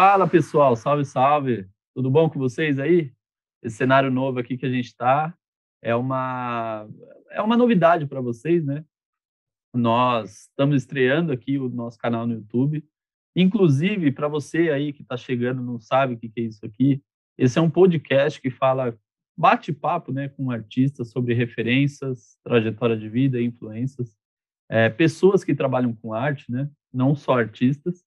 Fala 0.00 0.28
pessoal, 0.28 0.76
salve, 0.76 1.04
salve. 1.04 1.68
Tudo 1.92 2.08
bom 2.08 2.30
com 2.30 2.38
vocês 2.38 2.78
aí? 2.78 3.12
Esse 3.60 3.78
cenário 3.78 4.12
novo 4.12 4.38
aqui 4.38 4.56
que 4.56 4.64
a 4.64 4.70
gente 4.70 4.84
está 4.84 5.36
é 5.82 5.92
uma 5.92 6.88
é 7.32 7.42
uma 7.42 7.56
novidade 7.56 8.06
para 8.06 8.20
vocês, 8.20 8.64
né? 8.64 8.84
Nós 9.74 10.42
estamos 10.42 10.76
estreando 10.76 11.32
aqui 11.32 11.58
o 11.58 11.68
nosso 11.68 11.98
canal 11.98 12.28
no 12.28 12.34
YouTube. 12.34 12.86
Inclusive, 13.34 14.12
para 14.12 14.28
você 14.28 14.70
aí 14.70 14.92
que 14.92 15.02
está 15.02 15.16
chegando, 15.16 15.60
não 15.60 15.80
sabe 15.80 16.14
o 16.14 16.16
que, 16.16 16.30
é 16.36 16.42
isso 16.42 16.64
aqui, 16.64 17.02
esse 17.36 17.58
é 17.58 17.60
um 17.60 17.68
podcast 17.68 18.40
que 18.40 18.50
fala 18.50 18.96
bate-papo 19.36 20.12
né, 20.12 20.28
com 20.28 20.48
artistas 20.52 21.10
sobre 21.10 21.34
referências, 21.34 22.38
trajetória 22.44 22.96
de 22.96 23.08
vida, 23.08 23.42
influências, 23.42 24.16
é, 24.70 24.88
pessoas 24.88 25.42
que 25.42 25.56
trabalham 25.56 25.92
com 25.92 26.14
arte, 26.14 26.48
né, 26.48 26.70
não 26.92 27.16
só 27.16 27.36
artistas, 27.36 28.06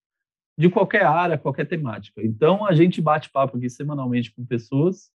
de 0.62 0.70
qualquer 0.70 1.04
área, 1.04 1.40
qualquer 1.40 1.66
temática. 1.66 2.22
Então, 2.24 2.66
a 2.66 2.74
gente 2.74 3.02
bate 3.02 3.32
papo 3.32 3.58
aqui 3.58 3.68
semanalmente 3.68 4.32
com 4.32 4.46
pessoas 4.46 5.12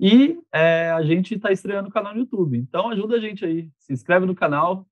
e 0.00 0.40
é, 0.52 0.90
a 0.90 1.02
gente 1.04 1.36
está 1.36 1.52
estreando 1.52 1.88
o 1.88 1.92
canal 1.92 2.12
no 2.12 2.20
YouTube. 2.20 2.58
Então, 2.58 2.90
ajuda 2.90 3.14
a 3.14 3.20
gente 3.20 3.44
aí. 3.44 3.70
Se 3.78 3.92
inscreve 3.92 4.26
no 4.26 4.34
canal, 4.34 4.84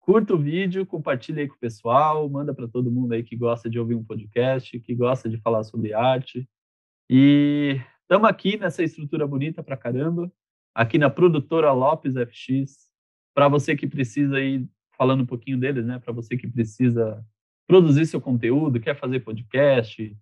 curta 0.00 0.34
o 0.34 0.38
vídeo, 0.38 0.84
compartilha 0.84 1.42
aí 1.42 1.48
com 1.48 1.54
o 1.54 1.60
pessoal, 1.60 2.28
manda 2.28 2.52
para 2.52 2.66
todo 2.66 2.90
mundo 2.90 3.12
aí 3.12 3.22
que 3.22 3.36
gosta 3.36 3.70
de 3.70 3.78
ouvir 3.78 3.94
um 3.94 4.02
podcast, 4.02 4.80
que 4.80 4.94
gosta 4.96 5.28
de 5.28 5.38
falar 5.38 5.62
sobre 5.62 5.94
arte. 5.94 6.48
E 7.08 7.80
estamos 8.02 8.28
aqui 8.28 8.56
nessa 8.56 8.82
estrutura 8.82 9.28
bonita 9.28 9.62
para 9.62 9.76
caramba, 9.76 10.30
aqui 10.74 10.98
na 10.98 11.08
produtora 11.08 11.70
Lopes 11.70 12.14
FX, 12.14 12.90
para 13.32 13.46
você 13.46 13.76
que 13.76 13.86
precisa 13.86 14.38
aí, 14.38 14.66
falando 14.98 15.22
um 15.22 15.26
pouquinho 15.26 15.56
deles, 15.60 15.86
né? 15.86 16.00
Para 16.00 16.12
você 16.12 16.36
que 16.36 16.48
precisa 16.48 17.24
produzir 17.66 18.06
seu 18.06 18.20
conteúdo, 18.20 18.80
quer 18.80 18.96
fazer 18.96 19.20
podcast, 19.20 20.16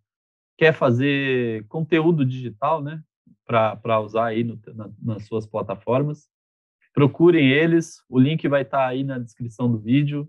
quer 0.57 0.73
fazer 0.73 1.67
conteúdo 1.69 2.25
digital, 2.25 2.83
né? 2.83 3.03
Para 3.47 4.01
usar 4.01 4.27
aí 4.27 4.43
no, 4.43 4.59
na, 4.75 4.91
nas 5.01 5.27
suas 5.27 5.47
plataformas. 5.47 6.29
Procurem 6.93 7.51
eles, 7.51 8.03
o 8.09 8.19
link 8.19 8.47
vai 8.49 8.63
estar 8.63 8.79
tá 8.79 8.87
aí 8.87 9.03
na 9.03 9.19
descrição 9.19 9.71
do 9.71 9.79
vídeo. 9.79 10.29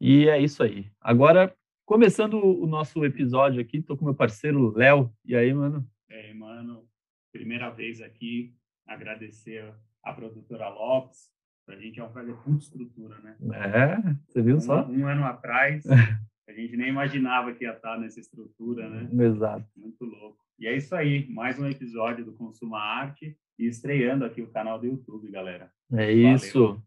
E 0.00 0.28
é 0.28 0.38
isso 0.38 0.62
aí. 0.62 0.90
Agora, 1.00 1.54
começando 1.86 2.34
o 2.44 2.66
nosso 2.66 3.04
episódio 3.04 3.60
aqui, 3.60 3.78
estou 3.78 3.96
com 3.96 4.04
meu 4.04 4.14
parceiro 4.14 4.76
Léo. 4.76 5.12
E 5.24 5.36
aí, 5.36 5.54
mano? 5.54 5.88
E 6.10 6.14
aí, 6.14 6.34
mano? 6.34 6.84
Primeira 7.32 7.70
vez 7.70 8.02
aqui, 8.02 8.54
agradecer 8.86 9.72
a 10.02 10.12
produtora 10.12 10.68
Lopes. 10.68 11.30
Para 11.64 11.76
a 11.76 11.78
gente 11.78 12.00
é 12.00 12.04
um 12.04 12.10
prazer, 12.10 12.34
puta 12.36 12.58
estrutura, 12.58 13.18
né? 13.20 13.36
É, 13.54 14.16
você 14.26 14.42
viu 14.42 14.56
um, 14.56 14.60
só? 14.60 14.84
Um 14.84 15.06
ano 15.06 15.24
atrás, 15.24 15.84
A 16.48 16.52
gente 16.52 16.76
nem 16.76 16.88
imaginava 16.88 17.52
que 17.52 17.64
ia 17.64 17.72
estar 17.72 17.98
nessa 17.98 18.20
estrutura, 18.20 18.88
né? 18.88 19.08
Exato. 19.24 19.64
Muito 19.76 20.04
louco. 20.04 20.38
E 20.58 20.66
é 20.66 20.76
isso 20.76 20.94
aí, 20.94 21.28
mais 21.28 21.58
um 21.58 21.66
episódio 21.66 22.24
do 22.24 22.32
Consuma 22.32 22.78
Arte 22.78 23.36
e 23.58 23.66
estreando 23.66 24.24
aqui 24.24 24.42
o 24.42 24.50
canal 24.50 24.78
do 24.78 24.86
YouTube, 24.86 25.30
galera. 25.30 25.72
É 25.92 26.12
isso. 26.12 26.82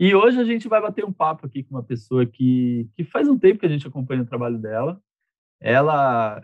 E 0.00 0.14
hoje 0.14 0.38
a 0.40 0.44
gente 0.44 0.68
vai 0.68 0.80
bater 0.80 1.04
um 1.04 1.12
papo 1.12 1.46
aqui 1.46 1.62
com 1.62 1.74
uma 1.74 1.82
pessoa 1.82 2.24
que, 2.24 2.88
que 2.94 3.04
faz 3.04 3.28
um 3.28 3.38
tempo 3.38 3.58
que 3.58 3.66
a 3.66 3.68
gente 3.68 3.86
acompanha 3.86 4.22
o 4.22 4.26
trabalho 4.26 4.58
dela. 4.58 5.00
Ela, 5.60 6.40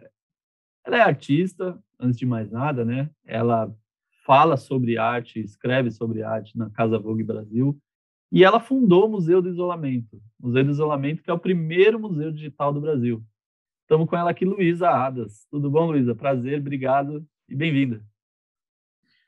ela 0.84 0.96
é 0.96 1.00
artista, 1.00 1.80
antes 1.98 2.18
de 2.18 2.26
mais 2.26 2.50
nada, 2.50 2.84
né? 2.84 3.10
Ela 3.24 3.72
fala 4.24 4.56
sobre 4.56 4.98
arte, 4.98 5.38
escreve 5.38 5.90
sobre 5.90 6.22
arte 6.22 6.56
na 6.58 6.70
Casa 6.70 6.98
Vogue 6.98 7.22
Brasil. 7.22 7.78
E 8.34 8.42
ela 8.42 8.58
fundou 8.58 9.06
o 9.06 9.08
Museu 9.08 9.40
do 9.40 9.48
Isolamento. 9.48 10.20
Museu 10.40 10.64
do 10.64 10.72
Isolamento, 10.72 11.22
que 11.22 11.30
é 11.30 11.32
o 11.32 11.38
primeiro 11.38 12.00
museu 12.00 12.32
digital 12.32 12.72
do 12.72 12.80
Brasil. 12.80 13.24
Estamos 13.82 14.10
com 14.10 14.16
ela 14.16 14.32
aqui, 14.32 14.44
Luísa 14.44 14.90
Adas. 14.90 15.46
Tudo 15.52 15.70
bom, 15.70 15.86
Luísa? 15.86 16.16
Prazer, 16.16 16.58
obrigado 16.58 17.24
e 17.48 17.54
bem-vinda. 17.54 18.04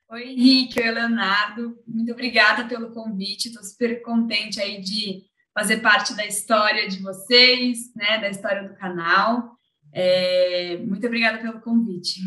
Oi, 0.09 0.25
Henrique, 0.25 0.81
oi, 0.81 0.91
Leonardo. 0.91 1.78
Muito 1.87 2.11
obrigada 2.11 2.66
pelo 2.66 2.91
convite. 2.91 3.47
Estou 3.47 3.62
super 3.62 4.03
contente 4.03 4.61
aí 4.61 4.81
de 4.81 5.22
fazer 5.55 5.77
parte 5.77 6.12
da 6.16 6.27
história 6.27 6.89
de 6.89 7.00
vocês, 7.00 7.95
né, 7.95 8.19
da 8.19 8.28
história 8.28 8.69
do 8.69 8.75
canal. 8.75 9.53
É, 9.93 10.78
muito 10.78 11.06
obrigada 11.06 11.39
pelo 11.39 11.61
convite. 11.61 12.22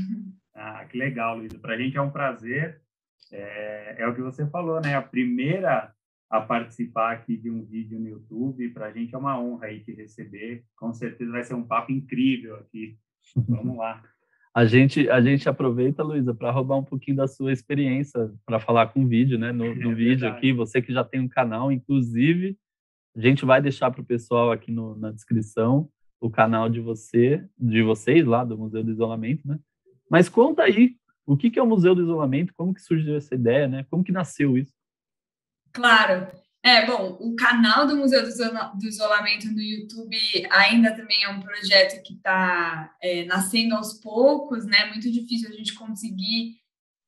Ah, 0.56 0.86
que 0.86 0.98
legal, 0.98 1.40
Luísa. 1.40 1.60
Para 1.60 1.74
a 1.74 1.78
gente 1.78 1.98
é 1.98 2.02
um 2.02 2.10
prazer. 2.10 2.82
É, 3.34 3.96
é, 4.02 4.08
o 4.08 4.16
que 4.16 4.22
você 4.22 4.48
falou, 4.48 4.80
né? 4.80 4.96
A 4.96 5.02
primeira 5.02 5.94
a 6.30 6.40
participar 6.42 7.14
aqui 7.14 7.36
de 7.36 7.50
um 7.50 7.66
vídeo 7.66 8.00
no 8.00 8.08
YouTube. 8.08 8.70
Para 8.70 8.88
a 8.88 8.92
gente 8.92 9.16
é 9.16 9.18
uma 9.18 9.40
honra 9.40 9.68
aí 9.68 9.80
te 9.80 9.92
receber. 9.94 10.64
Com 10.78 10.94
certeza 10.94 11.32
vai 11.32 11.44
ser 11.44 11.56
um 11.56 11.66
papo 11.66 11.92
incrível 11.92 12.56
aqui. 12.58 12.98
Vamos 13.36 13.78
lá. 13.78 14.02
A 14.52 14.66
gente, 14.66 15.08
a 15.12 15.22
gente 15.22 15.48
aproveita, 15.48 16.02
Luísa, 16.02 16.34
para 16.34 16.50
roubar 16.50 16.78
um 16.78 16.84
pouquinho 16.84 17.18
da 17.18 17.28
sua 17.28 17.54
experiência 17.54 18.34
para 18.48 18.60
falar 18.60 18.88
com 18.88 19.04
o 19.04 19.08
vídeo, 19.08 19.38
né? 19.38 19.52
No, 19.52 19.76
no 19.76 19.92
é 19.94 19.96
vídeo 19.96 20.28
aqui, 20.28 20.52
você 20.52 20.82
que 20.82 20.92
já 20.92 21.04
tem 21.04 21.22
um 21.22 21.28
canal, 21.28 21.72
inclusive, 21.72 22.58
a 23.16 23.22
gente 23.22 23.46
vai 23.46 23.62
deixar 23.62 23.92
para 23.92 24.02
o 24.02 24.06
pessoal 24.06 24.52
aqui 24.52 24.72
no, 24.72 24.98
na 24.98 25.12
descrição 25.12 25.88
o 26.20 26.32
canal 26.32 26.68
de 26.68 26.82
você, 26.82 27.46
de 27.58 27.84
vocês 27.84 28.26
lá 28.26 28.44
do 28.44 28.58
Museu 28.58 28.84
do 28.84 28.92
Isolamento, 28.92 29.48
né? 29.48 29.60
Mas 30.10 30.28
conta 30.28 30.64
aí, 30.64 30.96
o 31.26 31.38
que, 31.38 31.52
que 31.52 31.60
é 31.60 31.64
o 31.64 31.68
Museu 31.68 31.94
do 31.94 32.02
Isolamento? 32.02 32.54
Como 32.58 32.74
que 32.74 32.82
surgiu 32.82 33.16
essa 33.16 33.36
ideia, 33.36 33.68
né? 33.68 33.86
Como 33.90 34.04
que 34.04 34.12
nasceu 34.12 34.58
isso? 34.58 34.74
Claro. 35.74 36.28
É, 36.62 36.86
bom, 36.86 37.18
o 37.22 37.36
canal 37.36 37.88
do 37.88 37.96
Museu 37.96 38.22
do 38.22 38.86
Isolamento 38.86 39.48
no 39.48 39.62
YouTube 39.62 40.18
ainda 40.50 40.94
também 40.94 41.24
é 41.24 41.30
um 41.30 41.40
projeto 41.40 42.04
que 42.04 42.16
está 42.16 42.94
é, 43.02 43.24
nascendo 43.26 43.76
aos 43.76 43.94
poucos, 43.94 44.66
né? 44.66 44.88
Muito 44.88 45.10
difícil 45.10 45.50
a 45.50 45.54
gente 45.54 45.74
conseguir. 45.74 46.58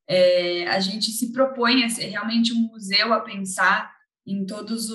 É, 0.07 0.67
a 0.67 0.79
gente 0.79 1.11
se 1.11 1.33
propõe 1.33 1.83
a 1.83 1.89
ser 1.89 2.05
realmente 2.05 2.53
um 2.53 2.67
museu, 2.67 3.13
a 3.13 3.19
pensar 3.19 3.93
em 4.25 4.45
todas 4.45 4.89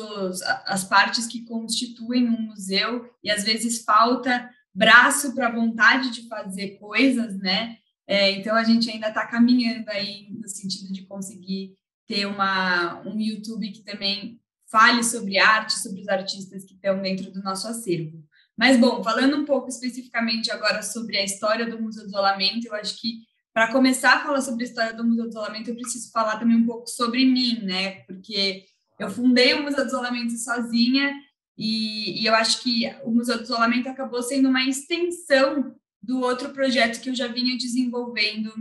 as 0.67 0.85
partes 0.85 1.27
que 1.27 1.45
constituem 1.45 2.29
um 2.29 2.41
museu, 2.43 3.11
e 3.23 3.31
às 3.31 3.45
vezes 3.45 3.83
falta 3.85 4.49
braço 4.75 5.35
para 5.35 5.51
vontade 5.51 6.11
de 6.11 6.29
fazer 6.29 6.79
coisas, 6.79 7.37
né? 7.39 7.77
É, 8.07 8.31
então 8.33 8.55
a 8.55 8.63
gente 8.63 8.91
ainda 8.91 9.09
está 9.09 9.27
caminhando 9.27 9.89
aí 9.91 10.29
no 10.31 10.49
sentido 10.49 10.93
de 10.93 11.05
conseguir 11.07 11.77
ter 12.07 12.27
uma, 12.27 13.03
um 13.03 13.21
YouTube 13.21 13.71
que 13.73 13.83
também 13.83 14.41
fale 14.71 15.03
sobre 15.03 15.39
arte, 15.39 15.79
sobre 15.79 16.01
os 16.01 16.09
artistas 16.09 16.65
que 16.65 16.75
estão 16.75 17.01
dentro 17.01 17.31
do 17.31 17.43
nosso 17.43 17.67
acervo. 17.69 18.23
Mas, 18.57 18.79
bom, 18.79 19.03
falando 19.03 19.37
um 19.37 19.45
pouco 19.45 19.69
especificamente 19.69 20.51
agora 20.51 20.83
sobre 20.83 21.17
a 21.19 21.25
história 21.25 21.69
do 21.69 21.81
Museu 21.81 22.05
do 22.05 22.09
Isolamento, 22.09 22.67
eu 22.67 22.75
acho 22.75 23.01
que 23.01 23.21
para 23.53 23.73
começar 23.73 24.17
a 24.17 24.23
falar 24.23 24.41
sobre 24.41 24.65
a 24.65 24.67
história 24.67 24.93
do 24.95 25.05
Museu 25.05 25.25
do 25.25 25.31
Isolamento, 25.31 25.71
eu 25.71 25.75
preciso 25.75 26.11
falar 26.11 26.39
também 26.39 26.57
um 26.57 26.67
pouco 26.67 26.87
sobre 26.89 27.25
mim, 27.25 27.61
né? 27.63 28.01
Porque 28.01 28.65
eu 28.99 29.11
fundei 29.11 29.55
o 29.55 29.63
Museu 29.63 29.83
do 29.85 29.89
Isolamento 29.89 30.37
sozinha 30.39 31.15
e, 31.57 32.23
e 32.23 32.27
eu 32.27 32.35
acho 32.35 32.63
que 32.63 32.87
o 33.05 33.11
Museu 33.11 33.39
do 33.39 33.45
Isolamento 33.45 33.89
acabou 33.89 34.23
sendo 34.23 34.49
uma 34.49 34.63
extensão 34.65 35.75
do 36.03 36.21
outro 36.21 36.51
projeto 36.51 37.01
que 37.01 37.11
eu 37.11 37.15
já 37.15 37.29
vinha 37.29 37.57
desenvolvendo 37.57 38.53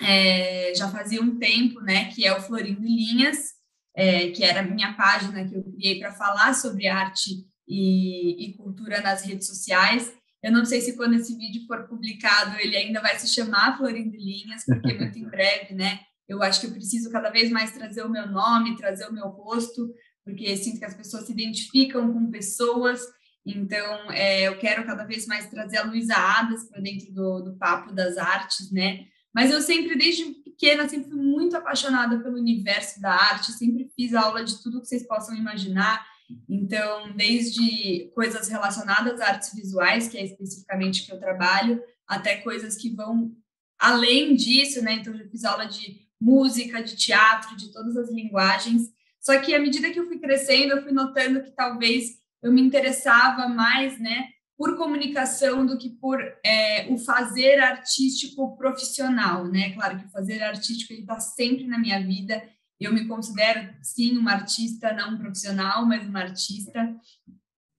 é, 0.00 0.72
já 0.74 0.88
fazia 0.88 1.20
um 1.20 1.38
tempo, 1.38 1.80
né, 1.80 2.06
que 2.06 2.26
é 2.26 2.36
o 2.36 2.40
Florindo 2.40 2.82
Linhas, 2.82 3.50
é, 3.94 4.30
que 4.30 4.42
era 4.42 4.60
a 4.60 4.62
minha 4.62 4.94
página 4.94 5.46
que 5.46 5.54
eu 5.54 5.62
criei 5.62 5.98
para 5.98 6.12
falar 6.12 6.54
sobre 6.54 6.86
arte 6.86 7.30
e, 7.68 8.46
e, 8.46 8.56
cultura 8.56 9.00
nas 9.00 9.22
redes 9.22 9.46
sociais. 9.46 10.12
Eu 10.42 10.52
não 10.52 10.64
sei 10.64 10.80
se 10.80 10.96
quando 10.96 11.14
esse 11.14 11.36
vídeo 11.36 11.66
for 11.66 11.86
publicado 11.86 12.58
ele 12.60 12.76
ainda 12.76 13.00
vai 13.00 13.18
se 13.18 13.28
chamar 13.28 13.76
Florindo 13.76 14.16
Linhas, 14.16 14.64
porque 14.64 14.94
muito 14.94 15.18
em 15.18 15.28
breve, 15.28 15.74
né, 15.74 16.00
eu 16.28 16.42
acho 16.42 16.60
que 16.60 16.66
eu 16.66 16.72
preciso 16.72 17.10
cada 17.10 17.30
vez 17.30 17.50
mais 17.50 17.72
trazer 17.72 18.02
o 18.02 18.08
meu 18.08 18.26
nome, 18.26 18.76
trazer 18.76 19.06
o 19.06 19.12
meu 19.12 19.28
rosto, 19.28 19.92
porque 20.24 20.56
sinto 20.56 20.78
que 20.78 20.84
as 20.84 20.94
pessoas 20.94 21.26
se 21.26 21.32
identificam 21.32 22.12
com 22.12 22.30
pessoas, 22.30 23.00
então 23.44 24.10
é, 24.12 24.42
eu 24.42 24.56
quero 24.58 24.86
cada 24.86 25.04
vez 25.04 25.26
mais 25.26 25.48
trazer 25.48 25.78
a 25.78 25.84
Luísa 25.84 26.14
Adas 26.14 26.68
para 26.68 26.80
dentro 26.80 27.12
do, 27.12 27.40
do 27.40 27.58
papo 27.58 27.92
das 27.92 28.16
artes, 28.16 28.70
né, 28.70 29.04
mas 29.34 29.50
eu 29.50 29.60
sempre, 29.60 29.96
desde 29.96 30.24
pequena, 30.42 30.88
sempre 30.88 31.10
fui 31.10 31.20
muito 31.20 31.56
apaixonada 31.56 32.18
pelo 32.18 32.38
universo 32.38 33.00
da 33.00 33.12
arte, 33.12 33.52
sempre 33.52 33.90
fiz 33.96 34.14
aula 34.14 34.44
de 34.44 34.62
tudo 34.62 34.80
que 34.80 34.86
vocês 34.86 35.06
possam 35.06 35.34
imaginar. 35.34 36.04
Então, 36.48 37.12
desde 37.16 38.10
coisas 38.14 38.48
relacionadas 38.48 39.20
a 39.20 39.28
artes 39.28 39.54
visuais, 39.54 40.08
que 40.08 40.18
é 40.18 40.24
especificamente 40.24 41.04
que 41.04 41.12
eu 41.12 41.18
trabalho, 41.18 41.82
até 42.06 42.36
coisas 42.36 42.76
que 42.76 42.90
vão 42.90 43.34
além 43.78 44.34
disso, 44.34 44.82
né? 44.82 44.94
Então, 44.94 45.14
eu 45.14 45.28
fiz 45.30 45.44
aula 45.44 45.66
de 45.66 46.08
música, 46.20 46.82
de 46.82 46.96
teatro, 46.96 47.56
de 47.56 47.72
todas 47.72 47.96
as 47.96 48.10
linguagens. 48.10 48.92
Só 49.18 49.38
que 49.40 49.54
à 49.54 49.58
medida 49.58 49.90
que 49.90 49.98
eu 49.98 50.06
fui 50.06 50.18
crescendo, 50.18 50.74
eu 50.74 50.82
fui 50.82 50.92
notando 50.92 51.42
que 51.42 51.50
talvez 51.50 52.18
eu 52.42 52.52
me 52.52 52.60
interessava 52.60 53.48
mais, 53.48 53.98
né, 54.00 54.28
por 54.60 54.76
comunicação 54.76 55.64
do 55.64 55.78
que 55.78 55.88
por 55.88 56.20
é, 56.44 56.86
o 56.92 56.98
fazer 56.98 57.58
artístico 57.60 58.58
profissional, 58.58 59.48
né? 59.48 59.72
Claro 59.72 59.98
que 59.98 60.04
o 60.04 60.10
fazer 60.10 60.42
artístico 60.42 60.92
está 60.92 61.18
sempre 61.18 61.66
na 61.66 61.78
minha 61.78 61.98
vida. 61.98 62.46
Eu 62.78 62.92
me 62.92 63.08
considero 63.08 63.74
sim 63.80 64.18
uma 64.18 64.32
artista, 64.32 64.92
não 64.92 65.14
um 65.14 65.18
profissional, 65.18 65.86
mas 65.86 66.06
uma 66.06 66.20
artista. 66.20 66.94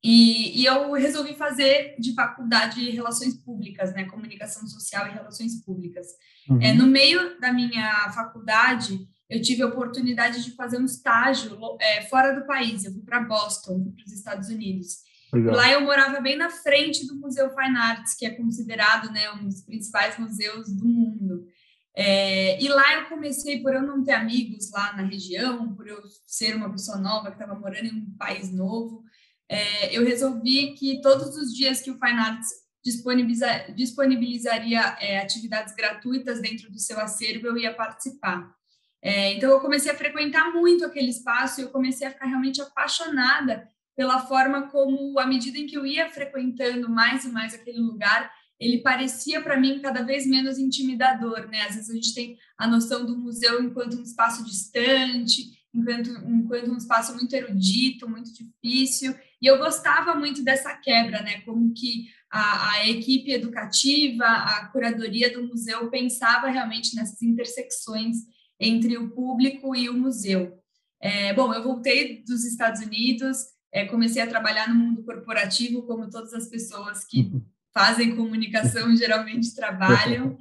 E, 0.03 0.59
e, 0.59 0.65
eu 0.65 0.91
resolvi 0.93 1.35
fazer 1.35 1.95
de 1.99 2.15
faculdade 2.15 2.83
de 2.83 2.89
relações 2.89 3.35
públicas, 3.35 3.93
né, 3.93 4.05
comunicação 4.05 4.67
social 4.67 5.05
e 5.05 5.11
relações 5.11 5.63
públicas. 5.63 6.07
Uhum. 6.49 6.63
É, 6.63 6.73
no 6.73 6.87
meio 6.87 7.39
da 7.39 7.53
minha 7.53 8.11
faculdade, 8.11 9.07
eu 9.29 9.39
tive 9.39 9.61
a 9.61 9.67
oportunidade 9.67 10.43
de 10.43 10.55
fazer 10.55 10.79
um 10.79 10.85
estágio 10.85 11.59
é, 11.79 12.01
fora 12.07 12.33
do 12.33 12.47
país. 12.47 12.85
Eu 12.85 12.91
fui 12.91 13.03
para 13.03 13.19
Boston, 13.19 13.91
para 13.95 14.03
os 14.03 14.11
Estados 14.11 14.49
Unidos. 14.49 15.10
Legal. 15.33 15.55
Lá 15.55 15.71
eu 15.71 15.81
morava 15.81 16.19
bem 16.19 16.37
na 16.37 16.49
frente 16.49 17.07
do 17.07 17.15
Museu 17.15 17.49
Fine 17.49 17.77
Arts, 17.77 18.15
que 18.15 18.25
é 18.25 18.31
considerado 18.31 19.11
né, 19.11 19.31
um 19.31 19.47
dos 19.47 19.61
principais 19.61 20.17
museus 20.17 20.67
do 20.73 20.85
mundo. 20.85 21.47
É, 21.95 22.61
e 22.61 22.67
lá 22.67 22.95
eu 22.95 23.05
comecei, 23.05 23.61
por 23.61 23.73
eu 23.73 23.81
não 23.81 24.03
ter 24.03 24.13
amigos 24.13 24.71
lá 24.71 24.93
na 24.93 25.03
região, 25.03 25.73
por 25.73 25.87
eu 25.87 26.01
ser 26.27 26.55
uma 26.55 26.71
pessoa 26.71 26.97
nova 26.97 27.27
que 27.31 27.41
estava 27.41 27.57
morando 27.57 27.85
em 27.85 27.93
um 27.93 28.15
país 28.17 28.51
novo, 28.51 29.03
é, 29.47 29.95
eu 29.95 30.05
resolvi 30.05 30.73
que 30.73 31.01
todos 31.01 31.35
os 31.35 31.53
dias 31.53 31.81
que 31.81 31.91
o 31.91 31.99
Fine 31.99 32.19
Arts 32.19 32.47
disponibiliza, 32.83 33.47
disponibilizaria 33.75 34.79
é, 34.99 35.19
atividades 35.19 35.75
gratuitas 35.75 36.41
dentro 36.41 36.71
do 36.71 36.79
seu 36.79 36.99
acervo, 36.99 37.47
eu 37.47 37.57
ia 37.57 37.73
participar. 37.73 38.53
É, 39.01 39.33
então, 39.33 39.49
eu 39.49 39.59
comecei 39.59 39.91
a 39.91 39.97
frequentar 39.97 40.51
muito 40.53 40.85
aquele 40.85 41.09
espaço 41.09 41.59
e 41.59 41.63
eu 41.63 41.69
comecei 41.69 42.07
a 42.07 42.11
ficar 42.11 42.27
realmente 42.27 42.61
apaixonada 42.61 43.67
pela 43.95 44.19
forma 44.19 44.69
como, 44.69 45.19
à 45.19 45.25
medida 45.25 45.57
em 45.57 45.65
que 45.65 45.77
eu 45.77 45.85
ia 45.85 46.09
frequentando 46.09 46.89
mais 46.89 47.25
e 47.25 47.29
mais 47.29 47.53
aquele 47.53 47.79
lugar, 47.79 48.31
ele 48.59 48.77
parecia 48.79 49.41
para 49.41 49.59
mim 49.59 49.79
cada 49.81 50.03
vez 50.03 50.25
menos 50.25 50.59
intimidador, 50.59 51.47
né? 51.47 51.63
Às 51.63 51.75
vezes 51.75 51.89
a 51.89 51.95
gente 51.95 52.13
tem 52.13 52.37
a 52.57 52.67
noção 52.67 53.05
do 53.05 53.17
museu 53.17 53.61
enquanto 53.63 53.97
um 53.97 54.03
espaço 54.03 54.45
distante, 54.45 55.51
enquanto, 55.73 56.09
enquanto 56.27 56.71
um 56.71 56.77
espaço 56.77 57.13
muito 57.15 57.33
erudito, 57.33 58.07
muito 58.07 58.31
difícil, 58.31 59.15
e 59.41 59.47
eu 59.47 59.57
gostava 59.57 60.13
muito 60.13 60.43
dessa 60.43 60.75
quebra, 60.75 61.23
né? 61.23 61.41
Como 61.41 61.73
que 61.73 62.07
a, 62.29 62.73
a, 62.73 62.87
equipe 62.87 63.31
educativa, 63.31 64.25
a 64.25 64.67
curadoria 64.67 65.33
do 65.33 65.47
museu 65.47 65.89
pensava 65.89 66.47
realmente 66.47 66.95
nessas 66.95 67.21
intersecções 67.21 68.17
entre 68.59 68.95
o 68.97 69.09
público 69.09 69.75
e 69.75 69.89
o 69.89 69.97
museu. 69.97 70.57
É, 71.01 71.33
bom, 71.33 71.51
eu 71.51 71.63
voltei 71.63 72.23
dos 72.23 72.45
Estados 72.45 72.79
Unidos, 72.81 73.37
é, 73.73 73.85
comecei 73.85 74.21
a 74.21 74.27
trabalhar 74.27 74.67
no 74.67 74.75
mundo 74.75 75.03
corporativo, 75.03 75.83
como 75.83 76.09
todas 76.09 76.33
as 76.33 76.47
pessoas 76.47 77.05
que 77.05 77.21
uhum. 77.21 77.41
fazem 77.73 78.15
comunicação 78.15 78.93
geralmente 78.97 79.55
trabalham. 79.55 80.37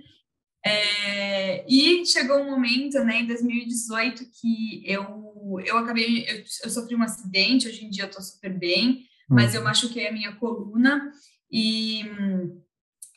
É, 0.65 1.65
e 1.67 2.05
chegou 2.05 2.38
um 2.38 2.50
momento, 2.50 3.03
né, 3.05 3.21
em 3.21 3.27
2018, 3.27 4.25
que 4.41 4.82
eu, 4.85 5.59
eu 5.65 5.79
acabei, 5.79 6.25
eu, 6.29 6.44
eu 6.65 6.71
sofri 6.71 6.94
um 6.94 7.03
acidente, 7.03 7.69
hoje 7.69 7.85
em 7.85 7.91
dia 7.91 8.05
eu 8.05 8.09
estou 8.09 8.23
super 8.23 8.53
bem, 8.59 9.06
mas 9.29 9.55
eu 9.55 9.61
uhum. 9.61 9.69
machuquei 9.69 10.09
a 10.09 10.12
minha 10.12 10.32
coluna 10.32 11.11
e, 11.50 12.05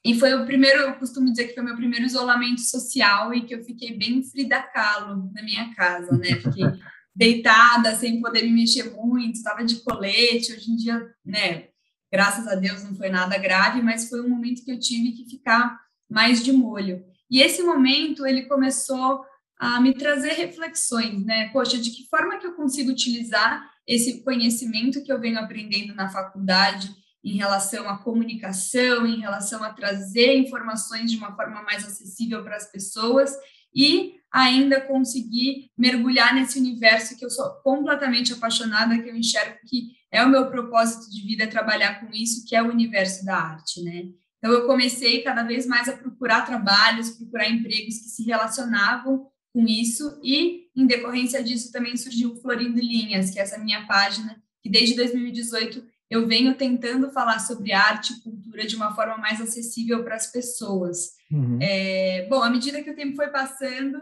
e 0.05 0.17
foi 0.17 0.33
o 0.35 0.45
primeiro, 0.45 0.79
eu 0.81 0.93
costumo 0.93 1.29
dizer 1.31 1.47
que 1.47 1.53
foi 1.53 1.63
o 1.63 1.65
meu 1.65 1.75
primeiro 1.75 2.05
isolamento 2.05 2.61
social 2.61 3.33
e 3.33 3.41
que 3.41 3.55
eu 3.55 3.63
fiquei 3.63 3.97
bem 3.97 4.23
Frida 4.23 4.61
Kahlo 4.61 5.29
na 5.33 5.43
minha 5.43 5.73
casa, 5.75 6.17
né, 6.17 6.35
fiquei 6.35 6.63
deitada, 7.15 7.95
sem 7.95 8.19
poder 8.21 8.43
me 8.43 8.51
mexer 8.51 8.91
muito, 8.91 9.35
estava 9.35 9.63
de 9.63 9.81
colete, 9.81 10.51
hoje 10.51 10.71
em 10.71 10.75
dia, 10.75 11.13
né, 11.25 11.67
graças 12.11 12.47
a 12.47 12.55
Deus 12.55 12.83
não 12.83 12.95
foi 12.95 13.09
nada 13.09 13.37
grave, 13.37 13.81
mas 13.81 14.09
foi 14.09 14.21
um 14.21 14.29
momento 14.29 14.63
que 14.63 14.71
eu 14.71 14.79
tive 14.79 15.11
que 15.11 15.29
ficar 15.29 15.79
mais 16.09 16.43
de 16.43 16.51
molho. 16.51 17.03
E 17.29 17.41
esse 17.41 17.63
momento 17.63 18.25
ele 18.25 18.43
começou 18.43 19.25
a 19.57 19.79
me 19.81 19.93
trazer 19.93 20.33
reflexões, 20.33 21.25
né? 21.25 21.49
Poxa, 21.49 21.77
de 21.77 21.89
que 21.89 22.07
forma 22.09 22.37
que 22.37 22.45
eu 22.45 22.53
consigo 22.53 22.91
utilizar 22.91 23.67
esse 23.87 24.23
conhecimento 24.23 25.03
que 25.03 25.11
eu 25.11 25.19
venho 25.19 25.39
aprendendo 25.39 25.95
na 25.95 26.09
faculdade 26.09 26.93
em 27.23 27.37
relação 27.37 27.89
à 27.89 27.97
comunicação, 27.97 29.07
em 29.07 29.19
relação 29.19 29.63
a 29.63 29.73
trazer 29.73 30.37
informações 30.37 31.09
de 31.09 31.17
uma 31.17 31.35
forma 31.35 31.63
mais 31.63 31.85
acessível 31.85 32.43
para 32.43 32.57
as 32.57 32.69
pessoas 32.71 33.31
e 33.75 34.15
ainda 34.31 34.81
conseguir 34.81 35.69
mergulhar 35.77 36.33
nesse 36.33 36.57
universo 36.57 37.17
que 37.17 37.23
eu 37.23 37.29
sou 37.29 37.47
completamente 37.63 38.33
apaixonada, 38.33 38.97
que 38.97 39.09
eu 39.09 39.15
enxergo 39.15 39.57
que 39.67 39.91
é 40.11 40.23
o 40.23 40.29
meu 40.29 40.49
propósito 40.49 41.11
de 41.11 41.21
vida 41.21 41.47
trabalhar 41.47 41.99
com 41.99 42.11
isso, 42.13 42.45
que 42.47 42.55
é 42.55 42.61
o 42.61 42.69
universo 42.69 43.23
da 43.25 43.37
arte, 43.37 43.81
né? 43.83 44.05
Então, 44.37 44.51
eu 44.51 44.67
comecei 44.67 45.21
cada 45.21 45.43
vez 45.43 45.65
mais 45.65 45.87
a 45.87 45.95
procurar 45.95 46.45
trabalhos, 46.45 47.11
procurar 47.11 47.49
empregos 47.49 47.97
que 47.99 48.09
se 48.09 48.23
relacionavam 48.23 49.27
com 49.53 49.65
isso, 49.65 50.19
e 50.21 50.67
em 50.75 50.85
decorrência 50.85 51.41
disso 51.43 51.71
também 51.71 51.95
surgiu 51.95 52.33
o 52.33 52.41
Florindo 52.41 52.79
Linhas, 52.79 53.29
que 53.29 53.39
é 53.39 53.43
essa 53.43 53.57
minha 53.57 53.85
página, 53.87 54.41
que 54.61 54.69
desde 54.69 54.95
2018 54.95 55.85
eu 56.13 56.27
venho 56.27 56.53
tentando 56.53 57.09
falar 57.09 57.39
sobre 57.39 57.71
arte 57.71 58.13
e 58.13 58.21
cultura 58.21 58.67
de 58.67 58.75
uma 58.75 58.93
forma 58.93 59.17
mais 59.17 59.41
acessível 59.41 60.03
para 60.03 60.15
as 60.15 60.31
pessoas. 60.31 61.15
Uhum. 61.31 61.57
É, 61.59 62.27
bom, 62.29 62.43
à 62.43 62.51
medida 62.51 62.83
que 62.83 62.91
o 62.91 62.95
tempo 62.95 63.15
foi 63.15 63.29
passando, 63.29 63.99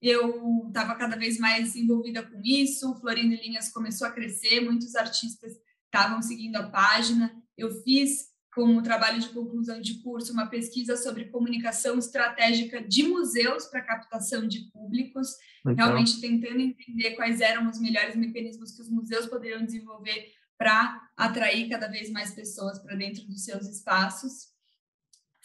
eu 0.00 0.64
estava 0.68 0.94
cada 0.94 1.16
vez 1.16 1.38
mais 1.38 1.76
envolvida 1.76 2.22
com 2.22 2.40
isso, 2.42 2.94
Florindo 2.98 3.34
Linhas 3.34 3.68
começou 3.68 4.06
a 4.06 4.10
crescer, 4.10 4.60
muitos 4.60 4.94
artistas 4.94 5.52
estavam 5.84 6.22
seguindo 6.22 6.56
a 6.56 6.62
página, 6.62 7.30
eu 7.58 7.70
fiz 7.82 8.30
como 8.54 8.82
trabalho 8.82 9.20
de 9.20 9.28
conclusão 9.28 9.82
de 9.82 10.02
curso, 10.02 10.32
uma 10.32 10.46
pesquisa 10.46 10.96
sobre 10.96 11.26
comunicação 11.26 11.98
estratégica 11.98 12.82
de 12.82 13.02
museus 13.02 13.66
para 13.66 13.82
captação 13.82 14.48
de 14.48 14.60
públicos, 14.72 15.28
Legal. 15.64 15.88
realmente 15.88 16.20
tentando 16.22 16.58
entender 16.58 17.10
quais 17.16 17.42
eram 17.42 17.68
os 17.68 17.78
melhores 17.78 18.16
mecanismos 18.16 18.72
que 18.72 18.80
os 18.80 18.90
museus 18.90 19.26
poderiam 19.26 19.62
desenvolver 19.62 20.39
para 20.60 21.00
atrair 21.16 21.70
cada 21.70 21.88
vez 21.88 22.10
mais 22.10 22.34
pessoas 22.34 22.78
para 22.78 22.94
dentro 22.94 23.24
dos 23.24 23.44
seus 23.46 23.66
espaços. 23.66 24.50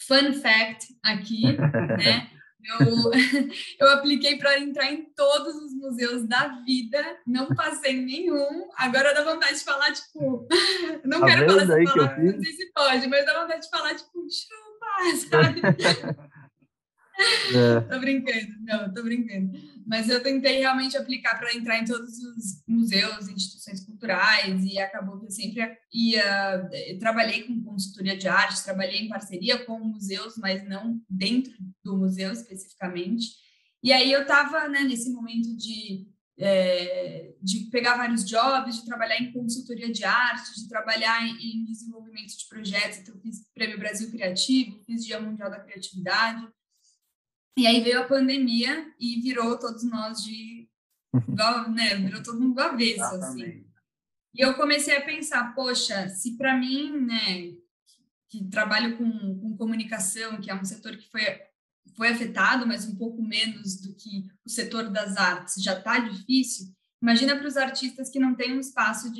Fun 0.06 0.34
fact 0.34 0.94
aqui, 1.02 1.42
né? 1.96 2.30
Eu, 2.80 3.12
eu 3.80 3.90
apliquei 3.94 4.36
para 4.36 4.58
entrar 4.58 4.92
em 4.92 5.04
todos 5.14 5.54
os 5.54 5.72
museus 5.72 6.28
da 6.28 6.48
vida, 6.66 7.02
não 7.26 7.46
passei 7.46 7.92
em 7.92 8.04
nenhum. 8.04 8.68
Agora 8.76 9.14
dá 9.14 9.24
vontade 9.24 9.58
de 9.58 9.64
falar, 9.64 9.90
tipo, 9.92 10.46
não 11.04 11.20
tá 11.20 11.26
quero 11.26 11.46
falar 11.46 11.62
essa 11.62 11.94
palavra, 11.94 12.22
não 12.22 12.42
sei 12.42 12.52
se 12.52 12.72
pode, 12.74 13.06
mas 13.06 13.24
dá 13.24 13.40
vontade 13.40 13.62
de 13.62 13.70
falar, 13.70 13.94
tipo, 13.94 14.26
chupa, 14.30 15.30
sabe? 15.30 15.62
É. 17.54 17.80
tô 17.88 17.98
brincando, 17.98 18.54
não, 18.60 18.92
tô 18.92 19.02
brincando. 19.02 19.58
Mas 19.86 20.08
eu 20.08 20.22
tentei 20.22 20.58
realmente 20.58 20.96
aplicar 20.96 21.38
para 21.38 21.54
entrar 21.54 21.78
em 21.78 21.84
todos 21.84 22.18
os 22.18 22.62
museus, 22.66 23.28
instituições 23.28 23.84
culturais, 23.84 24.64
e 24.64 24.78
acabou 24.78 25.18
que 25.18 25.26
eu 25.26 25.30
sempre 25.30 25.78
ia. 25.92 26.68
Eu 26.88 26.98
trabalhei 26.98 27.44
com 27.44 27.62
consultoria 27.62 28.16
de 28.16 28.28
arte, 28.28 28.64
trabalhei 28.64 29.00
em 29.00 29.08
parceria 29.08 29.64
com 29.64 29.78
museus, 29.78 30.34
mas 30.38 30.66
não 30.68 31.00
dentro 31.08 31.52
do 31.84 31.96
museu 31.96 32.32
especificamente. 32.32 33.28
E 33.82 33.92
aí 33.92 34.10
eu 34.10 34.22
estava 34.22 34.68
né, 34.68 34.80
nesse 34.80 35.10
momento 35.10 35.56
de, 35.56 36.08
é, 36.38 37.32
de 37.40 37.70
pegar 37.70 37.96
vários 37.96 38.28
jobs, 38.28 38.76
de 38.76 38.84
trabalhar 38.84 39.20
em 39.20 39.32
consultoria 39.32 39.92
de 39.92 40.02
arte, 40.04 40.60
de 40.60 40.68
trabalhar 40.68 41.24
em, 41.24 41.64
desenvolvimento 41.64 42.36
de 42.36 42.48
projetos. 42.48 42.98
Então, 42.98 43.16
fiz 43.20 43.48
Prêmio 43.54 43.78
Brasil 43.78 44.10
Criativo, 44.10 44.82
fiz 44.84 45.04
Dia 45.04 45.20
Mundial 45.20 45.50
da 45.50 45.60
Criatividade 45.60 46.44
e 47.56 47.66
aí 47.66 47.82
veio 47.82 48.00
a 48.00 48.06
pandemia 48.06 48.92
e 49.00 49.20
virou 49.20 49.58
todos 49.58 49.82
nós 49.84 50.22
de. 50.22 50.68
né, 51.72 51.94
virou 51.96 52.22
todo 52.22 52.40
mundo 52.40 52.54
do 52.54 52.60
avesso, 52.60 53.02
assim. 53.02 53.64
E 54.34 54.40
eu 54.44 54.54
comecei 54.54 54.94
a 54.96 55.04
pensar, 55.04 55.54
poxa, 55.54 56.10
se 56.10 56.36
para 56.36 56.54
mim, 56.58 57.00
né, 57.00 57.54
que 58.28 58.44
trabalho 58.50 58.98
com, 58.98 59.40
com 59.40 59.56
comunicação, 59.56 60.38
que 60.38 60.50
é 60.50 60.54
um 60.54 60.64
setor 60.64 60.94
que 60.94 61.08
foi, 61.08 61.22
foi 61.96 62.08
afetado, 62.08 62.66
mas 62.66 62.84
um 62.84 62.96
pouco 62.96 63.22
menos 63.22 63.80
do 63.80 63.94
que 63.94 64.28
o 64.44 64.50
setor 64.50 64.90
das 64.90 65.16
artes, 65.16 65.62
já 65.62 65.78
está 65.78 65.98
difícil, 65.98 66.66
Imagina 67.06 67.36
para 67.36 67.46
os 67.46 67.56
artistas 67.56 68.10
que 68.10 68.18
não 68.18 68.34
têm 68.34 68.56
um 68.56 68.58
espaço 68.58 69.12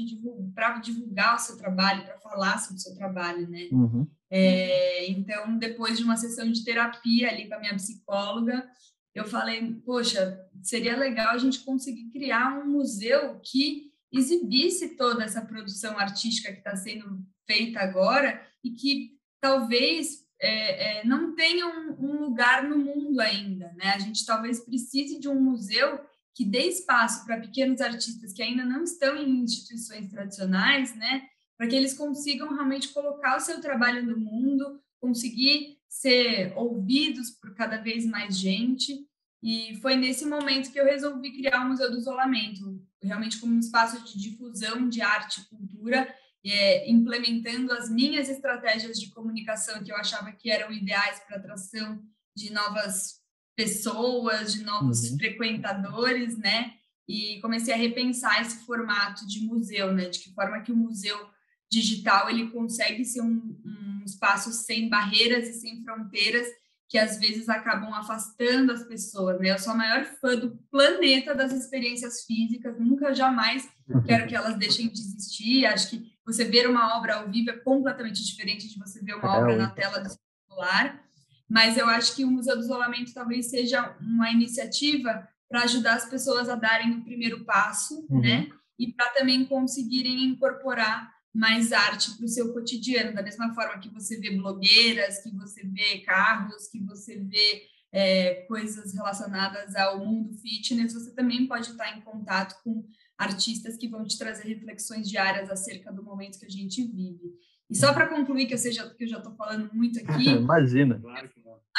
para 0.53 0.81
divulgar 0.81 1.37
o 1.37 1.39
seu 1.39 1.57
trabalho, 1.57 2.05
para 2.05 2.19
falar 2.19 2.59
sobre 2.59 2.79
o 2.79 2.81
seu 2.81 2.97
trabalho, 2.97 3.49
né? 3.49 3.69
Uhum. 3.71 4.05
É, 4.29 5.09
então, 5.09 5.57
depois 5.57 5.97
de 5.97 6.03
uma 6.03 6.17
sessão 6.17 6.51
de 6.51 6.65
terapia 6.65 7.31
ali 7.31 7.47
com 7.47 7.55
a 7.55 7.61
minha 7.61 7.77
psicóloga, 7.77 8.69
eu 9.15 9.25
falei, 9.25 9.73
poxa, 9.85 10.37
seria 10.65 10.97
legal 10.97 11.29
a 11.29 11.39
gente 11.39 11.61
conseguir 11.61 12.11
criar 12.11 12.59
um 12.59 12.67
museu 12.67 13.39
que 13.41 13.93
exibisse 14.11 14.97
toda 14.97 15.23
essa 15.23 15.43
produção 15.43 15.97
artística 15.97 16.51
que 16.51 16.59
está 16.59 16.75
sendo 16.75 17.25
feita 17.47 17.79
agora 17.79 18.45
e 18.65 18.73
que 18.73 19.13
talvez 19.41 20.27
é, 20.41 21.03
é, 21.03 21.05
não 21.05 21.37
tenha 21.37 21.69
um, 21.69 21.93
um 22.01 22.21
lugar 22.21 22.65
no 22.65 22.79
mundo 22.79 23.21
ainda, 23.21 23.73
né? 23.77 23.93
A 23.95 23.99
gente 24.01 24.27
talvez 24.27 24.59
precise 24.59 25.21
de 25.21 25.29
um 25.29 25.41
museu 25.41 26.01
que 26.37 26.45
dê 26.45 26.69
espaço 26.69 27.25
para 27.25 27.41
pequenos 27.41 27.81
artistas 27.81 28.35
que 28.35 28.43
ainda 28.43 28.63
não 28.63 28.85
estão 28.85 29.17
em 29.17 29.41
instituições 29.41 30.11
tradicionais, 30.11 30.95
né, 30.95 31.27
para 31.57 31.67
que 31.67 31.75
eles 31.75 31.95
consigam 31.95 32.53
realmente 32.53 32.91
colocar 32.91 33.39
o 33.39 33.41
seu 33.41 33.59
trabalho 33.59 34.05
no 34.05 34.19
mundo, 34.19 34.79
conseguir 35.01 35.79
ser 35.89 36.53
ouvidos 36.55 37.31
por 37.31 37.55
cada 37.55 37.79
vez 37.79 38.05
mais 38.05 38.39
gente. 38.39 39.09
E 39.43 39.79
foi 39.81 39.97
nesse 39.97 40.27
momento 40.27 40.71
que 40.71 40.79
eu 40.79 40.85
resolvi 40.85 41.33
criar 41.33 41.65
o 41.65 41.69
Museu 41.69 41.91
do 41.91 41.97
Isolamento, 41.97 42.85
realmente 43.03 43.39
como 43.41 43.55
um 43.55 43.61
espaço 43.61 44.05
de 44.05 44.19
difusão 44.19 44.89
de 44.91 45.01
arte 45.01 45.41
e 45.41 45.45
cultura. 45.49 46.15
é, 46.49 46.89
implementando 46.89 47.73
as 47.73 47.91
minhas 47.91 48.29
estratégias 48.29 49.01
de 49.01 49.11
comunicação 49.11 49.83
que 49.83 49.91
eu 49.91 49.97
achava 49.97 50.31
que 50.31 50.49
eram 50.49 50.71
ideais 50.71 51.19
para 51.27 51.39
atração 51.39 52.01
de 52.37 52.53
novas 52.53 53.21
pessoas, 53.57 54.53
de 54.53 54.63
novos 54.63 55.11
uhum. 55.11 55.19
frequentadores, 55.19 56.37
né? 56.37 56.75
E 57.09 57.41
comecei 57.41 57.73
a 57.73 57.77
repensar 57.77 58.43
esse 58.43 58.65
formato 58.67 59.27
de 59.27 59.41
museu, 59.41 59.93
né? 59.93 60.09
De 60.09 60.19
que 60.19 60.35
forma 60.35 60.61
que 60.61 60.71
o 60.71 60.77
museu 60.77 61.19
digital 61.71 62.29
ele 62.29 62.51
consegue 62.51 63.05
ser 63.05 63.23
um, 63.23 63.59
um 63.65 64.03
espaço 64.05 64.53
sem 64.53 64.89
barreiras 64.89 65.49
e 65.49 65.55
sem 65.55 65.83
fronteiras 65.83 66.47
que 66.89 66.99
às 66.99 67.19
vezes 67.19 67.49
acabam 67.49 67.93
afastando 67.95 68.73
as 68.73 68.85
pessoas, 68.85 69.41
né? 69.41 69.51
Eu 69.51 69.59
sou 69.59 69.73
a 69.73 69.77
maior 69.77 70.05
fã 70.05 70.37
do 70.37 70.57
planeta 70.71 71.35
das 71.35 71.53
experiências 71.53 72.25
físicas, 72.25 72.79
nunca 72.79 73.13
jamais 73.13 73.69
quero 74.07 74.29
que 74.29 74.37
elas 74.37 74.57
deixem 74.57 74.89
de 74.89 75.01
existir. 75.01 75.67
Acho 75.67 75.91
que 75.91 76.13
você 76.25 76.45
ver 76.45 76.69
uma 76.69 76.97
obra 76.97 77.17
ao 77.17 77.29
vivo 77.29 77.51
é 77.51 77.57
completamente 77.57 78.25
diferente 78.25 78.69
de 78.69 78.79
você 78.79 79.03
ver 79.03 79.15
uma 79.15 79.35
é, 79.35 79.39
obra 79.39 79.57
na 79.57 79.71
tela 79.71 79.99
do 79.99 80.11
celular. 80.49 81.05
Mas 81.49 81.77
eu 81.77 81.87
acho 81.87 82.15
que 82.17 82.25
o 82.25 82.31
Museu 82.31 82.57
do 82.57 82.63
Isolamento 82.63 83.15
talvez 83.15 83.51
seja 83.51 83.97
uma 84.01 84.31
iniciativa 84.31 85.29
para 85.49 85.63
ajudar 85.63 85.95
as 85.95 86.09
pessoas 86.09 86.49
a 86.49 86.57
darem 86.57 86.93
o 86.93 87.05
primeiro 87.05 87.45
passo, 87.45 88.07
uhum. 88.11 88.21
né? 88.21 88.49
E 88.79 88.93
para 88.93 89.11
também 89.11 89.47
conseguirem 89.47 90.25
incorporar 90.25 91.15
mais 91.33 91.73
arte 91.73 92.17
para 92.17 92.25
o 92.25 92.29
seu 92.29 92.53
cotidiano, 92.53 93.15
da 93.15 93.23
mesma 93.23 93.55
forma 93.55 93.79
que 93.79 93.91
você 93.91 94.19
vê 94.19 94.31
blogueiras, 94.31 95.23
que 95.23 95.31
você 95.31 95.63
vê 95.65 95.99
carros, 95.99 96.67
que 96.69 96.81
você 96.81 97.19
vê 97.19 97.63
é, 97.93 98.47
coisas 98.49 98.95
relacionadas 98.95 99.75
ao 99.77 100.05
mundo 100.05 100.33
fitness, 100.35 100.95
você 100.95 101.13
também 101.13 101.47
pode 101.47 101.71
estar 101.71 101.97
em 101.97 102.01
contato 102.01 102.61
com 102.63 102.85
artistas 103.17 103.77
que 103.77 103.89
vão 103.89 104.05
te 104.05 104.19
trazer 104.19 104.49
reflexões 104.49 105.09
diárias 105.09 105.51
acerca 105.51 105.93
do 105.93 106.03
momento 106.03 106.39
que 106.39 106.47
a 106.47 106.51
gente 106.51 106.83
vive. 106.87 107.35
E 107.69 107.77
só 107.77 107.93
para 107.93 108.09
concluir, 108.09 108.47
que 108.47 108.55
eu, 108.55 108.59
seja, 108.59 108.89
que 108.95 109.05
eu 109.05 109.09
já 109.09 109.19
estou 109.19 109.35
falando 109.35 109.73
muito 109.73 109.99
aqui. 109.99 110.31
Imagina. 110.31 111.01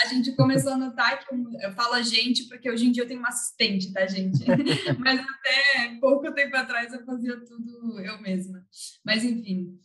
A 0.04 0.08
gente 0.08 0.36
começou 0.36 0.74
a 0.74 0.78
notar 0.78 1.20
que 1.20 1.34
eu, 1.34 1.44
eu 1.62 1.72
falo 1.72 1.94
a 1.94 2.02
gente, 2.02 2.48
porque 2.48 2.70
hoje 2.70 2.88
em 2.88 2.92
dia 2.92 3.04
eu 3.04 3.08
tenho 3.08 3.20
uma 3.20 3.30
assistente, 3.30 3.92
tá, 3.92 4.06
gente? 4.06 4.44
Mas 5.00 5.20
até 5.20 5.98
pouco 6.00 6.32
tempo 6.34 6.56
atrás 6.56 6.94
eu 6.94 7.04
fazia 7.06 7.40
tudo 7.46 8.00
eu 8.00 8.22
mesma. 8.22 8.66
Mas, 9.06 9.24
enfim. 9.24 9.80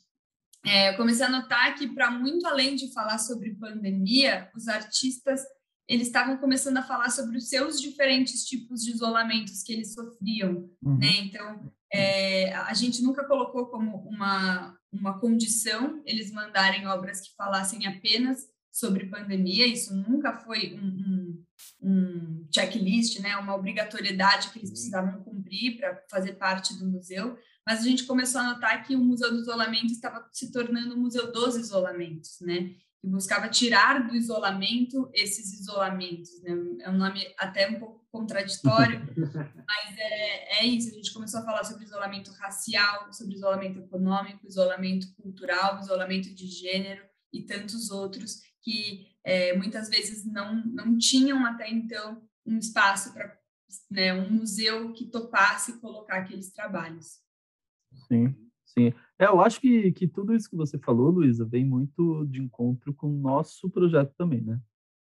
É, 0.65 0.91
eu 0.91 0.97
comecei 0.97 1.27
a 1.27 1.31
notar 1.31 1.75
que, 1.75 1.89
para 1.89 2.11
muito 2.11 2.47
além 2.47 2.77
de 2.77 2.93
falar 2.93 3.19
sobre 3.19 3.55
pandemia, 3.55 4.49
os 4.55 4.69
artistas 4.69 5.41
eles 5.89 6.07
estavam 6.07 6.37
começando 6.37 6.77
a 6.77 6.83
falar 6.83 7.11
sobre 7.11 7.37
os 7.37 7.49
seus 7.49 7.81
diferentes 7.81 8.45
tipos 8.45 8.83
de 8.83 8.93
isolamentos 8.93 9.63
que 9.63 9.73
eles 9.73 9.93
sofriam, 9.93 10.71
uhum. 10.83 10.97
né? 10.97 11.11
Então, 11.25 11.73
é, 11.93 12.53
a 12.55 12.73
gente 12.75 13.03
nunca 13.03 13.25
colocou 13.25 13.67
como 13.67 13.99
uma, 14.09 14.77
uma 14.91 15.19
condição 15.19 16.03
eles 16.07 16.33
mandarem 16.33 16.87
obras 16.87 17.21
que 17.21 17.35
falassem 17.37 17.87
apenas 17.87 18.47
sobre 18.73 19.07
pandemia, 19.07 19.67
isso 19.67 19.95
nunca 19.95 20.39
foi 20.39 20.75
um, 20.75 20.87
um, 20.87 21.45
um 21.83 22.49
checklist, 22.53 23.21
né, 23.21 23.37
uma 23.37 23.55
obrigatoriedade 23.55 24.49
que 24.49 24.59
eles 24.59 24.71
precisavam 24.71 25.23
cumprir 25.23 25.77
para 25.77 26.03
fazer 26.11 26.33
parte 26.35 26.79
do 26.79 26.87
museu, 26.87 27.39
mas 27.67 27.81
a 27.81 27.83
gente 27.83 28.05
começou 28.05 28.41
a 28.41 28.55
notar 28.55 28.83
que 28.83 28.97
o 28.97 29.05
Museu 29.05 29.31
do 29.31 29.41
Isolamento 29.41 29.93
estava 29.93 30.27
se 30.33 30.51
tornando 30.51 30.95
o 30.95 30.99
Museu 30.99 31.31
dos 31.31 31.55
Isolamentos, 31.57 32.39
né, 32.41 32.75
que 33.03 33.09
buscava 33.09 33.49
tirar 33.49 34.07
do 34.07 34.15
isolamento 34.15 35.11
esses 35.13 35.53
isolamentos, 35.59 36.41
né, 36.41 36.53
é 36.83 36.89
um 36.89 36.97
nome 36.97 37.21
até 37.37 37.69
um 37.69 37.81
pouco 37.81 38.07
contraditório, 38.13 39.01
mas 39.67 39.99
é, 39.99 40.61
é 40.61 40.67
isso. 40.67 40.91
A 40.91 40.95
gente 40.95 41.13
começou 41.13 41.41
a 41.41 41.45
falar 41.45 41.65
sobre 41.65 41.85
isolamento 41.85 42.31
racial, 42.33 43.13
sobre 43.13 43.35
isolamento 43.35 43.81
econômico, 43.81 44.47
isolamento 44.47 45.13
cultural, 45.17 45.81
isolamento 45.81 46.33
de 46.33 46.47
gênero 46.47 47.05
e 47.33 47.43
tantos 47.43 47.91
outros 47.91 48.41
que 48.63 49.09
é, 49.25 49.57
muitas 49.57 49.89
vezes 49.89 50.25
não, 50.25 50.65
não 50.67 50.97
tinham 50.97 51.45
até 51.45 51.69
então 51.69 52.23
um 52.47 52.57
espaço 52.57 53.13
para 53.13 53.37
né, 53.91 54.15
um 54.15 54.31
museu 54.31 54.93
que 54.93 55.07
topasse 55.07 55.81
colocar 55.81 56.19
aqueles 56.19 56.53
trabalhos. 56.53 57.19
Sim, 58.07 58.35
sim. 58.65 58.93
É, 59.23 59.27
eu 59.27 59.41
acho 59.41 59.61
que, 59.61 59.93
que 59.93 60.09
tudo 60.09 60.35
isso 60.35 60.51
que 60.51 60.57
você 60.57 60.77
falou, 60.77 61.09
Luísa, 61.09 61.45
vem 61.45 61.65
muito 61.65 62.27
de 62.27 62.43
encontro 62.43 62.93
com 62.93 63.07
o 63.07 63.21
nosso 63.21 63.71
projeto 63.71 64.13
também, 64.19 64.41
né? 64.41 64.61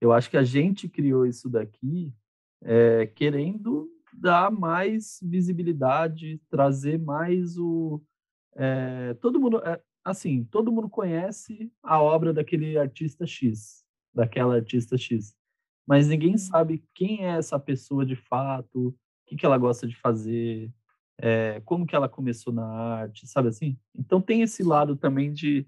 Eu 0.01 0.13
acho 0.13 0.29
que 0.29 0.37
a 0.37 0.43
gente 0.43 0.89
criou 0.89 1.25
isso 1.25 1.49
daqui 1.49 2.13
é, 2.61 3.07
querendo 3.07 3.89
dar 4.13 4.51
mais 4.51 5.21
visibilidade, 5.23 6.43
trazer 6.51 6.99
mais 6.99 7.57
o. 7.57 8.03
É, 8.57 9.15
todo 9.15 9.39
mundo, 9.39 9.59
é, 9.59 9.81
assim, 10.05 10.43
todo 10.43 10.73
mundo 10.73 10.91
conhece 10.91 11.73
a 11.81 12.03
obra 12.03 12.33
daquele 12.33 12.77
artista 12.77 13.25
X, 13.25 13.85
daquela 14.13 14.57
artista 14.57 14.99
X, 14.99 15.37
mas 15.87 16.09
ninguém 16.09 16.37
sabe 16.37 16.83
quem 16.97 17.25
é 17.25 17.37
essa 17.37 17.61
pessoa 17.61 18.05
de 18.05 18.17
fato, 18.17 18.89
o 18.89 18.95
que, 19.25 19.37
que 19.37 19.47
ela 19.47 19.57
gosta 19.57 19.87
de 19.87 19.95
fazer, 19.95 20.69
é, 21.21 21.61
como 21.65 21.87
que 21.87 21.95
ela 21.95 22.09
começou 22.09 22.53
na 22.53 22.67
arte, 22.67 23.27
sabe 23.27 23.49
assim? 23.49 23.79
Então 23.95 24.21
tem 24.21 24.43
esse 24.43 24.63
lado 24.63 24.97
também 24.97 25.33
de 25.33 25.67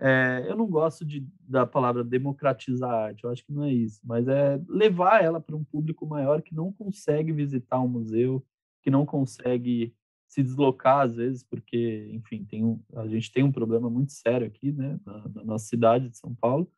é, 0.00 0.44
eu 0.48 0.56
não 0.56 0.66
gosto 0.66 1.04
de, 1.04 1.26
da 1.40 1.66
palavra 1.66 2.04
democratizar 2.04 2.90
a 2.90 3.04
arte, 3.06 3.24
eu 3.24 3.30
acho 3.30 3.44
que 3.44 3.52
não 3.52 3.64
é 3.64 3.72
isso, 3.72 4.00
mas 4.04 4.28
é 4.28 4.60
levar 4.68 5.24
ela 5.24 5.40
para 5.40 5.56
um 5.56 5.64
público 5.64 6.06
maior 6.06 6.40
que 6.40 6.54
não 6.54 6.72
consegue 6.72 7.32
visitar 7.32 7.80
um 7.80 7.88
museu, 7.88 8.44
que 8.82 8.90
não 8.90 9.04
consegue 9.04 9.94
se 10.28 10.42
deslocar 10.42 11.00
às 11.00 11.16
vezes, 11.16 11.42
porque, 11.42 12.08
enfim, 12.12 12.44
tem 12.44 12.64
um, 12.64 12.80
a 12.94 13.08
gente 13.08 13.32
tem 13.32 13.42
um 13.42 13.50
problema 13.50 13.88
muito 13.88 14.12
sério 14.12 14.46
aqui, 14.46 14.70
né, 14.72 15.00
na, 15.04 15.28
na 15.28 15.44
nossa 15.44 15.66
cidade 15.66 16.08
de 16.08 16.16
São 16.16 16.34
Paulo, 16.34 16.70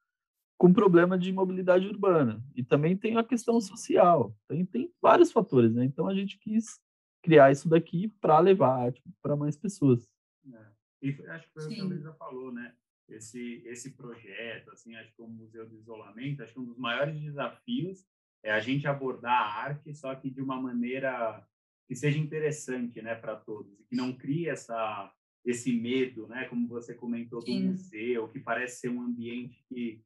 com 0.56 0.72
problema 0.72 1.18
de 1.18 1.32
mobilidade 1.32 1.86
urbana. 1.86 2.42
E 2.54 2.62
também 2.62 2.96
tem 2.96 3.16
a 3.16 3.24
questão 3.24 3.60
social, 3.60 4.34
tem, 4.46 4.64
tem 4.64 4.90
vários 5.00 5.32
fatores, 5.32 5.74
né? 5.74 5.84
Então 5.84 6.06
a 6.06 6.14
gente 6.14 6.38
quis 6.38 6.78
criar 7.22 7.50
isso 7.50 7.68
daqui 7.68 8.08
para 8.20 8.38
levar 8.38 8.86
arte 8.86 9.02
para 9.22 9.36
mais 9.36 9.56
pessoas. 9.56 10.08
É. 10.52 10.66
E 11.02 11.26
acho 11.28 11.46
que 11.46 11.52
foi 11.52 11.64
o 11.64 11.68
que 11.68 11.80
a 11.80 11.84
Luísa 11.84 12.12
falou, 12.14 12.52
né? 12.52 12.74
esse 13.14 13.62
esse 13.66 13.90
projeto, 13.92 14.70
assim, 14.70 14.94
acho 14.96 15.14
que 15.14 15.22
o 15.22 15.28
Museu 15.28 15.68
do 15.68 15.76
Isolamento, 15.76 16.42
acho 16.42 16.52
que 16.52 16.60
um 16.60 16.64
dos 16.64 16.78
maiores 16.78 17.20
desafios 17.20 18.06
é 18.42 18.50
a 18.52 18.60
gente 18.60 18.86
abordar 18.86 19.32
a 19.32 19.62
arte, 19.62 19.94
só 19.94 20.14
que 20.14 20.30
de 20.30 20.40
uma 20.40 20.60
maneira 20.60 21.44
que 21.86 21.94
seja 21.94 22.18
interessante, 22.18 23.02
né, 23.02 23.14
para 23.14 23.36
todos 23.36 23.78
e 23.80 23.84
que 23.84 23.96
não 23.96 24.12
crie 24.12 24.48
essa 24.48 25.12
esse 25.42 25.72
medo, 25.72 26.28
né, 26.28 26.44
como 26.44 26.68
você 26.68 26.94
comentou 26.94 27.40
do 27.40 27.46
Sim. 27.46 27.68
museu, 27.68 28.28
que 28.28 28.38
parece 28.38 28.80
ser 28.80 28.90
um 28.90 29.00
ambiente 29.00 29.64
que 29.66 30.02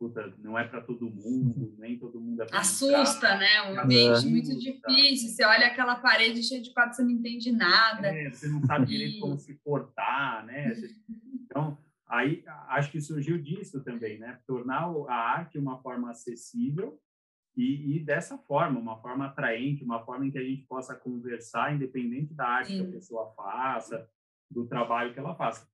puta, 0.00 0.34
não 0.38 0.58
é 0.58 0.66
para 0.66 0.80
todo 0.80 1.10
mundo, 1.10 1.74
nem 1.78 1.98
todo 1.98 2.18
mundo 2.18 2.42
é 2.42 2.46
Assusta, 2.52 3.36
né? 3.36 3.70
Um 3.70 3.78
ambiente 3.78 4.12
Assusta. 4.12 4.30
muito 4.30 4.58
difícil. 4.58 5.28
Você 5.28 5.44
olha 5.44 5.66
aquela 5.66 5.96
parede 5.96 6.42
cheia 6.42 6.62
de 6.62 6.72
quadros, 6.72 6.96
você 6.96 7.02
não 7.02 7.10
entende 7.10 7.52
nada. 7.52 8.08
É, 8.08 8.30
você 8.30 8.48
não 8.48 8.64
sabe 8.64 8.86
direito 8.86 9.20
como 9.20 9.38
se 9.38 9.54
portar, 9.62 10.44
né? 10.46 10.72
Então, 11.50 11.76
Aí 12.10 12.42
acho 12.68 12.90
que 12.90 13.00
surgiu 13.00 13.40
disso 13.40 13.84
também, 13.84 14.18
né? 14.18 14.40
Tornar 14.44 14.82
a 15.08 15.14
arte 15.14 15.56
uma 15.56 15.80
forma 15.80 16.10
acessível 16.10 17.00
e, 17.56 17.96
e, 17.96 18.04
dessa 18.04 18.36
forma, 18.36 18.80
uma 18.80 19.00
forma 19.00 19.26
atraente, 19.26 19.84
uma 19.84 20.04
forma 20.04 20.26
em 20.26 20.30
que 20.30 20.38
a 20.38 20.42
gente 20.42 20.62
possa 20.62 20.94
conversar, 20.96 21.72
independente 21.72 22.34
da 22.34 22.48
arte 22.48 22.72
Sim. 22.72 22.82
que 22.82 22.88
a 22.88 22.92
pessoa 22.92 23.32
faça, 23.36 24.08
do 24.50 24.66
trabalho 24.66 25.14
que 25.14 25.20
ela 25.20 25.36
faça. 25.36 25.68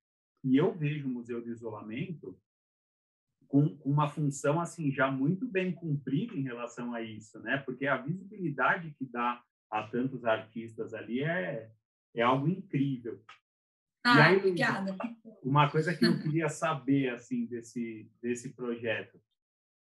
E 0.44 0.56
eu 0.56 0.74
vejo 0.74 1.08
o 1.08 1.10
Museu 1.10 1.42
do 1.42 1.50
Isolamento 1.50 2.38
com, 3.48 3.78
uma 3.84 4.08
função 4.08 4.60
assim 4.60 4.90
já 4.90 5.10
muito 5.10 5.46
bem 5.46 5.72
cumprida 5.72 6.34
em 6.34 6.42
relação 6.42 6.92
a 6.94 7.02
isso, 7.02 7.38
né? 7.40 7.58
Porque 7.58 7.86
a 7.86 7.96
visibilidade 7.96 8.94
que 8.98 9.04
dá 9.04 9.42
a 9.70 9.82
tantos 9.84 10.24
artistas 10.24 10.94
ali 10.94 11.22
é, 11.22 11.70
é 12.14 12.22
algo 12.22 12.48
incrível. 12.48 13.22
Ah, 14.04 14.26
aí, 14.26 14.36
obrigada. 14.36 14.96
Uma 15.42 15.68
coisa 15.68 15.94
que 15.94 16.04
eu 16.04 16.20
queria 16.20 16.48
saber 16.48 17.10
assim 17.10 17.46
desse 17.46 18.08
desse 18.22 18.50
projeto, 18.50 19.20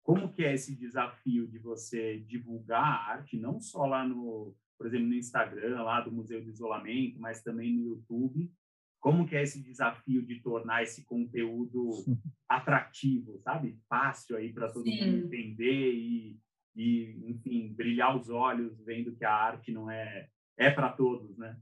como 0.03 0.33
que 0.33 0.43
é 0.43 0.53
esse 0.53 0.75
desafio 0.75 1.47
de 1.47 1.57
você 1.57 2.19
divulgar 2.19 2.83
a 2.83 3.11
arte 3.11 3.37
não 3.37 3.61
só 3.61 3.85
lá 3.85 4.05
no, 4.05 4.55
por 4.77 4.87
exemplo, 4.87 5.07
no 5.07 5.13
Instagram 5.13 5.83
lá 5.83 6.01
do 6.01 6.11
Museu 6.11 6.43
do 6.43 6.49
Isolamento, 6.49 7.19
mas 7.19 7.41
também 7.41 7.73
no 7.73 7.83
YouTube? 7.83 8.51
Como 9.00 9.27
que 9.27 9.36
é 9.36 9.44
esse 9.44 9.63
desafio 9.63 10.25
de 10.25 10.41
tornar 10.41 10.84
esse 10.84 11.06
conteúdo 11.06 12.03
atrativo, 12.50 13.39
sabe? 13.39 13.79
Fácil 13.88 14.38
aí 14.38 14.51
para 14.53 14.72
todo 14.72 14.84
Sim. 14.84 15.00
mundo 15.00 15.25
entender 15.25 15.94
e, 15.94 16.39
e, 16.75 17.32
enfim, 17.32 17.74
brilhar 17.74 18.15
os 18.15 18.29
olhos 18.29 18.84
vendo 18.84 19.15
que 19.15 19.24
a 19.24 19.34
arte 19.34 19.72
não 19.72 19.89
é 19.89 20.27
é 20.60 20.70
para 20.70 20.91
todos, 20.91 21.38
né? 21.38 21.56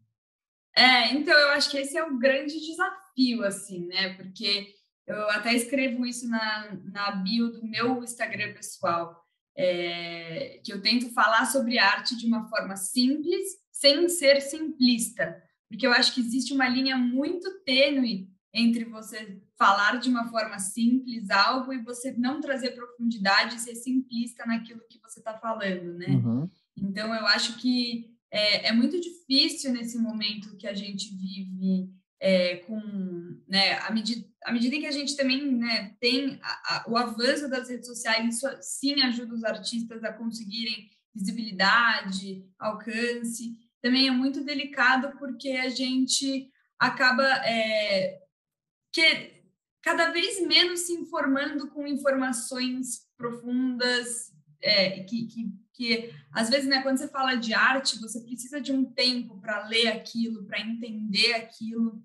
É, 0.75 1.13
então 1.13 1.33
eu 1.33 1.49
acho 1.49 1.69
que 1.69 1.77
esse 1.77 1.95
é 1.95 2.03
o 2.03 2.17
grande 2.17 2.59
desafio, 2.59 3.43
assim, 3.43 3.85
né? 3.87 4.15
Porque 4.15 4.73
eu 5.05 5.29
até 5.29 5.53
escrevo 5.53 6.05
isso 6.05 6.27
na, 6.27 6.75
na 6.83 7.11
bio 7.11 7.51
do 7.51 7.65
meu 7.65 8.03
Instagram 8.03 8.53
pessoal, 8.53 9.23
é, 9.55 10.59
que 10.63 10.73
eu 10.73 10.81
tento 10.81 11.13
falar 11.13 11.45
sobre 11.45 11.79
arte 11.79 12.17
de 12.17 12.27
uma 12.27 12.47
forma 12.49 12.75
simples, 12.75 13.43
sem 13.71 14.09
ser 14.09 14.41
simplista, 14.41 15.41
porque 15.69 15.85
eu 15.85 15.91
acho 15.91 16.13
que 16.13 16.21
existe 16.21 16.53
uma 16.53 16.67
linha 16.67 16.97
muito 16.97 17.49
tênue 17.63 18.29
entre 18.53 18.85
você 18.85 19.41
falar 19.57 19.99
de 19.99 20.09
uma 20.09 20.29
forma 20.29 20.57
simples 20.59 21.29
algo 21.29 21.73
e 21.73 21.83
você 21.83 22.11
não 22.13 22.39
trazer 22.39 22.71
profundidade 22.71 23.55
e 23.55 23.59
ser 23.59 23.75
simplista 23.75 24.45
naquilo 24.45 24.81
que 24.89 24.99
você 25.01 25.19
está 25.19 25.37
falando, 25.37 25.93
né? 25.93 26.07
Uhum. 26.07 26.49
Então, 26.77 27.13
eu 27.13 27.25
acho 27.27 27.57
que 27.57 28.17
é, 28.31 28.67
é, 28.67 28.71
muito 28.71 28.99
difícil 28.99 29.71
nesse 29.71 29.97
momento 29.97 30.57
que 30.57 30.67
a 30.67 30.73
gente 30.73 31.15
vive 31.15 31.89
é, 32.19 32.57
com, 32.57 32.79
né, 33.47 33.73
à 33.79 33.91
medida, 33.91 34.27
à 34.43 34.51
medida 34.51 34.75
em 34.75 34.81
que 34.81 34.87
a 34.87 34.91
gente 34.91 35.15
também 35.15 35.51
né, 35.51 35.95
tem 35.99 36.39
a, 36.41 36.75
a, 36.75 36.85
o 36.87 36.97
avanço 36.97 37.49
das 37.49 37.69
redes 37.69 37.87
sociais, 37.87 38.35
isso 38.35 38.47
sim 38.61 39.01
ajuda 39.01 39.33
os 39.33 39.43
artistas 39.43 40.03
a 40.03 40.11
conseguirem 40.11 40.89
visibilidade, 41.13 42.45
alcance, 42.59 43.57
também 43.81 44.07
é 44.07 44.11
muito 44.11 44.43
delicado 44.43 45.17
porque 45.17 45.49
a 45.51 45.69
gente 45.69 46.51
acaba 46.79 47.23
é, 47.45 48.19
que 48.91 49.37
cada 49.81 50.11
vez 50.11 50.45
menos 50.45 50.81
se 50.81 50.93
informando 50.93 51.69
com 51.69 51.87
informações 51.87 53.07
profundas 53.17 54.33
é, 54.61 55.03
que, 55.03 55.27
que, 55.27 55.51
que 55.73 56.13
às 56.31 56.49
vezes 56.49 56.67
né 56.67 56.81
quando 56.81 56.97
você 56.97 57.07
fala 57.07 57.35
de 57.35 57.53
arte 57.53 57.99
você 57.99 58.21
precisa 58.21 58.59
de 58.59 58.71
um 58.71 58.85
tempo 58.85 59.39
para 59.39 59.67
ler 59.67 59.87
aquilo 59.89 60.45
para 60.45 60.59
entender 60.59 61.33
aquilo. 61.33 62.01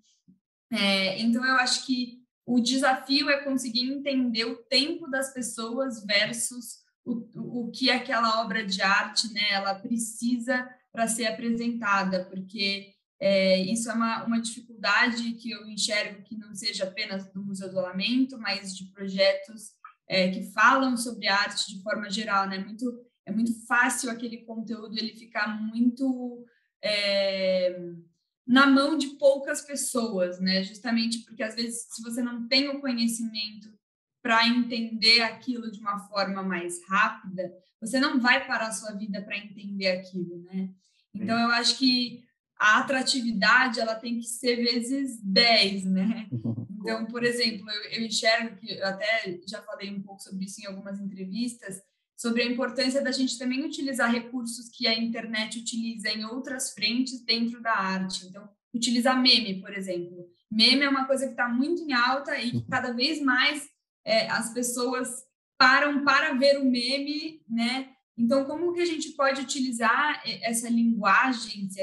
É, 0.70 1.20
então 1.20 1.44
eu 1.44 1.56
acho 1.56 1.86
que 1.86 2.22
o 2.46 2.60
desafio 2.60 3.30
é 3.30 3.44
conseguir 3.44 3.90
entender 3.90 4.44
o 4.44 4.56
tempo 4.56 5.08
das 5.08 5.32
pessoas 5.32 6.04
versus 6.04 6.82
o, 7.04 7.64
o 7.64 7.70
que 7.70 7.90
aquela 7.90 8.42
obra 8.42 8.64
de 8.64 8.80
arte 8.80 9.32
né 9.32 9.50
ela 9.50 9.74
precisa 9.74 10.68
para 10.92 11.08
ser 11.08 11.26
apresentada 11.26 12.24
porque 12.26 12.92
é, 13.24 13.56
isso 13.60 13.88
é 13.88 13.94
uma, 13.94 14.24
uma 14.24 14.40
dificuldade 14.40 15.34
que 15.34 15.48
eu 15.48 15.64
enxergo 15.68 16.24
que 16.24 16.36
não 16.36 16.52
seja 16.56 16.82
apenas 16.82 17.32
do 17.32 17.40
Museu 17.40 17.70
do 17.70 17.80
Lamento, 17.80 18.36
mas 18.36 18.76
de 18.76 18.86
projetos 18.86 19.70
é, 20.08 20.28
que 20.28 20.50
falam 20.50 20.96
sobre 20.96 21.28
arte 21.28 21.72
de 21.72 21.80
forma 21.84 22.10
geral, 22.10 22.48
né? 22.48 22.58
Muito, 22.58 22.84
é 23.24 23.30
muito 23.30 23.64
fácil 23.66 24.10
aquele 24.10 24.38
conteúdo 24.38 24.98
ele 24.98 25.14
ficar 25.14 25.56
muito 25.62 26.44
é, 26.82 27.78
na 28.44 28.66
mão 28.66 28.98
de 28.98 29.10
poucas 29.18 29.60
pessoas, 29.60 30.40
né? 30.40 30.64
Justamente 30.64 31.24
porque 31.24 31.44
às 31.44 31.54
vezes 31.54 31.86
se 31.92 32.02
você 32.02 32.20
não 32.20 32.48
tem 32.48 32.68
o 32.70 32.80
conhecimento 32.80 33.72
para 34.22 34.46
entender 34.46 35.20
aquilo 35.22 35.70
de 35.70 35.80
uma 35.80 35.98
forma 35.98 36.42
mais 36.42 36.80
rápida, 36.88 37.52
você 37.80 37.98
não 37.98 38.20
vai 38.20 38.46
parar 38.46 38.68
a 38.68 38.72
sua 38.72 38.92
vida 38.92 39.20
para 39.20 39.36
entender 39.36 39.88
aquilo, 39.88 40.42
né? 40.44 40.70
Então 41.12 41.38
eu 41.38 41.48
acho 41.48 41.76
que 41.76 42.22
a 42.56 42.78
atratividade 42.78 43.80
ela 43.80 43.96
tem 43.96 44.20
que 44.20 44.26
ser 44.26 44.56
vezes 44.56 45.20
10, 45.22 45.84
né? 45.86 46.28
Então, 46.82 47.06
por 47.06 47.22
exemplo, 47.22 47.70
eu, 47.70 47.90
eu 47.92 48.06
enxergo 48.06 48.56
que 48.56 48.72
eu 48.72 48.84
até 48.84 49.38
já 49.46 49.62
falei 49.62 49.88
um 49.88 50.02
pouco 50.02 50.20
sobre 50.20 50.46
isso 50.46 50.60
em 50.60 50.66
algumas 50.66 50.98
entrevistas, 50.98 51.80
sobre 52.16 52.42
a 52.42 52.44
importância 52.46 53.00
da 53.00 53.12
gente 53.12 53.38
também 53.38 53.64
utilizar 53.64 54.10
recursos 54.10 54.68
que 54.68 54.88
a 54.88 54.98
internet 54.98 55.60
utiliza 55.60 56.08
em 56.08 56.24
outras 56.24 56.72
frentes 56.72 57.24
dentro 57.24 57.62
da 57.62 57.72
arte. 57.72 58.26
Então, 58.26 58.48
utilizar 58.74 59.20
meme, 59.20 59.60
por 59.60 59.72
exemplo. 59.72 60.28
Meme 60.50 60.82
é 60.82 60.88
uma 60.88 61.06
coisa 61.06 61.26
que 61.26 61.32
está 61.32 61.48
muito 61.48 61.82
em 61.82 61.92
alta 61.92 62.36
e 62.36 62.50
que 62.50 62.56
uhum. 62.56 62.66
cada 62.68 62.92
vez 62.92 63.22
mais 63.22 63.68
é, 64.04 64.28
as 64.28 64.52
pessoas 64.52 65.24
param 65.58 66.04
para 66.04 66.34
ver 66.34 66.58
o 66.58 66.64
meme, 66.64 67.42
né? 67.48 67.90
Então, 68.16 68.44
como 68.44 68.72
que 68.72 68.80
a 68.80 68.86
gente 68.86 69.10
pode 69.10 69.40
utilizar 69.40 70.22
essa 70.42 70.68
linguagem, 70.68 71.68
se 71.70 71.80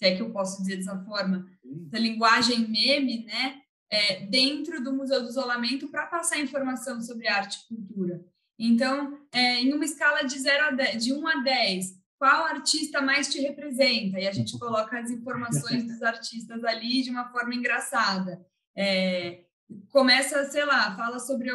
é 0.00 0.14
que 0.14 0.22
eu 0.22 0.30
posso 0.30 0.62
dizer 0.62 0.76
dessa 0.76 0.98
forma, 1.04 1.46
da 1.64 1.98
linguagem 1.98 2.68
meme, 2.68 3.24
né, 3.24 3.60
é, 3.90 4.26
dentro 4.26 4.82
do 4.82 4.92
Museu 4.92 5.22
do 5.22 5.28
Isolamento 5.28 5.88
para 5.88 6.06
passar 6.06 6.38
informação 6.38 7.00
sobre 7.00 7.28
arte 7.28 7.58
e 7.58 7.68
cultura. 7.68 8.24
Então, 8.58 9.18
é, 9.32 9.60
em 9.60 9.72
uma 9.72 9.84
escala 9.84 10.22
de, 10.22 10.38
0 10.38 10.64
a 10.64 10.70
10, 10.70 11.04
de 11.04 11.12
1 11.12 11.28
a 11.28 11.36
10, 11.42 11.94
qual 12.18 12.46
artista 12.46 13.02
mais 13.02 13.28
te 13.28 13.40
representa? 13.40 14.18
E 14.18 14.26
a 14.26 14.32
gente 14.32 14.56
coloca 14.58 14.98
as 14.98 15.10
informações 15.10 15.84
dos 15.84 16.02
artistas 16.02 16.64
ali 16.64 17.02
de 17.02 17.10
uma 17.10 17.28
forma 17.30 17.54
engraçada. 17.54 18.44
É, 18.74 19.44
começa, 19.90 20.44
sei 20.50 20.64
lá, 20.64 20.96
fala 20.96 21.18
sobre. 21.18 21.50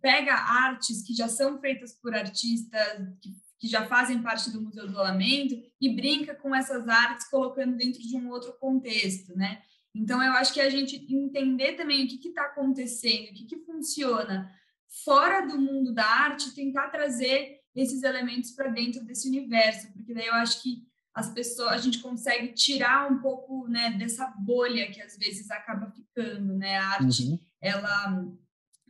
Pega 0.00 0.34
artes 0.34 1.02
que 1.02 1.14
já 1.14 1.28
são 1.28 1.60
feitas 1.60 1.92
por 1.94 2.14
artistas, 2.14 2.80
que 3.20 3.30
que 3.64 3.68
já 3.70 3.86
fazem 3.86 4.20
parte 4.20 4.50
do 4.50 4.60
Museu 4.60 4.84
do 4.84 4.92
Isolamento 4.92 5.54
e 5.80 5.96
brinca 5.96 6.34
com 6.34 6.54
essas 6.54 6.86
artes 6.86 7.30
colocando 7.30 7.74
dentro 7.74 7.98
de 8.02 8.14
um 8.14 8.28
outro 8.28 8.52
contexto, 8.60 9.34
né? 9.34 9.62
Então, 9.94 10.22
eu 10.22 10.32
acho 10.32 10.52
que 10.52 10.60
a 10.60 10.68
gente 10.68 10.96
entender 11.10 11.72
também 11.72 12.04
o 12.04 12.08
que 12.08 12.28
está 12.28 12.42
acontecendo, 12.42 13.30
o 13.30 13.32
que, 13.32 13.46
que 13.46 13.64
funciona 13.64 14.52
fora 15.02 15.46
do 15.46 15.58
mundo 15.58 15.94
da 15.94 16.04
arte, 16.04 16.54
tentar 16.54 16.88
trazer 16.88 17.60
esses 17.74 18.02
elementos 18.02 18.50
para 18.50 18.68
dentro 18.68 19.02
desse 19.02 19.28
universo, 19.28 19.90
porque 19.94 20.12
daí 20.12 20.26
eu 20.26 20.34
acho 20.34 20.62
que 20.62 20.86
as 21.14 21.32
pessoas, 21.32 21.72
a 21.72 21.78
gente 21.78 22.00
consegue 22.00 22.52
tirar 22.52 23.10
um 23.10 23.20
pouco 23.20 23.68
né, 23.68 23.92
dessa 23.92 24.26
bolha 24.38 24.90
que 24.90 25.00
às 25.00 25.16
vezes 25.16 25.48
acaba 25.50 25.90
ficando, 25.92 26.56
né? 26.56 26.76
A 26.76 26.88
arte, 26.88 27.22
uhum. 27.22 27.38
ela, 27.60 28.26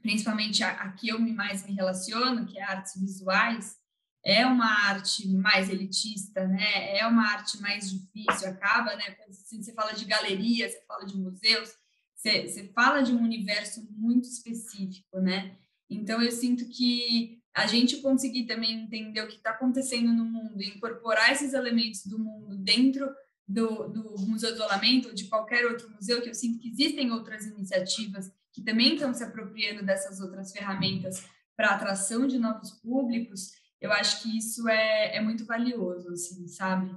principalmente 0.00 0.64
a, 0.64 0.70
a 0.70 0.92
que 0.92 1.08
eu 1.08 1.18
mais 1.18 1.66
me 1.66 1.74
relaciono, 1.74 2.46
que 2.46 2.58
é 2.58 2.62
artes 2.62 2.98
visuais, 2.98 3.76
é 4.24 4.46
uma 4.46 4.88
arte 4.88 5.28
mais 5.28 5.68
elitista, 5.68 6.48
né? 6.48 6.96
É 6.96 7.06
uma 7.06 7.30
arte 7.30 7.60
mais 7.60 7.90
difícil, 7.90 8.48
acaba, 8.48 8.96
né? 8.96 9.10
Quando 9.10 9.34
você 9.34 9.74
fala 9.74 9.92
de 9.92 10.06
galeria, 10.06 10.66
você 10.66 10.82
fala 10.88 11.04
de 11.04 11.18
museus, 11.18 11.74
você, 12.16 12.48
você 12.48 12.72
fala 12.72 13.02
de 13.02 13.12
um 13.12 13.22
universo 13.22 13.87
muito 13.90 14.26
específico, 14.26 15.20
né? 15.20 15.58
Então 15.90 16.22
eu 16.22 16.32
sinto 16.32 16.66
que 16.70 17.43
a 17.54 17.66
gente 17.66 17.98
conseguir 17.98 18.46
também 18.46 18.82
entender 18.82 19.22
o 19.22 19.28
que 19.28 19.36
está 19.36 19.50
acontecendo 19.50 20.12
no 20.12 20.24
mundo 20.24 20.60
e 20.60 20.70
incorporar 20.70 21.30
esses 21.30 21.54
elementos 21.54 22.04
do 22.04 22.18
mundo 22.18 22.56
dentro 22.56 23.08
do, 23.46 23.88
do 23.88 24.14
Museu 24.26 24.50
do 24.50 24.56
Isolamento 24.56 25.08
ou 25.08 25.14
de 25.14 25.26
qualquer 25.26 25.64
outro 25.66 25.88
museu, 25.90 26.20
que 26.20 26.28
eu 26.28 26.34
sinto 26.34 26.58
que 26.58 26.68
existem 26.68 27.12
outras 27.12 27.46
iniciativas 27.46 28.32
que 28.52 28.62
também 28.62 28.94
estão 28.94 29.12
se 29.12 29.22
apropriando 29.22 29.84
dessas 29.84 30.20
outras 30.20 30.52
ferramentas 30.52 31.24
para 31.56 31.70
atração 31.70 32.26
de 32.26 32.38
novos 32.38 32.70
públicos, 32.70 33.52
eu 33.80 33.92
acho 33.92 34.22
que 34.22 34.36
isso 34.36 34.68
é, 34.68 35.16
é 35.16 35.20
muito 35.20 35.44
valioso, 35.44 36.08
assim, 36.10 36.48
sabe? 36.48 36.90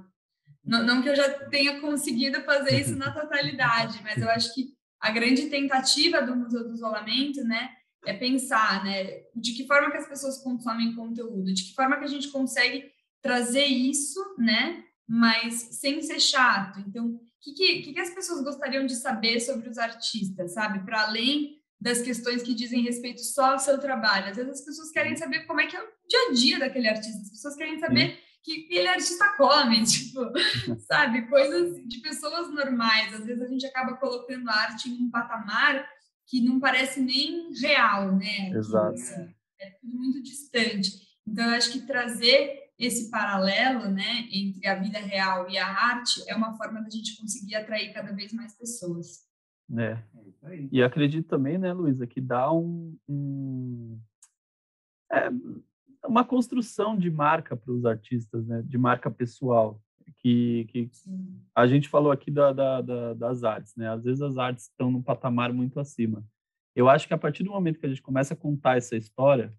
Não, 0.64 0.84
não 0.84 1.02
que 1.02 1.08
eu 1.08 1.16
já 1.16 1.28
tenha 1.48 1.80
conseguido 1.80 2.40
fazer 2.42 2.80
isso 2.80 2.96
na 2.96 3.12
totalidade, 3.12 4.00
mas 4.02 4.20
eu 4.20 4.30
acho 4.30 4.54
que 4.54 4.74
a 5.00 5.10
grande 5.10 5.48
tentativa 5.48 6.22
do 6.22 6.34
Museu 6.34 6.66
do 6.66 6.74
Isolamento, 6.74 7.42
né, 7.44 7.70
é 8.06 8.14
pensar, 8.14 8.84
né, 8.84 9.22
de 9.34 9.52
que 9.52 9.66
forma 9.66 9.90
que 9.90 9.96
as 9.96 10.08
pessoas 10.08 10.42
consomem 10.42 10.94
conteúdo, 10.94 11.52
de 11.52 11.64
que 11.64 11.74
forma 11.74 11.98
que 11.98 12.04
a 12.04 12.08
gente 12.08 12.28
consegue 12.28 12.90
trazer 13.20 13.64
isso, 13.64 14.20
né, 14.38 14.84
mas 15.06 15.54
sem 15.80 16.00
ser 16.02 16.20
chato. 16.20 16.80
Então, 16.80 17.06
o 17.06 17.20
que, 17.40 17.82
que, 17.82 17.92
que 17.92 18.00
as 18.00 18.10
pessoas 18.10 18.44
gostariam 18.44 18.84
de 18.84 18.94
saber 18.94 19.40
sobre 19.40 19.68
os 19.68 19.78
artistas, 19.78 20.52
sabe? 20.52 20.84
Para 20.84 21.02
além 21.02 21.58
das 21.80 22.02
questões 22.02 22.42
que 22.42 22.54
dizem 22.54 22.82
respeito 22.82 23.20
só 23.20 23.52
ao 23.52 23.58
seu 23.58 23.78
trabalho. 23.78 24.30
Às 24.30 24.36
vezes 24.36 24.52
as 24.52 24.64
pessoas 24.64 24.90
querem 24.90 25.16
saber 25.16 25.46
como 25.46 25.60
é 25.60 25.66
que 25.66 25.76
é 25.76 25.80
o 25.80 25.86
dia 26.08 26.28
a 26.28 26.32
dia 26.32 26.58
daquele 26.58 26.88
artista, 26.88 27.22
as 27.22 27.30
pessoas 27.30 27.56
querem 27.56 27.78
saber 27.78 28.18
que 28.42 28.66
ele 28.70 28.88
artista 28.88 29.34
come, 29.36 29.84
tipo, 29.86 30.20
sabe? 30.86 31.28
Coisas 31.28 31.86
de 31.86 32.00
pessoas 32.00 32.52
normais. 32.52 33.14
Às 33.14 33.24
vezes 33.24 33.42
a 33.42 33.46
gente 33.46 33.66
acaba 33.66 33.96
colocando 33.96 34.48
a 34.48 34.54
arte 34.54 34.88
em 34.88 35.04
um 35.04 35.10
patamar 35.10 35.88
que 36.28 36.40
não 36.42 36.60
parece 36.60 37.00
nem 37.00 37.52
real, 37.54 38.14
né? 38.14 38.50
Exato. 38.50 38.94
Assim, 38.94 39.34
é 39.58 39.70
tudo 39.80 39.96
muito 39.96 40.22
distante. 40.22 40.92
Então, 41.26 41.46
eu 41.46 41.56
acho 41.56 41.72
que 41.72 41.86
trazer 41.86 42.68
esse 42.78 43.10
paralelo, 43.10 43.90
né, 43.90 44.28
entre 44.30 44.66
a 44.68 44.76
vida 44.76 44.98
real 45.00 45.50
e 45.50 45.58
a 45.58 45.66
arte 45.66 46.22
é 46.28 46.36
uma 46.36 46.56
forma 46.56 46.80
da 46.80 46.88
gente 46.88 47.20
conseguir 47.20 47.56
atrair 47.56 47.92
cada 47.92 48.12
vez 48.12 48.32
mais 48.32 48.56
pessoas. 48.56 49.26
É. 49.76 49.98
é 50.44 50.68
e 50.70 50.82
acredito 50.82 51.26
também, 51.26 51.58
né, 51.58 51.72
Luísa, 51.72 52.06
que 52.06 52.20
dá 52.20 52.52
um, 52.52 52.96
um 53.08 53.98
é, 55.12 55.28
uma 56.06 56.24
construção 56.24 56.96
de 56.96 57.10
marca 57.10 57.56
para 57.56 57.72
os 57.72 57.84
artistas, 57.84 58.46
né, 58.46 58.62
de 58.62 58.78
marca 58.78 59.10
pessoal, 59.10 59.82
que, 60.18 60.66
que 60.68 60.90
a 61.54 61.66
gente 61.66 61.88
falou 61.88 62.10
aqui 62.12 62.30
da, 62.30 62.52
da, 62.52 62.80
da, 62.80 63.14
das 63.14 63.44
artes, 63.44 63.74
né, 63.76 63.88
às 63.88 64.02
vezes 64.02 64.20
as 64.20 64.36
artes 64.36 64.64
estão 64.64 64.90
num 64.90 65.02
patamar 65.02 65.52
muito 65.52 65.78
acima. 65.80 66.24
Eu 66.74 66.88
acho 66.88 67.08
que 67.08 67.14
a 67.14 67.18
partir 67.18 67.42
do 67.42 67.50
momento 67.50 67.78
que 67.78 67.86
a 67.86 67.88
gente 67.88 68.02
começa 68.02 68.34
a 68.34 68.36
contar 68.36 68.76
essa 68.76 68.96
história, 68.96 69.52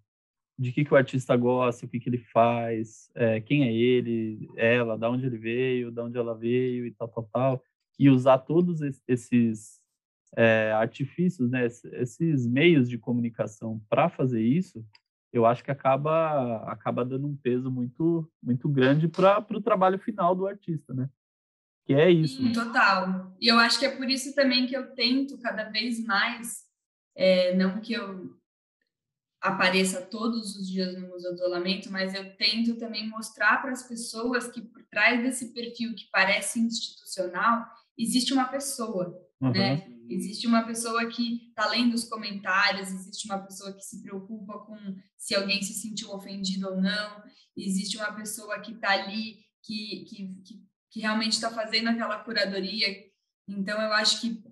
de 0.58 0.72
que, 0.72 0.84
que 0.84 0.92
o 0.92 0.96
artista 0.96 1.34
gosta, 1.36 1.86
o 1.86 1.88
que, 1.88 1.98
que 1.98 2.10
ele 2.10 2.18
faz, 2.18 3.10
é, 3.14 3.40
quem 3.40 3.64
é 3.64 3.72
ele, 3.72 4.46
ela, 4.56 4.98
da 4.98 5.10
onde 5.10 5.24
ele 5.24 5.38
veio, 5.38 5.90
da 5.90 6.04
onde 6.04 6.18
ela 6.18 6.36
veio 6.36 6.86
e 6.86 6.90
tal, 6.90 7.08
tal, 7.08 7.24
tal, 7.32 7.64
e 7.98 8.10
usar 8.10 8.38
todos 8.38 8.82
esses 9.08 9.80
é, 10.36 10.70
artifícios, 10.72 11.50
né, 11.50 11.66
esses 11.66 12.46
meios 12.46 12.90
de 12.90 12.98
comunicação 12.98 13.80
para 13.88 14.10
fazer 14.10 14.42
isso, 14.42 14.84
eu 15.32 15.46
acho 15.46 15.62
que 15.62 15.70
acaba 15.70 16.56
acaba 16.70 17.04
dando 17.04 17.26
um 17.26 17.36
peso 17.36 17.70
muito 17.70 18.30
muito 18.42 18.68
grande 18.68 19.08
para 19.08 19.44
o 19.50 19.60
trabalho 19.60 19.98
final 19.98 20.34
do 20.34 20.46
artista, 20.46 20.92
né? 20.92 21.08
que 21.90 21.94
é 21.94 22.08
isso. 22.08 22.36
Sim, 22.36 22.52
total. 22.52 23.34
E 23.40 23.48
eu 23.48 23.58
acho 23.58 23.76
que 23.76 23.84
é 23.84 23.96
por 23.96 24.08
isso 24.08 24.32
também 24.32 24.64
que 24.64 24.76
eu 24.76 24.94
tento 24.94 25.36
cada 25.38 25.64
vez 25.64 26.04
mais, 26.04 26.64
é, 27.16 27.56
não 27.56 27.80
que 27.80 27.92
eu 27.92 28.38
apareça 29.40 30.00
todos 30.00 30.54
os 30.54 30.68
dias 30.68 30.96
no 30.96 31.08
Museu 31.08 31.32
do 31.32 31.38
Isolamento, 31.38 31.90
mas 31.90 32.14
eu 32.14 32.36
tento 32.36 32.76
também 32.76 33.08
mostrar 33.08 33.60
para 33.60 33.72
as 33.72 33.82
pessoas 33.82 34.46
que 34.46 34.60
por 34.60 34.84
trás 34.84 35.20
desse 35.20 35.52
perfil 35.52 35.92
que 35.96 36.08
parece 36.12 36.60
institucional, 36.60 37.66
existe 37.98 38.32
uma 38.32 38.44
pessoa, 38.44 39.20
uhum. 39.40 39.52
né? 39.52 39.86
Existe 40.08 40.46
uma 40.46 40.66
pessoa 40.66 41.06
que 41.06 41.48
está 41.48 41.68
lendo 41.68 41.94
os 41.94 42.04
comentários, 42.04 42.88
existe 42.88 43.26
uma 43.26 43.38
pessoa 43.38 43.72
que 43.72 43.82
se 43.82 44.02
preocupa 44.02 44.58
com 44.58 44.76
se 45.16 45.36
alguém 45.36 45.62
se 45.62 45.74
sentiu 45.74 46.10
ofendido 46.10 46.68
ou 46.68 46.80
não, 46.80 47.22
existe 47.56 47.96
uma 47.96 48.12
pessoa 48.12 48.60
que 48.60 48.72
está 48.72 48.90
ali, 48.90 49.38
que, 49.62 50.04
que, 50.08 50.34
que, 50.44 50.64
que 50.90 51.00
realmente 51.00 51.34
está 51.34 51.48
fazendo 51.50 51.90
aquela 51.90 52.18
curadoria. 52.18 52.88
Então, 53.46 53.80
eu 53.80 53.92
acho 53.92 54.20
que 54.20 54.42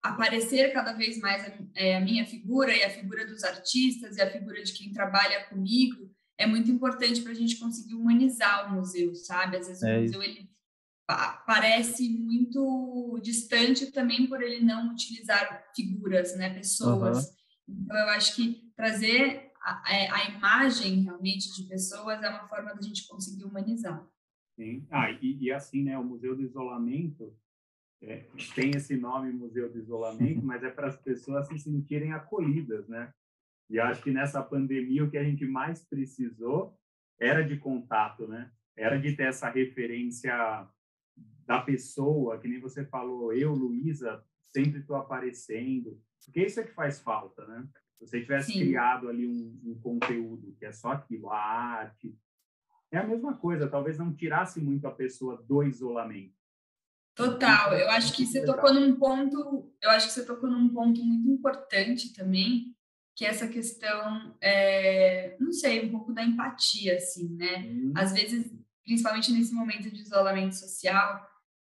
aparecer 0.00 0.72
cada 0.72 0.92
vez 0.92 1.18
mais 1.18 1.44
a, 1.44 1.52
é, 1.74 1.96
a, 1.96 2.00
minha 2.00 2.24
figura 2.24 2.76
e 2.76 2.84
a 2.84 2.90
figura 2.90 3.26
dos 3.26 3.42
artistas 3.42 4.16
e 4.16 4.22
a 4.22 4.30
figura 4.30 4.62
de 4.62 4.72
quem 4.74 4.92
trabalha 4.92 5.44
comigo 5.46 6.14
é 6.36 6.46
muito 6.46 6.70
importante 6.70 7.22
para 7.22 7.32
a 7.32 7.34
gente 7.34 7.56
conseguir 7.56 7.94
humanizar 7.94 8.68
o 8.68 8.76
museu, 8.76 9.14
sabe? 9.14 9.56
Às 9.56 9.68
vezes 9.68 9.82
é 9.82 9.98
o 9.98 10.02
museu 10.02 10.22
ele 10.22 10.53
parece 11.06 12.08
muito 12.08 13.20
distante 13.22 13.92
também 13.92 14.26
por 14.26 14.42
ele 14.42 14.64
não 14.64 14.92
utilizar 14.92 15.64
figuras, 15.74 16.36
né, 16.36 16.54
pessoas. 16.54 17.26
Uhum. 17.68 17.84
Então 17.84 17.96
eu 17.96 18.08
acho 18.10 18.34
que 18.36 18.72
trazer 18.76 19.52
a, 19.62 19.94
é, 19.94 20.10
a, 20.10 20.30
imagem 20.30 21.02
realmente 21.02 21.54
de 21.54 21.68
pessoas 21.68 22.22
é 22.22 22.28
uma 22.28 22.48
forma 22.48 22.74
da 22.74 22.80
gente 22.80 23.06
conseguir 23.06 23.44
humanizar. 23.44 24.06
Sim. 24.56 24.86
Ah, 24.90 25.10
e, 25.10 25.38
e 25.40 25.52
assim, 25.52 25.82
né, 25.82 25.98
o 25.98 26.04
Museu 26.04 26.36
do 26.36 26.42
Isolamento 26.42 27.36
é, 28.02 28.26
tem 28.54 28.70
esse 28.70 28.96
nome 28.96 29.32
Museu 29.32 29.70
do 29.70 29.78
Isolamento, 29.78 30.42
mas 30.44 30.62
é 30.62 30.70
para 30.70 30.88
as 30.88 30.96
pessoas 30.96 31.48
se 31.48 31.58
sentirem 31.58 32.12
acolhidas, 32.12 32.86
né? 32.88 33.12
E 33.70 33.80
acho 33.80 34.02
que 34.02 34.10
nessa 34.10 34.42
pandemia 34.42 35.04
o 35.04 35.10
que 35.10 35.16
a 35.16 35.24
gente 35.24 35.46
mais 35.46 35.82
precisou 35.84 36.78
era 37.18 37.42
de 37.42 37.56
contato, 37.56 38.28
né? 38.28 38.50
Era 38.76 38.98
de 38.98 39.16
ter 39.16 39.28
essa 39.28 39.48
referência 39.48 40.68
da 41.46 41.60
pessoa, 41.60 42.38
que 42.38 42.48
nem 42.48 42.60
você 42.60 42.84
falou, 42.84 43.32
eu, 43.32 43.52
Luísa, 43.52 44.24
sempre 44.52 44.80
estou 44.80 44.96
aparecendo, 44.96 46.00
porque 46.24 46.44
isso 46.44 46.60
é 46.60 46.64
que 46.64 46.74
faz 46.74 47.00
falta, 47.00 47.46
né? 47.46 47.66
Se 47.98 48.06
você 48.06 48.20
tivesse 48.20 48.52
Sim. 48.52 48.60
criado 48.60 49.08
ali 49.08 49.26
um, 49.26 49.60
um, 49.64 49.78
conteúdo 49.80 50.54
que 50.58 50.64
é 50.64 50.72
só 50.72 50.92
aquilo, 50.92 51.30
a 51.30 51.38
arte, 51.38 52.16
é 52.90 52.98
a 52.98 53.06
mesma 53.06 53.36
coisa, 53.36 53.68
talvez 53.68 53.98
não 53.98 54.14
tirasse 54.14 54.60
muito 54.60 54.86
a 54.86 54.90
pessoa 54.90 55.42
do 55.42 55.62
isolamento, 55.62 56.34
Total, 57.14 57.72
eu 57.74 57.88
acho 57.90 58.12
que 58.12 58.26
você 58.26 58.44
tocou 58.44 58.74
num 58.74 58.96
ponto, 58.96 59.72
eu 59.80 59.90
acho 59.90 60.08
que 60.08 60.12
você 60.12 60.26
tocou 60.26 60.50
num 60.50 60.68
ponto 60.68 61.02
muito 61.04 61.30
importante 61.30 62.12
também, 62.12 62.74
que 63.14 63.24
é 63.24 63.28
essa 63.28 63.46
questão, 63.46 64.36
é, 64.40 65.36
não 65.38 65.52
sei, 65.52 65.86
um 65.86 65.90
pouco 65.92 66.12
da 66.12 66.24
empatia, 66.24 66.96
assim, 66.96 67.28
né? 67.36 67.58
Uhum. 67.58 67.92
Às 67.94 68.12
vezes, 68.12 68.52
principalmente 68.82 69.30
nesse 69.30 69.54
momento 69.54 69.88
de 69.88 70.02
isolamento 70.02 70.56
social, 70.56 71.24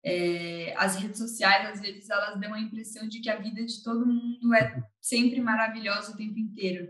é, 0.04 0.74
as 0.78 0.98
redes 0.98 1.18
sociais, 1.18 1.70
às 1.70 1.82
vezes, 1.82 2.10
elas 2.10 2.40
dão 2.40 2.54
a 2.54 2.60
impressão 2.60 3.08
de 3.08 3.22
que 3.22 3.30
a 3.30 3.40
vida 3.40 3.66
de 3.66 3.82
todo 3.82 4.06
mundo 4.06 4.54
é 4.54 4.84
sempre 5.00 5.40
maravilhosa 5.40 6.12
o 6.12 6.18
tempo 6.18 6.38
inteiro. 6.38 6.90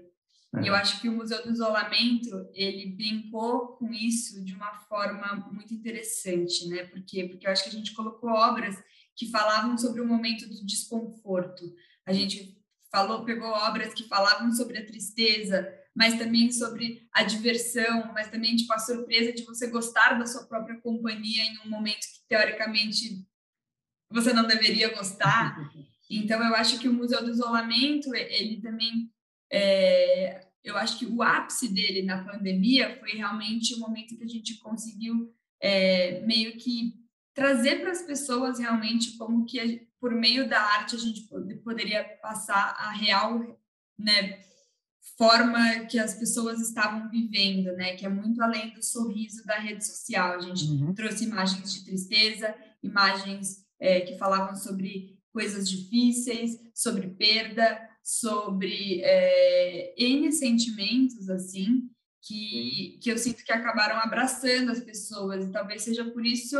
E 0.61 0.67
eu 0.67 0.75
é. 0.75 0.79
acho 0.79 1.01
que 1.01 1.09
o 1.09 1.15
Museu 1.15 1.43
do 1.43 1.51
Isolamento, 1.51 2.49
ele 2.53 2.95
brincou 2.95 3.75
com 3.77 3.91
isso 3.91 4.43
de 4.43 4.53
uma 4.53 4.73
forma 4.87 5.49
muito 5.51 5.73
interessante, 5.73 6.67
né? 6.67 6.85
Por 6.85 7.03
quê? 7.03 7.25
Porque 7.25 7.47
eu 7.47 7.51
acho 7.51 7.63
que 7.63 7.69
a 7.69 7.73
gente 7.73 7.93
colocou 7.93 8.29
obras 8.29 8.75
que 9.15 9.29
falavam 9.29 9.77
sobre 9.77 10.01
o 10.01 10.07
momento 10.07 10.47
do 10.47 10.65
desconforto. 10.65 11.63
A 12.05 12.13
gente 12.13 12.55
falou, 12.91 13.25
pegou 13.25 13.49
obras 13.49 13.93
que 13.93 14.07
falavam 14.07 14.51
sobre 14.51 14.77
a 14.77 14.85
tristeza, 14.85 15.67
mas 15.95 16.17
também 16.17 16.51
sobre 16.51 17.07
a 17.11 17.23
diversão, 17.23 18.11
mas 18.13 18.29
também 18.29 18.55
tipo 18.55 18.73
a 18.73 18.79
surpresa 18.79 19.31
de 19.31 19.43
você 19.43 19.67
gostar 19.67 20.17
da 20.17 20.25
sua 20.25 20.45
própria 20.45 20.79
companhia 20.81 21.43
em 21.43 21.59
um 21.65 21.69
momento 21.69 22.01
que 22.01 22.27
teoricamente 22.27 23.25
você 24.09 24.33
não 24.33 24.47
deveria 24.47 24.93
gostar. 24.95 25.57
Então 26.09 26.43
eu 26.43 26.53
acho 26.53 26.77
que 26.77 26.87
o 26.87 26.93
Museu 26.93 27.23
do 27.23 27.31
Isolamento, 27.31 28.13
ele 28.13 28.61
também 28.61 29.09
é, 29.51 30.45
eu 30.63 30.77
acho 30.77 30.97
que 30.97 31.05
o 31.05 31.21
ápice 31.21 31.67
dele 31.67 32.03
na 32.03 32.23
pandemia 32.23 32.97
foi 32.99 33.11
realmente 33.11 33.73
o 33.75 33.79
momento 33.79 34.15
que 34.15 34.23
a 34.23 34.27
gente 34.27 34.55
conseguiu 34.59 35.33
é, 35.61 36.21
meio 36.21 36.57
que 36.57 36.93
trazer 37.33 37.81
para 37.81 37.91
as 37.91 38.01
pessoas 38.01 38.59
realmente 38.59 39.17
como 39.17 39.45
que 39.45 39.87
por 39.99 40.11
meio 40.11 40.47
da 40.47 40.59
arte 40.59 40.95
a 40.95 40.99
gente 40.99 41.27
poderia 41.63 42.03
passar 42.21 42.75
a 42.77 42.91
real 42.91 43.59
né, 43.97 44.39
forma 45.17 45.85
que 45.85 45.99
as 45.99 46.15
pessoas 46.15 46.59
estavam 46.61 47.09
vivendo, 47.09 47.73
né, 47.73 47.95
que 47.95 48.05
é 48.05 48.09
muito 48.09 48.41
além 48.41 48.73
do 48.73 48.83
sorriso 48.83 49.45
da 49.45 49.59
rede 49.59 49.85
social. 49.85 50.33
A 50.33 50.41
gente 50.41 50.65
uhum. 50.65 50.93
trouxe 50.93 51.25
imagens 51.25 51.73
de 51.73 51.85
tristeza, 51.85 52.55
imagens 52.81 53.63
é, 53.79 54.01
que 54.01 54.17
falavam 54.17 54.55
sobre 54.55 55.19
coisas 55.31 55.69
difíceis, 55.69 56.59
sobre 56.73 57.07
perda, 57.09 57.89
sobre 58.03 59.01
é, 59.03 59.93
N 59.97 60.31
sentimentos, 60.31 61.29
assim, 61.29 61.89
que, 62.21 62.99
que 63.01 63.11
eu 63.11 63.17
sinto 63.17 63.43
que 63.43 63.51
acabaram 63.51 63.97
abraçando 63.97 64.71
as 64.71 64.79
pessoas, 64.79 65.45
e 65.45 65.51
talvez 65.51 65.81
seja 65.81 66.05
por 66.05 66.25
isso 66.25 66.57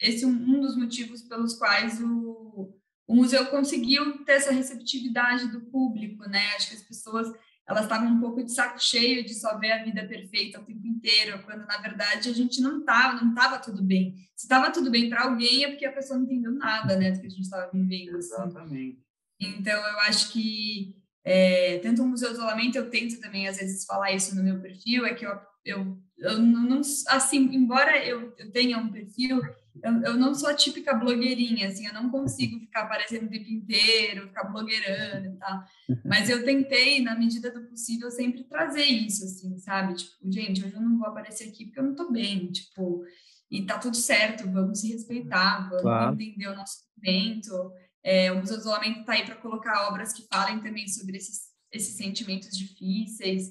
esse 0.00 0.24
um 0.24 0.60
dos 0.60 0.76
motivos 0.76 1.22
pelos 1.22 1.54
quais 1.54 2.00
o, 2.00 2.74
o 3.06 3.14
museu 3.14 3.46
conseguiu 3.46 4.24
ter 4.24 4.32
essa 4.32 4.52
receptividade 4.52 5.48
do 5.48 5.60
público, 5.62 6.28
né? 6.28 6.40
Acho 6.56 6.70
que 6.70 6.76
as 6.76 6.82
pessoas 6.82 7.30
elas 7.68 7.84
estavam 7.84 8.08
um 8.08 8.20
pouco 8.20 8.42
de 8.42 8.52
saco 8.52 8.82
cheio 8.82 9.24
de 9.24 9.34
só 9.34 9.56
ver 9.58 9.72
a 9.72 9.84
vida 9.84 10.06
perfeita 10.06 10.60
o 10.60 10.64
tempo 10.64 10.86
inteiro, 10.86 11.42
quando 11.44 11.66
na 11.66 11.78
verdade 11.78 12.28
a 12.28 12.32
gente 12.32 12.60
não 12.60 12.80
estava, 12.80 13.22
não 13.22 13.30
estava 13.30 13.58
tudo 13.58 13.82
bem. 13.82 14.14
Se 14.34 14.46
estava 14.46 14.70
tudo 14.72 14.90
bem 14.90 15.08
para 15.08 15.24
alguém 15.24 15.64
é 15.64 15.68
porque 15.68 15.86
a 15.86 15.92
pessoa 15.92 16.18
não 16.18 16.26
entendeu 16.26 16.52
nada, 16.52 16.96
né, 16.96 17.12
do 17.12 17.20
que 17.20 17.26
a 17.26 17.30
gente 17.30 17.42
estava 17.42 17.70
vivendo. 17.72 18.16
Assim. 18.16 18.34
Exatamente. 18.34 18.98
Então, 19.40 19.80
eu 19.80 20.00
acho 20.00 20.32
que 20.32 20.96
é, 21.24 21.78
tanto 21.78 22.02
o 22.02 22.06
Museu 22.06 22.30
do 22.30 22.34
Isolamento, 22.34 22.76
eu 22.76 22.90
tento 22.90 23.20
também, 23.20 23.46
às 23.46 23.56
vezes, 23.56 23.84
falar 23.84 24.12
isso 24.12 24.34
no 24.34 24.42
meu 24.42 24.60
perfil, 24.60 25.06
é 25.06 25.14
que 25.14 25.26
eu, 25.26 25.38
eu, 25.64 25.98
eu 26.18 26.38
não, 26.38 26.80
assim, 27.08 27.38
embora 27.54 28.04
eu, 28.04 28.34
eu 28.38 28.50
tenha 28.50 28.78
um 28.78 28.90
perfil, 28.90 29.40
eu, 29.82 30.02
eu, 30.02 30.16
não 30.16 30.34
sou 30.34 30.48
a 30.48 30.54
típica 30.54 30.94
blogueirinha, 30.94 31.68
assim, 31.68 31.86
eu 31.86 31.94
não 31.94 32.10
consigo 32.10 32.58
ficar 32.60 32.82
aparecendo 32.82 33.26
o 33.26 33.30
tempo 33.30 33.48
inteiro, 33.48 34.28
ficar 34.28 34.44
blogueirando 34.44 35.28
e 35.28 35.36
tal, 35.36 35.64
mas 36.04 36.28
eu 36.28 36.44
tentei, 36.44 37.00
na 37.02 37.14
medida 37.14 37.50
do 37.50 37.66
possível, 37.68 38.10
sempre 38.10 38.44
trazer 38.44 38.84
isso, 38.84 39.24
assim, 39.24 39.56
sabe, 39.58 39.94
tipo, 39.94 40.12
gente, 40.30 40.64
hoje 40.64 40.74
eu 40.74 40.80
não 40.80 40.98
vou 40.98 41.08
aparecer 41.08 41.48
aqui 41.48 41.66
porque 41.66 41.80
eu 41.80 41.84
não 41.84 41.94
tô 41.94 42.10
bem, 42.10 42.50
tipo, 42.50 43.04
e 43.50 43.64
tá 43.64 43.78
tudo 43.78 43.96
certo, 43.96 44.50
vamos 44.50 44.80
se 44.80 44.92
respeitar, 44.92 45.68
vamos 45.68 45.82
claro. 45.82 46.14
entender 46.14 46.48
o 46.48 46.56
nosso 46.56 46.84
momento, 46.96 47.72
é, 48.02 48.32
o 48.32 48.38
Museu 48.38 48.56
do 48.56 48.60
Isolamento 48.60 49.00
está 49.00 49.12
aí 49.12 49.24
para 49.24 49.36
colocar 49.36 49.88
obras 49.88 50.12
que 50.12 50.26
falem 50.28 50.60
também 50.60 50.88
sobre 50.88 51.16
esses, 51.16 51.50
esses 51.72 51.96
sentimentos 51.96 52.56
difíceis, 52.56 53.48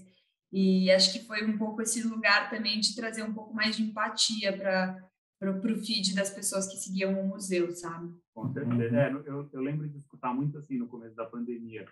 e 0.51 0.89
acho 0.91 1.11
que 1.13 1.25
foi 1.25 1.45
um 1.45 1.57
pouco 1.57 1.81
esse 1.81 2.01
lugar 2.01 2.49
também 2.49 2.79
de 2.79 2.95
trazer 2.95 3.23
um 3.23 3.33
pouco 3.33 3.53
mais 3.53 3.75
de 3.75 3.83
empatia 3.83 4.55
para 4.55 4.97
o 5.41 5.61
feed 5.77 6.15
das 6.15 6.29
pessoas 6.29 6.67
que 6.67 6.77
seguiam 6.77 7.19
o 7.19 7.27
museu, 7.27 7.71
sabe? 7.71 8.13
Com 8.33 8.51
certeza. 8.51 8.97
É, 8.97 9.11
eu, 9.11 9.49
eu 9.51 9.61
lembro 9.61 9.87
de 9.87 9.97
escutar 9.97 10.33
muito 10.33 10.57
assim 10.57 10.77
no 10.77 10.87
começo 10.87 11.15
da 11.15 11.25
pandemia. 11.25 11.85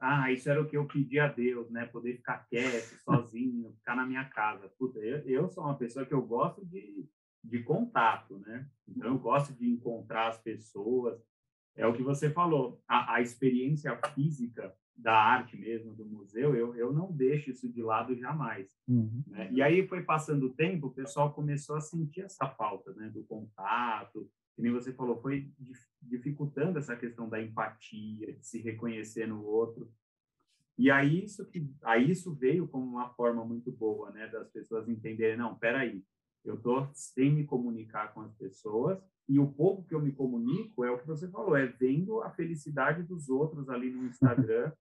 Ah, 0.00 0.30
isso 0.30 0.48
era 0.48 0.60
o 0.60 0.68
que 0.68 0.76
eu 0.76 0.86
pedi 0.86 1.18
a 1.18 1.28
Deus, 1.28 1.70
né? 1.70 1.86
Poder 1.86 2.16
ficar 2.16 2.46
quieto, 2.48 2.94
sozinho, 3.02 3.72
ficar 3.78 3.96
na 3.96 4.06
minha 4.06 4.24
casa. 4.26 4.68
Puta, 4.78 4.98
eu, 4.98 5.18
eu 5.26 5.48
sou 5.48 5.64
uma 5.64 5.76
pessoa 5.76 6.04
que 6.04 6.14
eu 6.14 6.22
gosto 6.22 6.64
de, 6.66 7.08
de 7.42 7.62
contato, 7.62 8.38
né? 8.38 8.68
Então, 8.86 9.08
eu 9.08 9.18
gosto 9.18 9.52
de 9.54 9.68
encontrar 9.68 10.28
as 10.28 10.38
pessoas 10.38 11.18
é 11.78 11.86
o 11.86 11.94
que 11.94 12.02
você 12.02 12.28
falou, 12.28 12.82
a, 12.88 13.14
a, 13.14 13.20
experiência 13.22 13.96
física 14.12 14.74
da 14.98 15.14
arte 15.14 15.56
mesmo, 15.56 15.94
do 15.94 16.04
museu, 16.04 16.56
eu, 16.56 16.74
eu 16.74 16.92
não 16.92 17.12
deixo 17.12 17.50
isso 17.50 17.68
de 17.68 17.80
lado 17.80 18.16
jamais. 18.16 18.76
Uhum. 18.88 19.22
Né? 19.28 19.48
E 19.52 19.62
aí 19.62 19.86
foi 19.86 20.02
passando 20.02 20.46
o 20.46 20.52
tempo, 20.52 20.88
o 20.88 20.92
pessoal 20.92 21.32
começou 21.32 21.76
a 21.76 21.80
sentir 21.80 22.22
essa 22.22 22.48
falta 22.48 22.92
né, 22.94 23.08
do 23.08 23.22
contato, 23.22 24.28
que 24.56 24.62
nem 24.62 24.72
você 24.72 24.92
falou, 24.92 25.22
foi 25.22 25.48
dificultando 26.02 26.80
essa 26.80 26.96
questão 26.96 27.28
da 27.28 27.40
empatia, 27.40 28.32
de 28.32 28.44
se 28.44 28.60
reconhecer 28.60 29.28
no 29.28 29.44
outro. 29.44 29.88
E 30.76 30.90
aí 30.90 31.24
isso, 31.24 31.46
que, 31.46 31.72
aí 31.84 32.10
isso 32.10 32.34
veio 32.34 32.66
como 32.66 32.84
uma 32.84 33.08
forma 33.10 33.44
muito 33.44 33.70
boa 33.70 34.10
né, 34.10 34.26
das 34.26 34.50
pessoas 34.50 34.88
entenderem, 34.88 35.36
não, 35.36 35.56
peraí, 35.56 36.02
eu 36.44 36.56
estou 36.56 36.88
sem 36.92 37.32
me 37.32 37.44
comunicar 37.44 38.12
com 38.12 38.22
as 38.22 38.34
pessoas, 38.34 39.00
e 39.28 39.38
o 39.38 39.46
pouco 39.46 39.84
que 39.84 39.94
eu 39.94 40.00
me 40.00 40.10
comunico 40.10 40.84
é 40.84 40.90
o 40.90 40.98
que 40.98 41.06
você 41.06 41.28
falou, 41.28 41.54
é 41.54 41.66
vendo 41.66 42.22
a 42.22 42.30
felicidade 42.30 43.02
dos 43.04 43.28
outros 43.28 43.68
ali 43.68 43.90
no 43.90 44.06
Instagram, 44.08 44.72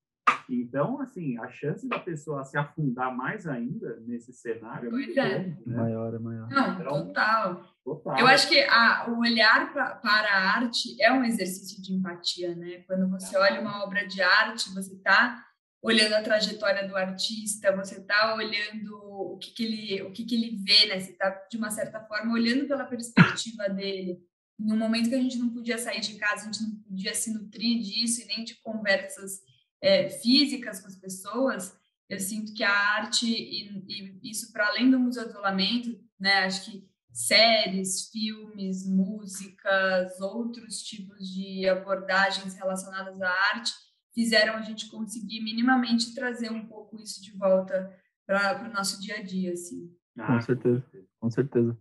Então, 0.50 1.02
assim, 1.02 1.38
a 1.40 1.50
chance 1.50 1.88
da 1.88 2.00
pessoa 2.00 2.44
se 2.44 2.58
afundar 2.58 3.16
mais 3.16 3.46
ainda 3.48 4.00
nesse 4.02 4.32
cenário 4.34 4.90
é 4.90 4.92
muito 4.92 5.20
é. 5.20 5.30
grande, 5.30 5.64
né? 5.66 5.78
Maior, 5.78 6.14
é 6.14 6.20
maior. 6.20 6.50
Não, 6.50 6.74
então, 6.74 7.08
total. 7.08 7.66
total. 7.84 8.20
Eu 8.20 8.28
acho 8.28 8.48
que 8.48 8.60
a, 8.62 9.10
o 9.10 9.20
olhar 9.20 9.72
pra, 9.74 9.96
para 9.96 10.30
a 10.30 10.58
arte 10.58 11.02
é 11.02 11.12
um 11.12 11.24
exercício 11.24 11.82
de 11.82 11.94
empatia, 11.94 12.56
né? 12.56 12.84
Quando 12.88 13.10
você 13.10 13.38
olha 13.38 13.62
uma 13.62 13.84
obra 13.84 14.08
de 14.08 14.22
arte, 14.22 14.74
você 14.74 14.94
está 14.94 15.44
olhando 15.82 16.14
a 16.14 16.22
trajetória 16.22 16.88
do 16.88 16.96
artista, 16.96 17.76
você 17.76 18.00
está 18.00 18.36
olhando 18.36 18.96
o 19.04 19.38
que, 19.38 19.52
que 19.52 19.64
ele 19.64 20.02
o 20.04 20.12
que, 20.12 20.26
que 20.26 20.36
ele 20.36 20.58
vê, 20.64 20.88
né? 20.88 21.00
Você 21.00 21.12
está 21.12 21.30
de 21.50 21.58
uma 21.58 21.70
certa 21.70 22.00
forma 22.02 22.34
olhando 22.34 22.68
pela 22.68 22.86
perspectiva 22.86 23.68
dele. 23.70 24.20
No 24.58 24.76
momento 24.76 25.10
que 25.10 25.16
a 25.16 25.22
gente 25.22 25.38
não 25.38 25.50
podia 25.50 25.78
sair 25.78 26.02
de 26.02 26.16
casa, 26.16 26.44
a 26.44 26.52
gente 26.52 26.64
não 26.64 26.76
podia 26.82 27.14
se 27.14 27.32
nutrir 27.32 27.80
disso 27.80 28.22
e 28.22 28.26
nem 28.26 28.44
de 28.44 28.56
conversas 28.62 29.42
é, 29.82 30.10
físicas 30.10 30.80
com 30.80 30.88
as 30.88 30.96
pessoas, 30.96 31.78
eu 32.10 32.20
sinto 32.20 32.54
que 32.54 32.64
a 32.64 32.72
arte 32.72 33.26
e, 33.26 33.70
e 33.88 34.32
isso 34.32 34.52
para 34.52 34.68
além 34.68 34.90
do 34.90 35.00
museu 35.00 35.26
do 35.26 35.32
isolamento, 35.32 36.00
né? 36.20 36.46
Acho 36.46 36.72
que 36.72 36.88
séries, 37.12 38.10
filmes, 38.10 38.88
músicas, 38.88 40.20
outros 40.22 40.84
tipos 40.84 41.28
de 41.28 41.68
abordagens 41.68 42.54
relacionadas 42.54 43.22
à 43.22 43.30
arte 43.54 43.74
fizeram 44.14 44.54
a 44.54 44.62
gente 44.62 44.90
conseguir 44.90 45.42
minimamente 45.42 46.14
trazer 46.14 46.52
um 46.52 46.66
pouco 46.66 47.00
isso 47.02 47.22
de 47.22 47.36
volta 47.38 47.92
para 48.26 48.70
o 48.70 48.74
nosso 48.74 49.02
dia 49.02 49.18
a 49.18 49.24
dia, 49.24 49.54
assim. 49.54 49.92
Ah, 50.18 50.34
com 50.34 50.42
certeza, 50.42 50.84
com 51.20 51.30
certeza. 51.30 51.78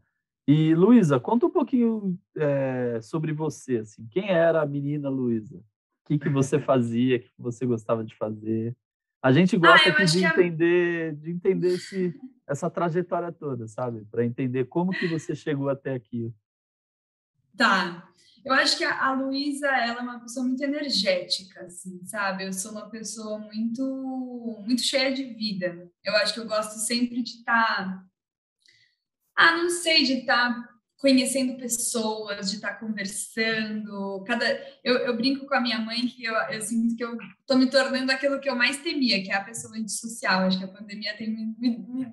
E 0.46 0.74
Luísa, 0.74 1.18
conta 1.18 1.46
um 1.46 1.50
pouquinho 1.50 2.18
é, 2.36 3.00
sobre 3.00 3.32
você, 3.32 3.78
assim. 3.78 4.06
Quem 4.08 4.30
era 4.30 4.62
a 4.62 4.66
menina 4.66 5.08
Luísa? 5.08 5.62
O 6.06 6.08
que, 6.08 6.20
que 6.20 6.28
você 6.28 6.60
fazia? 6.60 7.16
O 7.16 7.20
que 7.20 7.32
você 7.36 7.66
gostava 7.66 8.04
de 8.04 8.14
fazer? 8.14 8.76
A 9.20 9.32
gente 9.32 9.56
gosta 9.56 9.90
ah, 9.90 10.04
de, 10.04 10.24
entender, 10.24 11.16
de 11.16 11.32
entender 11.32 11.74
esse, 11.74 12.14
essa 12.46 12.70
trajetória 12.70 13.32
toda, 13.32 13.66
sabe? 13.66 14.04
Para 14.04 14.24
entender 14.24 14.66
como 14.66 14.92
que 14.92 15.08
você 15.08 15.34
chegou 15.34 15.68
até 15.68 15.94
aqui. 15.94 16.32
Tá. 17.56 18.08
Eu 18.44 18.54
acho 18.54 18.78
que 18.78 18.84
a, 18.84 19.04
a 19.04 19.12
Luísa, 19.14 19.66
ela 19.66 19.98
é 19.98 20.02
uma 20.02 20.20
pessoa 20.20 20.46
muito 20.46 20.62
energética, 20.62 21.64
assim, 21.64 22.00
sabe? 22.04 22.46
Eu 22.46 22.52
sou 22.52 22.70
uma 22.70 22.88
pessoa 22.88 23.40
muito, 23.40 24.62
muito 24.64 24.82
cheia 24.82 25.12
de 25.12 25.24
vida. 25.24 25.90
Eu 26.04 26.14
acho 26.18 26.34
que 26.34 26.38
eu 26.38 26.46
gosto 26.46 26.78
sempre 26.78 27.20
de 27.20 27.30
estar... 27.30 27.84
Tá, 27.84 28.04
ah, 29.34 29.56
não 29.56 29.68
sei, 29.68 30.04
de 30.04 30.20
estar 30.20 30.54
tá 30.54 30.75
conhecendo 30.98 31.58
pessoas, 31.58 32.50
de 32.50 32.56
estar 32.56 32.74
tá 32.74 32.80
conversando. 32.80 34.24
Cada, 34.26 34.44
eu, 34.82 34.96
eu, 34.98 35.16
brinco 35.16 35.46
com 35.46 35.54
a 35.54 35.60
minha 35.60 35.78
mãe 35.78 36.06
que 36.06 36.24
eu, 36.24 36.34
eu 36.34 36.60
sinto 36.62 36.96
que 36.96 37.04
eu 37.04 37.16
estou 37.40 37.56
me 37.58 37.68
tornando 37.68 38.10
aquilo 38.10 38.40
que 38.40 38.48
eu 38.48 38.56
mais 38.56 38.78
temia, 38.78 39.22
que 39.22 39.30
é 39.30 39.34
a 39.34 39.44
pessoa 39.44 39.76
antissocial. 39.76 40.40
Acho 40.40 40.58
que 40.58 40.64
a 40.64 40.68
pandemia 40.68 41.16
tem 41.16 41.30
me, 41.30 41.54
me, 41.58 42.10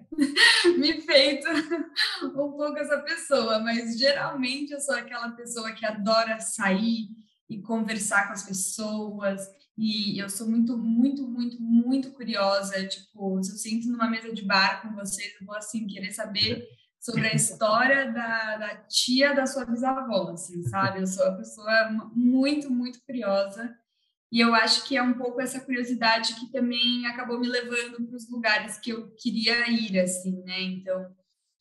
me, 0.78 1.02
feito 1.02 1.48
um 2.36 2.52
pouco 2.52 2.78
essa 2.78 2.98
pessoa, 3.00 3.60
mas 3.60 3.98
geralmente 3.98 4.74
eu 4.74 4.82
sou 4.82 4.96
aquela 4.96 5.32
pessoa 5.32 5.72
que 5.72 5.86
adora 5.86 6.40
sair 6.40 7.08
e 7.50 7.62
conversar 7.62 8.28
com 8.28 8.34
as 8.34 8.44
pessoas. 8.44 9.42
E 9.78 10.22
eu 10.22 10.30
sou 10.30 10.48
muito, 10.48 10.78
muito, 10.78 11.28
muito, 11.28 11.62
muito 11.62 12.12
curiosa. 12.12 12.86
Tipo, 12.86 13.42
se 13.42 13.52
eu 13.52 13.58
sinto 13.58 13.88
numa 13.88 14.10
mesa 14.10 14.32
de 14.34 14.44
bar 14.44 14.82
com 14.82 14.94
vocês, 14.94 15.34
eu 15.40 15.48
vou 15.48 15.56
assim 15.56 15.88
querer 15.88 16.12
saber 16.12 16.68
sobre 17.04 17.28
a 17.28 17.36
história 17.36 18.10
da, 18.14 18.56
da 18.56 18.76
tia 18.88 19.36
da 19.36 19.46
sua 19.46 19.66
bisavó, 19.66 20.32
assim, 20.32 20.64
sabe? 20.64 21.02
Eu 21.02 21.08
sou 21.08 21.28
uma 21.28 21.38
pessoa 21.38 21.90
muito, 22.16 22.72
muito 22.72 23.04
curiosa 23.06 23.78
e 24.32 24.40
eu 24.40 24.56
acho 24.56 24.88
que 24.88 24.96
é 24.96 25.04
um 25.04 25.14
pouco 25.14 25.42
essa 25.42 25.60
curiosidade 25.60 26.36
que 26.36 26.50
também 26.50 27.06
acabou 27.06 27.38
me 27.38 27.48
levando 27.48 28.08
para 28.08 28.16
os 28.16 28.32
lugares 28.32 28.78
que 28.78 28.92
eu 28.92 29.12
queria 29.16 29.70
ir, 29.70 30.00
assim, 30.00 30.42
né? 30.44 30.62
Então, 30.62 31.14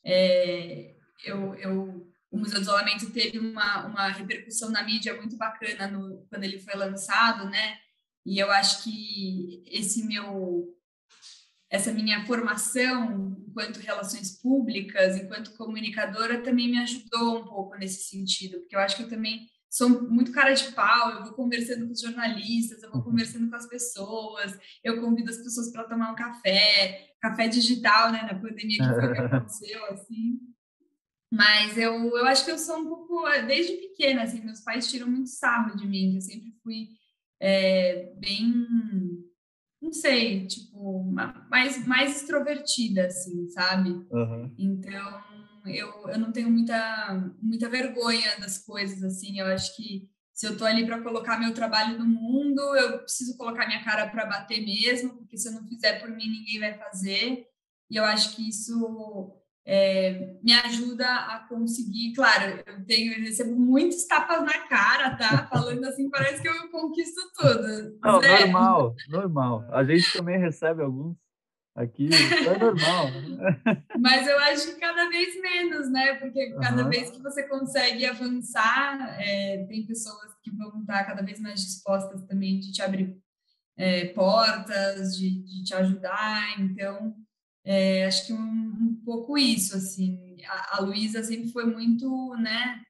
é, 0.05 0.95
eu, 1.25 1.57
eu, 1.57 2.09
o 2.31 2.39
Museu 2.39 2.61
do 2.61 2.63
Isolamento 2.63 3.11
teve 3.11 3.41
uma, 3.41 3.87
uma 3.87 4.09
repercussão 4.11 4.71
na 4.71 4.85
mídia 4.85 5.17
muito 5.17 5.37
bacana 5.37 5.89
no, 5.89 6.25
quando 6.31 6.45
ele 6.45 6.61
foi 6.61 6.75
lançado, 6.75 7.51
né? 7.51 7.79
E 8.25 8.39
eu 8.39 8.49
acho 8.53 8.85
que 8.85 9.65
esse 9.67 10.07
meu 10.07 10.73
essa 11.73 11.91
minha 11.91 12.23
formação 12.27 13.35
enquanto 13.49 13.79
relações 13.79 14.39
públicas, 14.41 15.17
enquanto 15.17 15.57
comunicadora, 15.57 16.43
também 16.43 16.71
me 16.71 16.79
ajudou 16.79 17.39
um 17.41 17.45
pouco 17.47 17.77
nesse 17.77 18.11
sentido, 18.11 18.59
porque 18.61 18.77
eu 18.77 18.81
acho 18.81 18.97
que 18.97 19.03
eu 19.05 19.09
também 19.09 19.47
sou 19.71 19.89
muito 19.89 20.33
cara 20.33 20.53
de 20.53 20.71
pau, 20.73 21.11
eu 21.11 21.25
vou 21.25 21.33
conversando 21.33 21.87
com 21.87 21.93
os 21.93 22.01
jornalistas, 22.01 22.83
eu 22.83 22.91
vou 22.91 22.99
uhum. 22.99 23.07
conversando 23.07 23.49
com 23.49 23.57
as 23.57 23.67
pessoas, 23.67 24.59
eu 24.85 25.01
convido 25.01 25.31
as 25.31 25.39
pessoas 25.39 25.73
para 25.73 25.85
tomar 25.85 26.13
um 26.13 26.15
café, 26.15 27.15
café 27.19 27.49
digital, 27.49 28.13
né, 28.13 28.23
na 28.23 28.39
pandemia 28.39 28.79
que 28.79 29.01
foi 29.01 29.15
que 29.15 29.21
aconteceu, 29.21 29.85
assim. 29.87 30.41
Mas 31.33 31.79
eu, 31.79 31.95
eu 31.95 32.27
acho 32.27 32.45
que 32.45 32.51
eu 32.51 32.59
sou 32.59 32.81
um 32.81 32.87
pouco, 32.87 33.25
desde 33.47 33.73
pequena, 33.73 34.25
assim, 34.25 34.45
meus 34.45 34.61
pais 34.61 34.91
tiram 34.91 35.09
muito 35.09 35.31
sarro 35.31 35.75
de 35.75 35.87
mim, 35.87 36.17
eu 36.17 36.21
sempre 36.21 36.53
fui 36.63 36.89
é, 37.41 38.13
bem 38.19 39.12
não 39.83 39.93
sei, 39.93 40.47
tipo, 40.47 41.03
mais, 41.51 41.85
mais 41.87 42.17
extrovertida, 42.17 43.07
assim, 43.07 43.49
sabe? 43.49 43.91
Uhum. 44.11 44.55
Então, 44.57 45.23
eu, 45.67 46.09
eu 46.09 46.19
não 46.19 46.31
tenho 46.31 46.49
muita, 46.49 47.33
muita 47.43 47.69
vergonha 47.69 48.39
das 48.39 48.59
coisas, 48.59 49.03
assim, 49.03 49.41
eu 49.41 49.47
acho 49.47 49.77
que 49.77 50.09
se 50.33 50.47
eu 50.47 50.57
tô 50.57 50.65
ali 50.65 50.87
para 50.87 51.03
colocar 51.03 51.39
meu 51.39 51.53
trabalho 51.53 51.99
no 51.99 52.07
mundo, 52.07 52.61
eu 52.77 53.01
preciso 53.01 53.37
colocar 53.37 53.67
minha 53.67 53.85
cara 53.85 54.09
para 54.09 54.25
bater 54.25 54.65
mesmo, 54.65 55.17
porque 55.17 55.37
se 55.37 55.49
eu 55.49 55.53
não 55.53 55.69
fizer 55.69 56.01
por 56.01 56.11
mim, 56.11 56.29
ninguém 56.29 56.59
vai 56.59 56.79
fazer. 56.79 57.47
E 57.91 57.97
eu 57.97 58.05
acho 58.05 58.35
que 58.35 58.49
isso 58.49 59.42
é, 59.65 60.37
me 60.43 60.53
ajuda 60.53 61.07
a 61.07 61.47
conseguir, 61.49 62.13
claro, 62.15 62.63
eu 62.67 62.85
tenho, 62.85 63.13
eu 63.13 63.21
recebo 63.21 63.55
muitos 63.55 64.05
tapas 64.07 64.43
na 64.43 64.67
cara, 64.67 65.17
tá? 65.17 65.47
Falando 65.53 65.85
assim, 65.85 66.11
parece 66.11 66.43
que 66.43 66.49
eu 66.49 66.69
conquisto 66.71 67.21
tudo. 67.37 67.99
Não, 68.03 68.21
normal, 68.21 68.97
normal. 69.09 69.65
A 69.71 69.85
gente 69.85 70.13
também 70.13 70.39
recebe 70.39 70.83
alguns 70.83 71.17
aqui, 71.75 72.09
é 72.47 72.59
normal. 72.59 73.07
Mas 73.99 74.27
eu 74.27 74.39
acho 74.41 74.75
que 74.75 74.81
cada 74.81 75.09
vez 75.09 75.41
menos, 75.41 75.91
né? 75.91 76.15
Porque 76.15 76.53
cada 76.61 76.85
uhum. 76.85 76.91
vez 76.91 77.11
que 77.11 77.23
você 77.23 77.45
consegue 77.49 78.05
avançar, 78.05 79.17
é, 79.21 79.65
tem 79.69 79.87
pessoas 79.87 80.35
que 80.43 80.51
vão 80.51 80.81
estar 80.81 81.05
cada 81.05 81.23
vez 81.23 81.41
mais 81.41 81.61
dispostas 81.61 82.25
também 82.27 82.59
de 82.59 82.73
te 82.73 82.83
abrir 82.83 83.17
é, 83.77 84.07
portas, 84.07 85.17
de, 85.17 85.43
de 85.45 85.65
te 85.65 85.75
ajudar. 85.75 86.61
Então, 86.61 87.15
é, 87.65 88.07
acho 88.07 88.27
que 88.27 88.33
um, 88.33 88.39
um, 88.39 89.03
pouco 89.05 89.39
isso, 89.39 89.77
assim. 89.77 90.37
A, 90.45 90.79
a 90.79 90.81
Luísa 90.81 91.23
sempre 91.23 91.49
foi 91.49 91.65
muito, 91.67 92.35
né? 92.37 92.83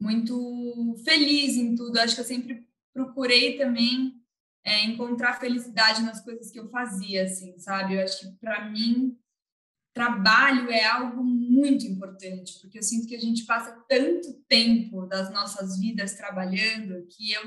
Muito 0.00 0.94
feliz 1.04 1.56
em 1.56 1.74
tudo. 1.74 1.98
Acho 1.98 2.14
que 2.14 2.20
eu 2.20 2.26
sempre 2.26 2.66
procurei 2.92 3.58
também 3.58 4.22
é, 4.64 4.82
encontrar 4.84 5.38
felicidade 5.38 6.02
nas 6.02 6.22
coisas 6.22 6.50
que 6.50 6.58
eu 6.58 6.68
fazia, 6.70 7.24
assim, 7.24 7.58
sabe? 7.58 7.94
Eu 7.94 8.02
acho 8.02 8.20
que 8.20 8.36
para 8.38 8.70
mim 8.70 9.18
trabalho 9.94 10.72
é 10.72 10.84
algo 10.84 11.22
muito 11.22 11.86
importante, 11.86 12.58
porque 12.60 12.78
eu 12.78 12.82
sinto 12.82 13.06
que 13.06 13.14
a 13.14 13.20
gente 13.20 13.44
passa 13.44 13.80
tanto 13.88 14.32
tempo 14.48 15.06
das 15.06 15.30
nossas 15.30 15.78
vidas 15.78 16.14
trabalhando 16.14 17.06
que 17.06 17.32
eu, 17.32 17.42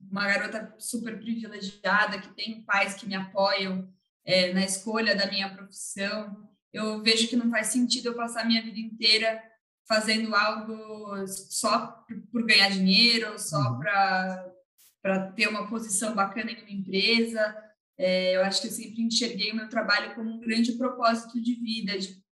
uma 0.00 0.26
garota 0.26 0.74
super 0.78 1.20
privilegiada, 1.20 2.18
que 2.18 2.34
tem 2.34 2.62
pais 2.62 2.94
que 2.94 3.06
me 3.06 3.14
apoiam, 3.14 3.86
é, 4.24 4.52
na 4.52 4.64
escolha 4.64 5.14
da 5.14 5.26
minha 5.26 5.52
profissão. 5.54 6.48
Eu 6.72 7.02
vejo 7.02 7.28
que 7.28 7.36
não 7.36 7.50
faz 7.50 7.68
sentido 7.68 8.06
eu 8.06 8.14
passar 8.14 8.42
a 8.42 8.44
minha 8.44 8.62
vida 8.62 8.78
inteira 8.78 9.42
fazendo 9.86 10.34
algo 10.34 11.26
só 11.26 12.04
por 12.32 12.44
ganhar 12.46 12.70
dinheiro, 12.70 13.38
só 13.38 13.58
uhum. 13.58 13.78
para 13.78 15.32
ter 15.36 15.48
uma 15.48 15.68
posição 15.68 16.14
bacana 16.14 16.50
em 16.50 16.62
uma 16.62 16.70
empresa. 16.70 17.56
É, 17.96 18.36
eu 18.36 18.42
acho 18.42 18.62
que 18.62 18.68
eu 18.68 18.72
sempre 18.72 19.02
enxerguei 19.02 19.52
o 19.52 19.56
meu 19.56 19.68
trabalho 19.68 20.14
como 20.14 20.30
um 20.30 20.40
grande 20.40 20.72
propósito 20.72 21.40
de 21.40 21.54
vida, 21.54 21.98
de 21.98 22.22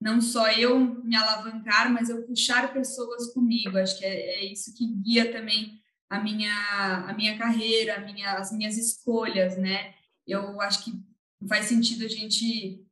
não 0.00 0.20
só 0.20 0.50
eu 0.50 0.78
me 0.78 1.14
alavancar, 1.14 1.92
mas 1.92 2.08
eu 2.08 2.22
puxar 2.22 2.72
pessoas 2.72 3.34
comigo. 3.34 3.76
Acho 3.76 3.98
que 3.98 4.04
é, 4.04 4.40
é 4.40 4.44
isso 4.44 4.74
que 4.74 4.86
guia 4.86 5.30
também 5.30 5.78
a 6.08 6.18
minha, 6.18 7.04
a 7.06 7.12
minha 7.12 7.36
carreira, 7.36 7.96
a 7.96 8.00
minha, 8.00 8.32
as 8.34 8.50
minhas 8.50 8.78
escolhas, 8.78 9.58
né? 9.58 9.94
Eu 10.26 10.60
acho 10.60 10.84
que 10.84 10.92
não 11.40 11.48
faz 11.48 11.66
sentido 11.66 12.04
a 12.04 12.08
gente 12.08 12.84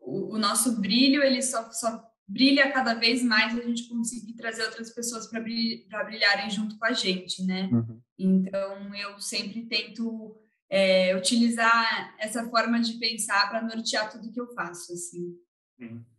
o, 0.00 0.34
o 0.34 0.38
nosso 0.38 0.80
brilho 0.80 1.22
ele 1.22 1.42
só, 1.42 1.70
só 1.72 2.02
brilha 2.26 2.72
cada 2.72 2.94
vez 2.94 3.22
mais 3.22 3.56
a 3.56 3.62
gente 3.62 3.88
conseguir 3.88 4.34
trazer 4.34 4.64
outras 4.64 4.92
pessoas 4.92 5.28
para 5.28 6.04
brilharem 6.04 6.50
junto 6.50 6.78
com 6.78 6.84
a 6.84 6.92
gente, 6.92 7.44
né? 7.44 7.68
Uhum. 7.72 8.00
Então 8.18 8.94
eu 8.94 9.20
sempre 9.20 9.66
tento 9.66 10.36
é, 10.68 11.16
utilizar 11.16 12.14
essa 12.18 12.48
forma 12.48 12.80
de 12.80 12.94
pensar 12.94 13.48
para 13.48 13.62
nortear 13.62 14.10
tudo 14.10 14.32
que 14.32 14.40
eu 14.40 14.52
faço, 14.54 14.92
assim. 14.92 15.36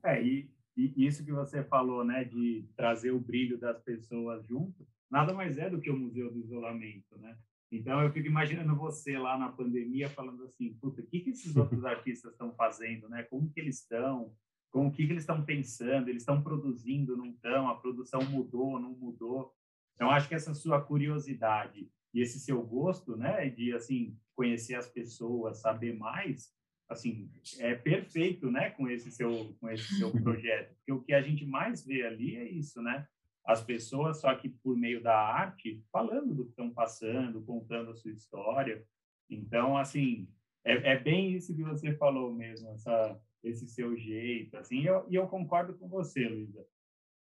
É, 0.04 0.23
e, 0.23 0.50
e, 0.76 1.06
isso 1.06 1.26
que 1.26 1.32
você 1.32 1.63
falou, 1.63 2.04
né, 2.04 2.23
de 2.23 2.65
trazer 2.76 3.12
o 3.12 3.19
brilho 3.19 3.58
das 3.58 3.82
pessoas 3.82 4.45
junto, 4.45 4.88
nada 5.10 5.34
mais 5.34 5.58
é 5.58 5.69
do 5.69 5.82
que 5.82 5.89
o 5.89 5.97
Museu 5.97 6.32
do 6.32 6.39
Isolamento, 6.39 7.17
né? 7.17 7.38
Então, 7.71 8.01
eu 8.01 8.12
fico 8.12 8.27
imaginando 8.27 8.75
você 8.75 9.17
lá 9.17 9.38
na 9.38 9.49
pandemia 9.49 10.10
falando 10.10 10.43
assim, 10.43 10.73
puta, 10.75 11.01
o 11.01 11.06
que, 11.06 11.19
que 11.19 11.32
esses 11.32 11.56
outros 11.56 11.84
artistas 11.86 12.32
estão 12.32 12.53
fazendo, 12.53 13.10
né? 13.10 13.23
Como 13.23 13.51
que 13.51 13.60
eles 13.60 13.82
estão? 13.82 14.34
Com 14.71 14.88
o 14.88 14.91
que, 14.91 15.06
que 15.06 15.13
eles 15.13 15.23
estão 15.23 15.43
pensando? 15.43 16.10
Eles 16.10 16.21
estão 16.21 16.41
produzindo, 16.41 17.17
não 17.17 17.27
estão? 17.27 17.69
A 17.69 17.75
produção 17.75 18.23
mudou, 18.23 18.80
não 18.80 18.91
mudou? 18.91 19.53
Então, 19.95 20.12
acho 20.12 20.30
que 20.30 20.36
essa 20.36 20.53
sua 20.53 20.82
curiosidade 20.82 21.89
e 22.13 22.21
esse 22.21 22.39
seu 22.39 22.62
gosto, 22.62 23.17
né, 23.17 23.49
de, 23.49 23.73
assim, 23.73 24.17
conhecer 24.36 24.75
as 24.75 24.88
pessoas, 24.88 25.60
saber 25.60 25.97
mais, 25.97 26.53
assim, 26.89 27.30
é 27.60 27.75
perfeito, 27.75 28.49
né, 28.49 28.69
com 28.69 28.89
esse 28.89 29.12
seu, 29.12 29.53
com 29.60 29.69
esse 29.69 29.97
seu 29.97 30.12
projeto. 30.23 30.73
Porque 30.75 30.91
o 30.91 31.01
que 31.03 31.13
a 31.13 31.21
gente 31.21 31.45
mais 31.45 31.86
vê 31.86 32.06
ali 32.06 32.36
é 32.38 32.49
isso, 32.49 32.82
né? 32.82 33.08
As 33.47 33.63
pessoas, 33.63 34.19
só 34.19 34.36
que 34.36 34.49
por 34.49 34.75
meio 34.75 35.01
da 35.01 35.17
arte, 35.17 35.81
falando 35.89 36.36
do 36.36 36.43
que 36.43 36.49
estão 36.49 36.69
passando, 36.69 37.41
contando 37.45 37.91
a 37.91 37.95
sua 37.95 38.12
história. 38.12 38.86
Então, 39.29 39.77
assim, 39.77 40.27
é, 40.65 40.91
é 40.91 40.99
bem 40.99 41.31
isso 41.31 41.55
que 41.55 41.63
você 41.63 41.95
falou 41.95 42.33
mesmo, 42.33 42.69
essa, 42.71 43.17
esse 43.41 43.65
seu 43.65 43.95
jeito, 43.95 44.57
assim, 44.57 44.81
eu, 44.83 45.07
e 45.10 45.15
eu 45.15 45.25
concordo 45.27 45.77
com 45.77 45.88
você, 45.88 46.27
Luísa. 46.27 46.67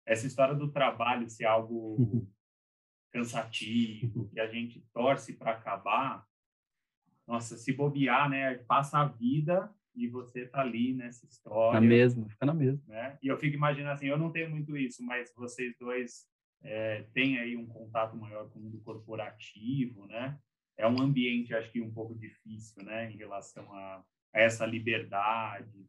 Essa 0.03 0.25
história 0.25 0.55
do 0.55 0.71
trabalho 0.71 1.29
ser 1.29 1.45
algo 1.45 2.27
cansativo, 3.13 4.27
que 4.29 4.39
a 4.39 4.47
gente 4.47 4.83
torce 4.91 5.33
para 5.33 5.51
acabar, 5.51 6.27
nossa, 7.27 7.55
se 7.55 7.71
bobear, 7.71 8.29
né, 8.29 8.55
passa 8.67 8.97
a 8.97 9.05
vida 9.05 9.71
e 9.95 10.07
você 10.07 10.45
tá 10.45 10.61
ali 10.61 10.93
nessa 10.93 11.25
história. 11.25 11.79
Na 11.79 11.85
mesma, 11.85 12.27
fica 12.29 12.45
na 12.45 12.53
mesma. 12.53 12.81
Né? 12.87 13.17
E 13.21 13.27
eu 13.27 13.37
fico 13.37 13.55
imaginando 13.55 13.93
assim, 13.93 14.07
eu 14.07 14.17
não 14.17 14.31
tenho 14.31 14.49
muito 14.49 14.75
isso, 14.75 15.03
mas 15.03 15.33
vocês 15.35 15.75
dois 15.79 16.27
é, 16.63 17.03
têm 17.13 17.37
aí 17.39 17.55
um 17.55 17.65
contato 17.65 18.15
maior 18.17 18.49
com 18.49 18.59
o 18.59 18.63
mundo 18.63 18.79
corporativo, 18.79 20.05
né? 20.07 20.37
É 20.77 20.87
um 20.87 21.01
ambiente, 21.01 21.55
acho 21.55 21.71
que 21.71 21.79
um 21.79 21.91
pouco 21.91 22.13
difícil, 22.15 22.83
né, 22.83 23.09
em 23.09 23.15
relação 23.15 23.71
a, 23.73 24.03
a 24.33 24.39
essa 24.41 24.65
liberdade. 24.65 25.87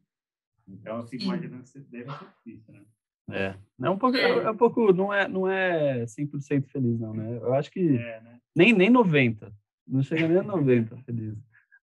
Então, 0.65 0.97
eu 0.97 1.07
fico 1.07 1.23
Sim. 1.23 1.29
imaginando 1.29 1.63
que 1.63 1.79
deve 1.79 2.11
ser 2.11 2.25
difícil, 2.25 2.73
né? 2.73 2.85
É, 3.29 3.55
é 3.83 3.89
um 3.89 3.97
pouco, 3.97 4.15
é, 4.15 4.29
é 4.29 4.49
um 4.49 4.55
pouco 4.55 4.93
não 4.93 5.13
é, 5.13 5.27
não 5.27 5.49
é 5.49 6.05
100% 6.05 6.67
feliz, 6.67 6.97
não, 6.97 7.13
né? 7.13 7.37
Eu 7.37 7.53
acho 7.53 7.69
que 7.69 7.97
é, 7.97 8.21
né? 8.21 8.39
nem, 8.55 8.71
nem 8.71 8.89
90, 8.89 9.53
não 9.85 10.01
chega 10.01 10.27
nem 10.29 10.37
a 10.37 10.43
90 10.43 10.95
feliz. 10.99 11.35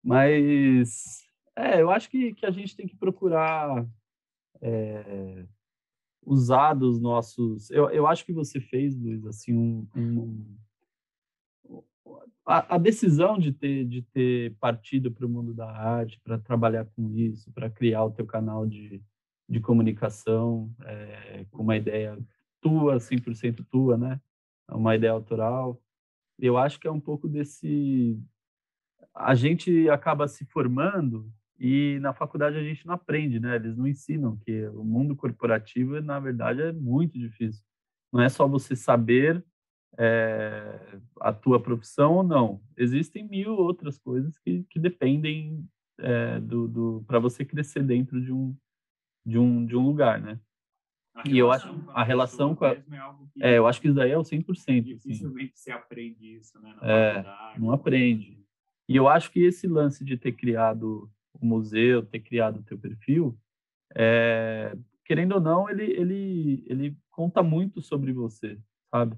Mas 0.04 1.24
é, 1.56 1.82
eu 1.82 1.92
acho 1.92 2.10
que, 2.10 2.34
que 2.34 2.46
a 2.46 2.52
gente 2.52 2.76
tem 2.76 2.88
que 2.88 2.96
procurar 2.96 3.86
é, 4.62 5.46
usar 6.26 6.74
dos 6.74 7.00
nossos. 7.00 7.70
Eu, 7.72 7.90
eu 7.90 8.08
acho 8.08 8.26
que 8.26 8.34
você 8.34 8.60
fez, 8.60 8.96
Luiz, 8.96 9.26
assim, 9.26 9.54
um, 9.56 9.88
um 9.96 10.58
a, 12.46 12.76
a, 12.76 12.78
decisão 12.78 13.38
de 13.38 13.52
ter, 13.52 13.86
de 13.86 14.02
ter 14.02 14.56
partido 14.56 15.12
para 15.12 15.26
o 15.26 15.30
mundo 15.30 15.54
da 15.54 15.70
arte, 15.70 16.20
para 16.24 16.38
trabalhar 16.38 16.86
com 16.86 17.10
isso, 17.16 17.52
para 17.52 17.70
criar 17.70 18.04
o 18.04 18.12
teu 18.12 18.26
canal 18.26 18.66
de, 18.66 19.02
de 19.48 19.60
comunicação 19.60 20.74
é, 20.84 21.46
com 21.52 21.64
uma 21.64 21.78
ideia 21.78 22.18
tua, 22.62 22.98
100% 22.98 23.66
tua, 23.70 23.98
né? 23.98 24.20
Uma 24.70 24.96
ideia 24.96 25.12
autoral. 25.12 25.82
Eu 26.40 26.58
acho 26.58 26.80
que 26.80 26.88
é 26.88 26.92
um 26.92 27.00
pouco 27.00 27.28
desse. 27.28 28.18
A 29.14 29.36
gente 29.36 29.90
acaba 29.90 30.28
se 30.28 30.46
formando 30.46 31.32
e 31.64 32.00
na 32.00 32.12
faculdade 32.12 32.58
a 32.58 32.64
gente 32.64 32.88
não 32.88 32.96
aprende, 32.96 33.40
né? 33.40 33.56
Eles 33.56 33.78
não 33.78 33.86
ensinam 33.86 34.36
que 34.36 34.66
o 34.70 34.84
mundo 34.84 35.16
corporativo, 35.16 36.02
na 36.02 36.20
verdade, 36.20 36.60
é 36.60 36.72
muito 36.72 37.20
difícil. 37.20 37.64
Não 38.12 38.20
é 38.20 38.30
só 38.30 38.48
você 38.48 38.76
saber 38.76 39.46
é, 39.96 40.98
a 41.20 41.32
tua 41.32 41.62
profissão 41.62 42.16
ou 42.16 42.24
não. 42.24 42.64
Existem 42.76 43.30
mil 43.30 43.52
outras 43.52 44.00
coisas 44.00 44.40
que, 44.40 44.64
que 44.72 44.80
dependem 44.80 45.64
é, 46.00 46.40
do, 46.40 46.68
do 46.68 47.04
para 47.06 47.20
você 47.20 47.46
crescer 47.46 47.84
dentro 47.84 48.20
de 48.20 48.34
um 48.34 48.58
de 49.24 49.38
um 49.38 49.64
de 49.64 49.76
um 49.76 49.86
lugar, 49.86 50.20
né? 50.20 50.40
e 51.26 51.38
eu 51.38 51.52
acho 51.52 51.68
a 51.90 52.04
relação 52.04 52.56
com 52.56 52.66
a, 52.66 52.72
é, 52.72 52.84
é, 53.40 53.58
eu 53.60 53.68
acho 53.68 53.80
que 53.80 53.88
isso 53.88 53.96
daí 53.96 54.10
é 54.10 54.18
o 54.18 54.24
100%. 54.24 54.50
Assim. 54.50 54.82
Dificilmente 54.82 55.54
assim. 55.54 55.64
se 55.64 55.72
aprende 55.72 56.38
isso, 56.38 56.60
né? 56.60 56.76
é, 56.82 57.60
não 57.60 57.72
aprende. 57.72 58.44
E 58.90 58.96
eu 58.96 59.08
acho 59.08 59.30
que 59.32 59.42
esse 59.42 59.68
lance 59.68 60.04
de 60.04 60.18
ter 60.18 60.32
criado 60.32 61.08
o 61.40 61.46
museu, 61.46 62.06
ter 62.06 62.20
criado 62.20 62.60
o 62.60 62.64
teu 62.64 62.78
perfil, 62.78 63.38
é, 63.96 64.76
querendo 65.06 65.34
ou 65.34 65.42
não, 65.42 65.70
ele, 65.70 65.84
ele, 65.84 66.64
ele 66.68 66.98
conta 67.10 67.44
muito 67.44 67.82
sobre 67.82 68.14
você, 68.14 68.58
sabe? 68.90 69.18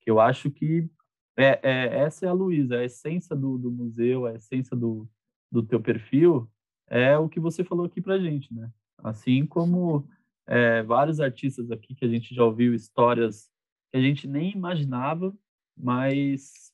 Que 0.00 0.10
eu 0.10 0.20
acho 0.20 0.50
que 0.50 0.88
é, 1.36 1.60
é 1.62 1.98
essa 2.00 2.26
é 2.26 2.28
a 2.28 2.32
Luísa, 2.32 2.78
a 2.78 2.84
essência 2.84 3.36
do, 3.36 3.58
do 3.58 3.70
museu, 3.70 4.26
a 4.26 4.34
essência 4.34 4.76
do, 4.76 5.08
do 5.50 5.62
teu 5.62 5.80
perfil 5.80 6.50
é 6.88 7.16
o 7.16 7.28
que 7.28 7.38
você 7.38 7.62
falou 7.62 7.86
aqui 7.86 8.00
pra 8.00 8.18
gente, 8.18 8.52
né? 8.52 8.70
Assim 8.98 9.46
como 9.46 10.08
é, 10.46 10.82
vários 10.82 11.20
artistas 11.20 11.70
aqui 11.70 11.94
que 11.94 12.04
a 12.04 12.08
gente 12.08 12.34
já 12.34 12.44
ouviu 12.44 12.74
histórias 12.74 13.48
que 13.90 13.96
a 13.96 14.00
gente 14.00 14.26
nem 14.26 14.52
imaginava, 14.52 15.34
mas 15.76 16.72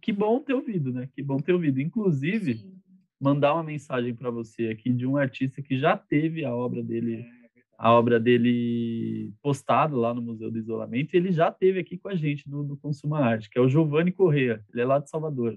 que 0.00 0.12
bom 0.12 0.40
ter 0.40 0.54
ouvido, 0.54 0.92
né? 0.92 1.08
Que 1.14 1.22
bom 1.22 1.38
ter 1.38 1.52
ouvido. 1.52 1.80
Inclusive, 1.80 2.58
Sim 2.58 2.78
mandar 3.20 3.54
uma 3.54 3.62
mensagem 3.62 4.14
para 4.14 4.30
você 4.30 4.68
aqui 4.68 4.90
de 4.90 5.06
um 5.06 5.16
artista 5.16 5.62
que 5.62 5.78
já 5.78 5.96
teve 5.96 6.44
a 6.44 6.54
obra 6.54 6.82
dele 6.82 7.16
é 7.16 7.38
a 7.78 7.92
obra 7.92 8.18
dele 8.18 9.32
postada 9.40 9.96
lá 9.96 10.12
no 10.12 10.20
Museu 10.20 10.50
do 10.50 10.58
Isolamento, 10.58 11.14
e 11.14 11.16
ele 11.16 11.30
já 11.30 11.48
teve 11.52 11.78
aqui 11.78 11.96
com 11.96 12.08
a 12.08 12.16
gente 12.16 12.50
no, 12.50 12.64
no 12.64 12.76
Consuma 12.76 13.20
Arte, 13.20 13.48
que 13.48 13.56
é 13.56 13.62
o 13.62 13.68
Giovanni 13.68 14.10
Correa, 14.10 14.60
ele 14.72 14.82
é 14.82 14.84
lá 14.84 14.98
de 14.98 15.08
Salvador. 15.08 15.56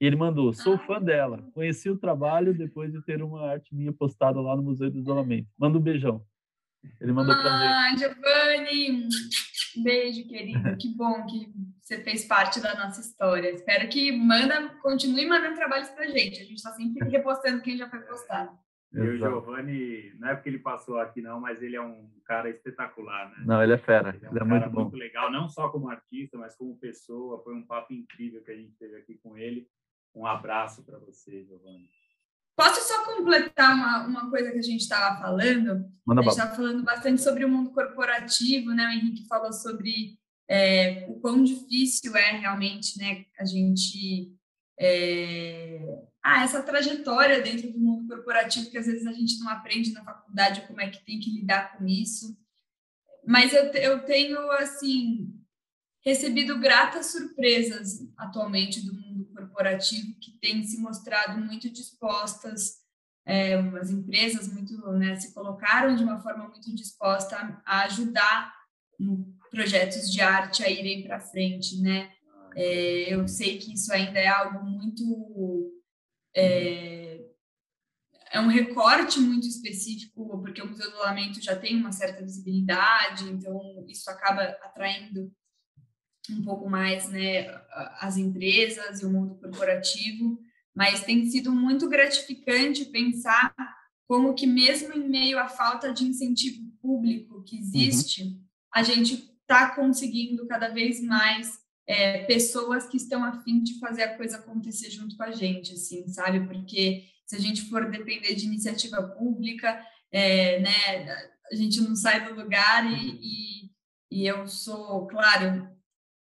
E 0.00 0.06
ele 0.06 0.16
mandou, 0.16 0.52
sou 0.54 0.74
ah, 0.74 0.78
fã 0.78 1.02
dela, 1.02 1.44
conheci 1.52 1.90
o 1.90 1.98
trabalho 1.98 2.56
depois 2.56 2.90
de 2.90 3.02
ter 3.02 3.22
uma 3.22 3.46
arte 3.46 3.74
minha 3.74 3.92
postada 3.92 4.40
lá 4.40 4.56
no 4.56 4.62
Museu 4.62 4.90
do 4.90 4.98
Isolamento. 4.98 5.48
Manda 5.58 5.76
um 5.76 5.80
beijão. 5.80 6.24
Ele 7.00 7.12
mandou 7.12 7.34
ah, 7.34 7.42
pra 7.42 7.50
gente. 7.58 8.04
Ah, 8.04 8.14
Giovanni, 8.14 9.08
beijo, 9.76 10.26
querido. 10.28 10.76
Que 10.76 10.88
bom 10.94 11.26
que 11.26 11.52
você 11.80 12.02
fez 12.02 12.24
parte 12.24 12.60
da 12.60 12.74
nossa 12.74 13.00
história. 13.00 13.50
Espero 13.50 13.88
que 13.88 14.12
manda, 14.12 14.68
continue 14.82 15.26
mandando 15.26 15.56
trabalhos 15.56 15.88
pra 15.90 16.06
gente. 16.06 16.40
A 16.40 16.44
gente 16.44 16.56
está 16.56 16.72
sempre 16.72 17.08
repostando 17.10 17.62
quem 17.62 17.76
já 17.76 17.88
foi 17.88 18.00
postado. 18.00 18.56
E 18.92 19.00
o 19.00 19.18
Giovanni, 19.18 20.14
não 20.18 20.28
é 20.28 20.34
porque 20.34 20.48
ele 20.48 20.58
passou 20.58 20.98
aqui 20.98 21.20
não, 21.20 21.38
mas 21.38 21.62
ele 21.62 21.76
é 21.76 21.80
um 21.80 22.10
cara 22.24 22.48
espetacular, 22.48 23.30
né? 23.30 23.44
Não, 23.44 23.62
ele 23.62 23.74
é 23.74 23.78
fera, 23.78 24.16
ele 24.16 24.24
é, 24.24 24.28
um 24.28 24.32
ele 24.32 24.40
é 24.40 24.44
muito 24.44 24.70
bom. 24.70 24.82
muito 24.82 24.96
legal, 24.96 25.30
não 25.30 25.46
só 25.46 25.68
como 25.68 25.90
artista, 25.90 26.38
mas 26.38 26.56
como 26.56 26.78
pessoa. 26.78 27.42
Foi 27.42 27.54
um 27.54 27.66
papo 27.66 27.92
incrível 27.92 28.42
que 28.42 28.50
a 28.50 28.56
gente 28.56 28.74
teve 28.78 28.96
aqui 28.96 29.18
com 29.22 29.36
ele. 29.36 29.68
Um 30.14 30.26
abraço 30.26 30.82
para 30.84 30.98
você, 30.98 31.44
Giovanni. 31.44 31.90
Posso 32.58 32.88
só 32.88 33.04
completar 33.04 33.72
uma, 33.72 34.04
uma 34.04 34.30
coisa 34.30 34.50
que 34.50 34.58
a 34.58 34.62
gente 34.62 34.80
estava 34.80 35.16
falando? 35.20 35.88
Manda 36.04 36.22
a 36.22 36.24
gente 36.24 36.32
estava 36.32 36.56
falando 36.56 36.82
bastante 36.82 37.22
sobre 37.22 37.44
o 37.44 37.48
mundo 37.48 37.70
corporativo, 37.70 38.72
né? 38.72 38.84
O 38.84 38.90
Henrique 38.90 39.28
falou 39.28 39.52
sobre 39.52 40.18
é, 40.48 41.06
o 41.08 41.20
quão 41.20 41.44
difícil 41.44 42.16
é 42.16 42.32
realmente, 42.32 42.98
né? 42.98 43.24
A 43.38 43.44
gente 43.44 44.36
é, 44.76 46.00
ah, 46.20 46.42
essa 46.42 46.60
trajetória 46.60 47.40
dentro 47.40 47.70
do 47.72 47.78
mundo 47.78 48.08
corporativo 48.08 48.68
que 48.72 48.78
às 48.78 48.86
vezes 48.86 49.06
a 49.06 49.12
gente 49.12 49.38
não 49.38 49.50
aprende 49.50 49.92
na 49.92 50.02
faculdade 50.02 50.62
como 50.62 50.80
é 50.80 50.90
que 50.90 51.04
tem 51.04 51.20
que 51.20 51.30
lidar 51.30 51.78
com 51.78 51.86
isso. 51.86 52.36
Mas 53.24 53.52
eu, 53.52 53.66
eu 53.66 54.04
tenho 54.04 54.50
assim 54.50 55.32
recebido 56.04 56.58
gratas 56.58 57.06
surpresas 57.12 58.00
atualmente 58.16 58.84
do 58.84 58.94
mundo 58.94 59.07
corporativo 59.38 60.18
que 60.20 60.32
tem 60.40 60.62
se 60.64 60.78
mostrado 60.78 61.38
muito 61.38 61.70
dispostas, 61.70 62.78
é, 63.26 63.54
as 63.54 63.90
empresas 63.90 64.52
muito, 64.52 64.74
né, 64.92 65.16
se 65.16 65.32
colocaram 65.34 65.94
de 65.94 66.02
uma 66.02 66.20
forma 66.20 66.48
muito 66.48 66.74
disposta 66.74 67.62
a, 67.64 67.82
ajudar 67.82 68.54
projetos 69.50 70.10
de 70.10 70.20
arte 70.20 70.64
a 70.64 70.70
irem 70.70 71.04
para 71.04 71.20
frente, 71.20 71.80
né? 71.80 72.12
É, 72.56 73.14
eu 73.14 73.28
sei 73.28 73.58
que 73.58 73.72
isso 73.72 73.92
ainda 73.92 74.18
é 74.18 74.26
algo 74.26 74.64
muito 74.64 75.72
é, 76.34 77.20
é, 78.30 78.40
um 78.40 78.48
recorte 78.48 79.20
muito 79.20 79.46
específico, 79.46 80.40
porque 80.40 80.62
o 80.62 80.68
Museu 80.68 80.90
do 80.90 80.98
Lamento 80.98 81.42
já 81.42 81.56
tem 81.56 81.76
uma 81.76 81.92
certa 81.92 82.22
visibilidade, 82.22 83.24
então 83.30 83.84
isso 83.86 84.10
acaba 84.10 84.42
atraindo 84.62 85.32
um 86.30 86.42
pouco 86.42 86.68
mais 86.68 87.08
né, 87.08 87.48
as 88.00 88.16
empresas 88.16 89.00
e 89.00 89.06
o 89.06 89.10
mundo 89.10 89.36
corporativo, 89.36 90.38
mas 90.74 91.04
tem 91.04 91.26
sido 91.26 91.50
muito 91.50 91.88
gratificante 91.88 92.84
pensar 92.84 93.54
como 94.06 94.34
que 94.34 94.46
mesmo 94.46 94.94
em 94.94 95.08
meio 95.08 95.38
à 95.38 95.48
falta 95.48 95.92
de 95.92 96.04
incentivo 96.04 96.62
público 96.80 97.42
que 97.44 97.58
existe, 97.58 98.22
uhum. 98.22 98.42
a 98.74 98.82
gente 98.82 99.14
está 99.42 99.74
conseguindo 99.74 100.46
cada 100.46 100.68
vez 100.68 101.02
mais 101.02 101.58
é, 101.86 102.24
pessoas 102.24 102.86
que 102.86 102.96
estão 102.96 103.24
a 103.24 103.40
fim 103.42 103.62
de 103.62 103.78
fazer 103.78 104.02
a 104.02 104.16
coisa 104.16 104.36
acontecer 104.36 104.90
junto 104.90 105.16
com 105.16 105.22
a 105.22 105.32
gente, 105.32 105.72
assim, 105.72 106.06
sabe? 106.08 106.46
Porque 106.46 107.04
se 107.26 107.36
a 107.36 107.38
gente 107.38 107.62
for 107.68 107.90
depender 107.90 108.34
de 108.34 108.46
iniciativa 108.46 109.02
pública, 109.02 109.82
é, 110.12 110.60
né, 110.60 111.30
a 111.50 111.54
gente 111.54 111.80
não 111.80 111.96
sai 111.96 112.26
do 112.26 112.34
lugar 112.34 112.90
e, 112.90 113.18
e, 113.20 113.70
e 114.10 114.26
eu 114.26 114.46
sou, 114.46 115.06
claro, 115.06 115.68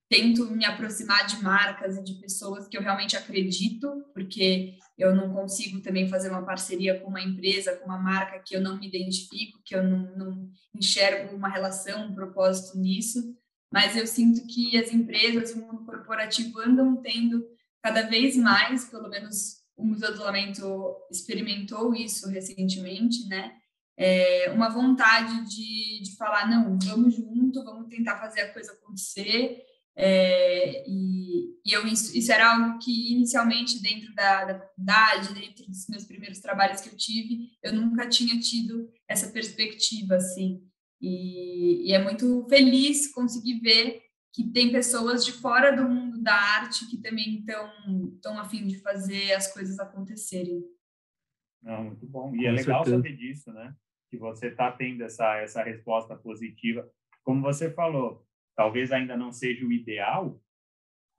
tento 0.10 0.49
me 0.51 0.66
aproximar 0.66 1.26
de 1.26 1.41
marcas 1.43 1.97
e 1.97 2.03
de 2.03 2.14
pessoas 2.16 2.68
que 2.68 2.78
eu 2.78 2.82
realmente 2.82 3.18
acredito, 3.18 4.05
porque 4.14 4.78
eu 4.97 5.16
não 5.16 5.34
consigo 5.34 5.82
também 5.82 6.08
fazer 6.08 6.30
uma 6.30 6.45
parceria 6.45 6.99
com 6.99 7.10
uma 7.10 7.22
empresa, 7.22 7.76
com 7.76 7.86
uma 7.86 7.99
marca 7.99 8.39
que 8.39 8.55
eu 8.55 8.62
não 8.62 8.80
me 8.80 8.88
identifico, 8.88 9.62
que 9.66 9.76
eu 9.76 9.84
não, 9.84 10.16
não 10.16 10.49
enxergo 10.74 11.36
uma 11.36 11.49
relação, 11.49 12.08
um 12.08 12.16
propósito 12.16 12.78
nisso. 12.78 13.36
Mas 13.72 13.97
eu 13.97 14.08
sinto 14.08 14.47
que 14.47 14.78
as 14.78 14.93
empresas, 14.93 15.51
o 15.51 15.60
mundo 15.60 15.86
corporativo 15.86 16.60
andam 16.60 16.95
tendo 17.01 17.45
cada 17.84 18.03
vez 18.03 18.36
mais, 18.38 18.86
pelo 18.86 19.10
menos 19.10 19.58
o 19.76 19.86
Museu 19.86 20.10
do 20.10 20.16
Isolamento 20.16 20.95
experimentou 21.12 21.93
isso 21.93 22.28
recentemente, 22.30 23.28
né? 23.28 23.55
É 23.95 24.51
uma 24.51 24.70
vontade 24.70 25.47
de, 25.49 26.01
de 26.03 26.16
falar, 26.16 26.49
não, 26.49 26.78
vamos 26.80 27.16
junto, 27.16 27.64
vamos 27.64 27.88
tentar 27.88 28.18
fazer 28.18 28.41
a 28.41 28.53
coisa 28.53 28.72
acontecer, 28.72 29.64
é, 29.99 30.87
e, 30.87 31.59
e 31.65 31.73
eu, 31.73 31.87
isso, 31.87 32.31
era 32.31 32.53
algo 32.53 32.77
que, 32.77 33.11
inicialmente, 33.13 33.81
dentro 33.81 34.13
da, 34.13 34.45
da 34.45 34.59
faculdade, 34.59 35.33
dentro 35.33 35.65
dos 35.65 35.87
meus 35.89 36.05
primeiros 36.05 36.39
trabalhos 36.39 36.81
que 36.81 36.89
eu 36.89 36.95
tive, 36.95 37.49
eu 37.63 37.73
nunca 37.73 38.07
tinha 38.07 38.39
tido 38.39 38.87
essa 39.07 39.31
perspectiva, 39.31 40.15
assim. 40.15 40.63
E, 41.01 41.89
e 41.89 41.93
é 41.93 42.03
muito 42.03 42.45
feliz 42.47 43.11
conseguir 43.11 43.59
ver 43.59 44.03
que 44.31 44.43
tem 44.43 44.71
pessoas 44.71 45.25
de 45.25 45.31
fora 45.31 45.75
do 45.75 45.89
mundo 45.89 46.21
da 46.21 46.35
arte 46.35 46.87
que 46.87 46.97
também 46.97 47.39
estão 47.39 47.71
tão 48.21 48.39
a 48.39 48.45
fim 48.45 48.67
de 48.67 48.79
fazer 48.79 49.33
as 49.33 49.51
coisas 49.51 49.79
acontecerem. 49.79 50.63
Não, 51.63 51.85
muito 51.85 52.05
bom. 52.05 52.35
E 52.35 52.45
é 52.45 52.49
Com 52.49 52.49
é 52.49 52.51
legal 52.51 52.85
certeza. 52.85 52.97
saber 52.97 53.17
disso, 53.17 53.51
né? 53.51 53.75
Que 54.11 54.17
você 54.17 54.49
está 54.49 54.71
tendo 54.71 55.03
essa, 55.03 55.37
essa 55.37 55.63
resposta 55.63 56.15
positiva. 56.15 56.87
Como 57.23 57.41
você 57.41 57.71
falou, 57.71 58.26
talvez 58.58 58.91
ainda 58.91 59.16
não 59.16 59.32
seja 59.32 59.66
o 59.66 59.72
ideal, 59.72 60.41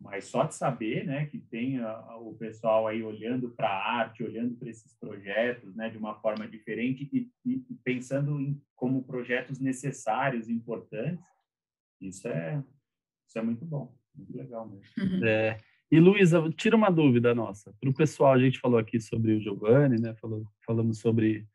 mas 0.00 0.24
só 0.24 0.44
de 0.44 0.54
saber, 0.54 1.06
né, 1.06 1.26
que 1.26 1.38
tem 1.38 1.80
o 2.20 2.34
pessoal 2.34 2.86
aí 2.86 3.02
olhando 3.02 3.50
para 3.50 3.68
a 3.68 3.98
arte, 4.00 4.22
olhando 4.22 4.56
para 4.56 4.68
esses 4.68 4.94
projetos, 4.98 5.74
né, 5.74 5.88
de 5.88 5.96
uma 5.96 6.14
forma 6.20 6.46
diferente 6.46 7.08
e, 7.12 7.30
e, 7.44 7.64
pensando 7.84 8.40
em 8.40 8.60
como 8.76 9.04
projetos 9.04 9.58
necessários, 9.58 10.48
importantes, 10.48 11.24
isso 12.00 12.28
é 12.28 12.62
isso 13.26 13.38
é 13.38 13.42
muito 13.42 13.64
bom, 13.64 13.94
muito 14.14 14.36
legal 14.36 14.68
mesmo. 14.68 14.84
Uhum. 14.98 15.24
É. 15.24 15.58
E 15.90 16.00
Luísa, 16.00 16.42
tira 16.52 16.76
uma 16.76 16.90
dúvida 16.90 17.34
nossa. 17.34 17.74
Para 17.80 17.90
o 17.90 17.94
pessoal, 17.94 18.32
a 18.32 18.38
gente 18.38 18.58
falou 18.58 18.78
aqui 18.78 19.00
sobre 19.00 19.32
o 19.32 19.40
Giovanni, 19.40 20.00
né? 20.00 20.14
Falou, 20.14 20.46
falamos 20.66 20.98
sobre 20.98 21.46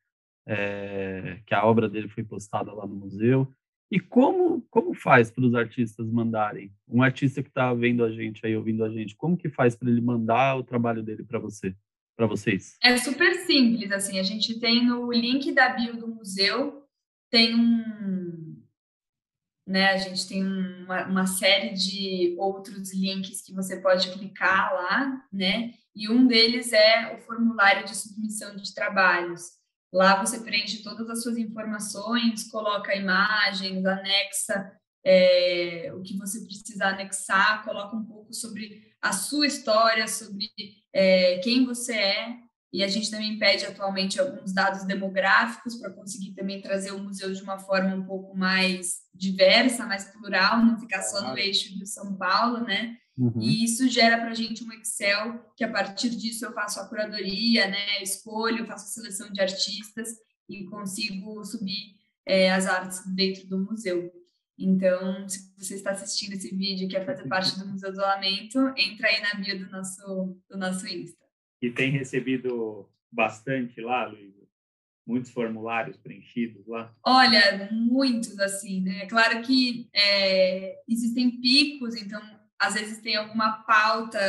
é, 0.46 1.40
que 1.46 1.54
a 1.54 1.66
obra 1.66 1.90
dele 1.90 2.08
foi 2.10 2.24
postada 2.24 2.72
lá 2.74 2.86
no 2.86 2.96
museu. 2.96 3.52
E 3.94 4.00
como, 4.00 4.60
como 4.72 4.96
faz 4.96 5.30
para 5.30 5.46
os 5.46 5.54
artistas 5.54 6.10
mandarem? 6.10 6.74
Um 6.90 7.04
artista 7.04 7.44
que 7.44 7.50
está 7.50 7.72
vendo 7.76 8.04
a 8.04 8.12
gente 8.12 8.44
aí, 8.44 8.58
ouvindo 8.58 8.84
a 8.84 8.90
gente, 8.90 9.16
como 9.16 9.38
que 9.38 9.52
faz 9.52 9.76
para 9.76 9.88
ele 9.88 10.02
mandar 10.02 10.58
o 10.58 10.64
trabalho 10.64 11.04
dele 11.04 11.24
para 11.24 11.38
você, 11.38 11.76
para 12.18 12.26
vocês? 12.26 12.76
É 12.82 12.98
super 12.98 13.36
simples, 13.46 13.92
assim, 13.92 14.18
a 14.18 14.24
gente 14.24 14.60
tem 14.60 14.84
no 14.84 15.12
link 15.12 15.52
da 15.52 15.70
bio 15.70 15.96
do 15.96 16.08
museu, 16.08 16.84
tem 17.30 17.54
um, 17.54 18.60
né, 19.68 19.92
a 19.92 19.98
gente 19.98 20.28
tem 20.28 20.44
uma, 20.44 21.06
uma 21.06 21.28
série 21.28 21.76
de 21.76 22.36
outros 22.40 22.92
links 22.96 23.44
que 23.44 23.54
você 23.54 23.80
pode 23.80 24.12
clicar 24.12 24.74
lá, 24.74 25.24
né, 25.32 25.72
e 25.96 26.10
um 26.10 26.26
deles 26.26 26.74
é 26.74 27.16
o 27.16 27.22
formulário 27.22 27.86
de 27.86 27.96
submissão 27.96 28.56
de 28.56 28.74
trabalhos. 28.74 29.52
Lá 29.94 30.20
você 30.20 30.40
preenche 30.40 30.82
todas 30.82 31.08
as 31.08 31.22
suas 31.22 31.38
informações, 31.38 32.50
coloca 32.50 32.96
imagens, 32.96 33.86
anexa 33.86 34.74
é, 35.06 35.92
o 35.94 36.02
que 36.02 36.18
você 36.18 36.44
precisa 36.44 36.88
anexar, 36.88 37.64
coloca 37.64 37.96
um 37.96 38.06
pouco 38.06 38.34
sobre 38.34 38.82
a 39.02 39.12
sua 39.12 39.46
história, 39.46 40.08
sobre 40.08 40.50
é, 40.94 41.40
quem 41.40 41.66
você 41.66 41.94
é. 41.94 42.38
E 42.72 42.84
a 42.84 42.88
gente 42.88 43.12
também 43.12 43.38
pede 43.38 43.66
atualmente 43.66 44.20
alguns 44.20 44.52
dados 44.52 44.84
demográficos 44.84 45.76
para 45.76 45.92
conseguir 45.92 46.34
também 46.34 46.60
trazer 46.60 46.92
o 46.92 47.04
museu 47.04 47.32
de 47.32 47.44
uma 47.44 47.60
forma 47.60 47.94
um 47.94 48.04
pouco 48.04 48.36
mais 48.36 49.02
diversa, 49.14 49.86
mais 49.86 50.06
plural, 50.06 50.66
não 50.66 50.80
ficar 50.80 51.04
só 51.04 51.22
no 51.22 51.38
eixo 51.38 51.78
de 51.78 51.86
São 51.86 52.16
Paulo, 52.16 52.62
né? 52.62 52.98
Uhum. 53.18 53.42
E 53.42 53.64
isso 53.64 53.88
gera 53.88 54.18
para 54.18 54.32
a 54.32 54.34
gente 54.34 54.64
um 54.64 54.72
Excel, 54.74 55.40
que 55.56 55.64
a 55.64 55.72
partir 55.72 56.10
disso 56.10 56.46
eu 56.46 56.54
faço 56.54 56.80
a 56.80 56.88
curadoria, 56.88 57.68
né? 57.68 58.02
Escolho, 58.02 58.66
faço 58.66 58.86
a 58.86 59.04
seleção 59.04 59.32
de 59.32 59.40
artistas 59.42 60.10
e 60.50 60.66
consigo 60.66 61.44
subir 61.46 61.96
é, 62.26 62.52
as 62.52 62.66
artes 62.66 63.02
dentro 63.14 63.48
do 63.48 63.60
museu. 63.60 64.12
Então, 64.58 65.28
se 65.28 65.52
você 65.58 65.76
está 65.76 65.92
assistindo 65.92 66.34
esse 66.34 66.56
vídeo 66.56 66.86
e 66.86 66.88
quer 66.88 67.06
fazer 67.06 67.28
parte 67.28 67.58
do 67.58 67.68
Museu 67.68 67.92
do 67.92 67.96
Isolamento, 67.96 68.60
entra 68.78 69.08
aí 69.08 69.22
na 69.22 69.34
bio 69.34 69.60
do 69.60 69.72
nosso, 69.72 70.38
do 70.50 70.58
nosso 70.58 70.88
Insta. 70.88 71.24
E 71.62 71.72
tem 71.72 71.92
recebido 71.92 72.90
bastante 73.12 73.82
lá, 73.82 74.06
Luísa? 74.06 74.44
Muitos 75.06 75.32
formulários 75.32 75.98
preenchidos 75.98 76.66
lá? 76.68 76.96
Olha, 77.06 77.70
muitos, 77.72 78.40
assim, 78.40 78.82
né? 78.82 79.06
Claro 79.08 79.42
que 79.42 79.90
é, 79.94 80.82
existem 80.88 81.42
picos, 81.42 81.96
então 81.96 82.22
às 82.68 82.74
vezes 82.76 83.02
tem 83.02 83.16
alguma 83.16 83.64
pauta 83.64 84.20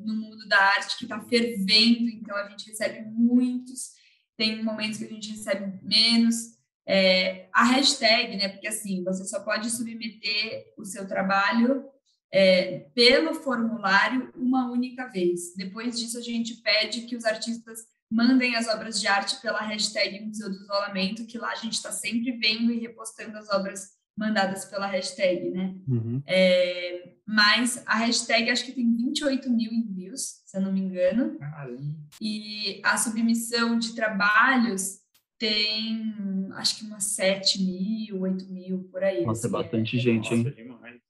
no 0.00 0.14
mundo 0.14 0.48
da 0.48 0.58
arte 0.58 0.98
que 0.98 1.04
está 1.04 1.20
fervendo, 1.20 2.08
então 2.08 2.36
a 2.36 2.48
gente 2.48 2.68
recebe 2.68 3.00
muitos, 3.10 3.92
tem 4.36 4.62
momentos 4.62 4.98
que 4.98 5.04
a 5.04 5.08
gente 5.08 5.30
recebe 5.30 5.78
menos. 5.82 6.56
É, 6.88 7.48
a 7.52 7.64
hashtag, 7.64 8.36
né? 8.36 8.48
Porque 8.48 8.68
assim, 8.68 9.02
você 9.02 9.24
só 9.24 9.40
pode 9.40 9.68
submeter 9.70 10.72
o 10.78 10.84
seu 10.84 11.06
trabalho 11.08 11.84
é, 12.32 12.86
pelo 12.94 13.34
formulário 13.34 14.32
uma 14.36 14.70
única 14.70 15.06
vez. 15.08 15.54
Depois 15.56 15.98
disso, 15.98 16.18
a 16.18 16.22
gente 16.22 16.56
pede 16.56 17.02
que 17.02 17.16
os 17.16 17.24
artistas 17.24 17.80
mandem 18.10 18.54
as 18.54 18.68
obras 18.68 19.00
de 19.00 19.08
arte 19.08 19.40
pela 19.40 19.60
hashtag 19.60 20.20
Museu 20.20 20.48
do 20.48 20.62
Isolamento, 20.62 21.26
que 21.26 21.38
lá 21.38 21.50
a 21.50 21.56
gente 21.56 21.72
está 21.72 21.90
sempre 21.90 22.32
vendo 22.32 22.72
e 22.72 22.78
repostando 22.78 23.36
as 23.36 23.48
obras 23.50 23.96
mandadas 24.16 24.64
pela 24.64 24.86
hashtag, 24.86 25.50
né? 25.50 25.74
Uhum. 25.86 26.22
É, 26.26 27.12
mas 27.26 27.82
a 27.86 27.96
hashtag 27.96 28.50
acho 28.50 28.64
que 28.64 28.72
tem 28.72 28.96
28 28.96 29.50
mil 29.50 29.72
envios, 29.72 30.42
se 30.46 30.56
eu 30.56 30.62
não 30.62 30.72
me 30.72 30.80
engano. 30.80 31.38
Caramba. 31.38 31.82
E 32.20 32.80
a 32.84 32.96
submissão 32.96 33.78
de 33.78 33.94
trabalhos 33.94 35.00
tem 35.38 36.14
acho 36.54 36.78
que 36.78 36.84
umas 36.86 37.04
7 37.04 37.62
mil, 37.62 38.20
8 38.22 38.46
mil, 38.46 38.84
por 38.84 39.02
aí. 39.02 39.24
Nossa, 39.24 39.46
é 39.46 39.48
assim, 39.48 39.56
é 39.56 39.62
bastante 39.62 39.96
é, 39.96 40.00
gente, 40.00 40.34
hein? 40.34 40.42
demais. 40.42 41.00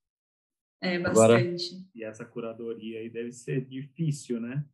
É, 0.81 0.99
bastante. 0.99 1.75
Agora, 1.75 1.87
e 1.95 2.05
essa 2.05 2.25
curadoria 2.25 3.01
aí 3.01 3.09
deve 3.09 3.33
ser 3.33 3.65
difícil, 3.65 4.41
né? 4.41 4.65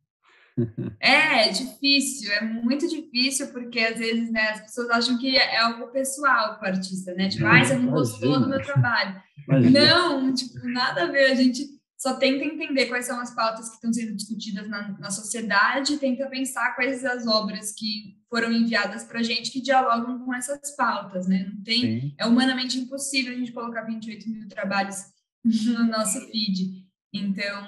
É, 0.99 1.47
é 1.47 1.51
difícil, 1.51 2.31
é 2.31 2.41
muito 2.41 2.87
difícil, 2.87 3.47
porque 3.47 3.79
às 3.79 3.97
vezes 3.97 4.31
né, 4.31 4.51
as 4.51 4.61
pessoas 4.61 4.89
acham 4.89 5.17
que 5.17 5.35
é 5.35 5.59
algo 5.59 5.87
pessoal 5.87 6.57
com 6.57 6.65
o 6.65 6.67
artista, 6.67 7.13
né? 7.13 7.27
Tipo, 7.27 7.45
ah, 7.45 7.63
você 7.63 7.75
não 7.75 7.91
gostou 7.91 8.39
do 8.39 8.49
meu 8.49 8.61
trabalho. 8.61 9.21
Imagina. 9.47 9.85
Não, 9.85 10.33
tipo, 10.33 10.59
nada 10.69 11.03
a 11.03 11.11
ver, 11.11 11.31
a 11.31 11.35
gente 11.35 11.67
só 11.97 12.15
tenta 12.15 12.43
entender 12.43 12.87
quais 12.87 13.05
são 13.05 13.19
as 13.19 13.33
pautas 13.33 13.69
que 13.69 13.75
estão 13.75 13.93
sendo 13.93 14.15
discutidas 14.15 14.67
na, 14.69 14.97
na 14.99 15.09
sociedade, 15.09 15.97
tenta 15.97 16.27
pensar 16.27 16.75
quais 16.75 17.03
as 17.05 17.25
obras 17.25 17.73
que 17.73 18.17
foram 18.29 18.51
enviadas 18.51 19.03
para 19.03 19.19
a 19.19 19.23
gente 19.23 19.51
que 19.51 19.61
dialogam 19.61 20.19
com 20.19 20.33
essas 20.33 20.75
pautas, 20.75 21.27
né? 21.27 21.49
Não 21.49 21.63
tem, 21.63 21.81
Sim. 21.81 22.15
é 22.17 22.25
humanamente 22.25 22.77
impossível 22.77 23.33
a 23.33 23.37
gente 23.37 23.51
colocar 23.51 23.83
28 23.83 24.29
mil 24.29 24.47
trabalhos 24.47 24.97
no 25.43 25.85
nosso 25.85 26.19
feed. 26.27 26.83
Então, 27.13 27.67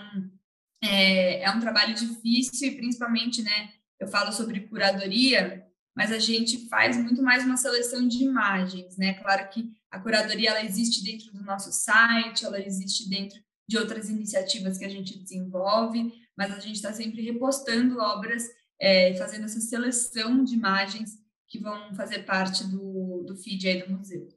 é, 0.90 1.42
é 1.42 1.52
um 1.52 1.60
trabalho 1.60 1.94
difícil 1.94 2.70
e 2.70 2.76
principalmente, 2.76 3.42
né, 3.42 3.72
eu 4.00 4.08
falo 4.08 4.32
sobre 4.32 4.62
curadoria, 4.62 5.66
mas 5.96 6.12
a 6.12 6.20
gente 6.20 6.68
faz 6.68 6.98
muito 6.98 7.22
mais 7.24 7.46
uma 7.46 7.58
seleção 7.58 8.08
de 8.08 8.24
imagens, 8.24 8.98
né? 8.98 9.14
Claro 9.14 9.50
que 9.50 9.72
a 9.90 10.00
curadoria 10.00 10.50
ela 10.50 10.64
existe 10.64 11.04
dentro 11.04 11.32
do 11.32 11.42
nosso 11.44 11.72
site, 11.72 12.44
ela 12.44 12.60
existe 12.60 13.10
dentro 13.10 13.40
de 13.68 13.78
outras 13.78 14.10
iniciativas 14.10 14.78
que 14.78 14.84
a 14.84 14.90
gente 14.90 15.18
desenvolve, 15.18 16.12
mas 16.38 16.52
a 16.52 16.60
gente 16.60 16.76
está 16.76 16.92
sempre 16.92 17.22
repostando 17.22 17.98
obras, 18.00 18.44
é, 18.80 19.14
fazendo 19.16 19.46
essa 19.46 19.62
seleção 19.62 20.44
de 20.44 20.54
imagens 20.54 21.12
que 21.48 21.60
vão 21.60 21.94
fazer 21.96 22.26
parte 22.26 22.68
do, 22.68 23.24
do 23.26 23.36
feed 23.38 23.68
aí 23.68 23.88
do 23.88 23.98
museu. 23.98 24.28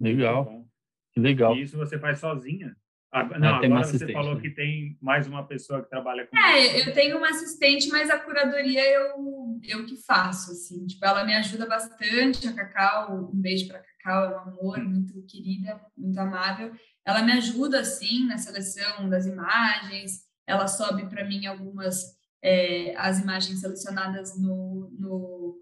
Legal, 0.00 0.66
que 1.12 1.20
legal. 1.20 1.56
E 1.56 1.62
isso 1.62 1.76
você 1.76 1.96
faz 1.98 2.18
sozinha? 2.18 2.76
Ah, 3.14 3.24
não, 3.38 3.56
agora 3.56 3.84
você 3.84 4.10
falou 4.10 4.36
né? 4.36 4.40
que 4.40 4.48
tem 4.48 4.96
mais 4.98 5.26
uma 5.26 5.46
pessoa 5.46 5.82
que 5.82 5.90
trabalha 5.90 6.26
com 6.26 6.34
É, 6.34 6.80
eu 6.80 6.94
tenho 6.94 7.18
uma 7.18 7.28
assistente, 7.28 7.88
mas 7.90 8.08
a 8.08 8.18
curadoria 8.18 8.82
eu, 8.90 9.60
eu 9.62 9.84
que 9.84 9.98
faço, 9.98 10.52
assim. 10.52 10.86
Tipo, 10.86 11.04
ela 11.04 11.22
me 11.22 11.34
ajuda 11.34 11.66
bastante, 11.66 12.48
a 12.48 12.54
Cacau, 12.54 13.30
um 13.30 13.38
beijo 13.38 13.68
para 13.68 13.82
Cacau, 13.82 14.24
é 14.24 14.36
um 14.36 14.40
amor, 14.40 14.78
muito 14.82 15.22
querida, 15.26 15.78
muito 15.94 16.18
amável. 16.18 16.72
Ela 17.04 17.20
me 17.20 17.32
ajuda, 17.32 17.80
assim, 17.80 18.26
na 18.26 18.38
seleção 18.38 19.06
das 19.10 19.26
imagens, 19.26 20.22
ela 20.46 20.66
sobe 20.66 21.06
para 21.10 21.28
mim 21.28 21.44
algumas, 21.44 22.16
é, 22.42 22.96
as 22.96 23.20
imagens 23.20 23.60
selecionadas 23.60 24.40
no, 24.40 24.90
no, 24.98 25.58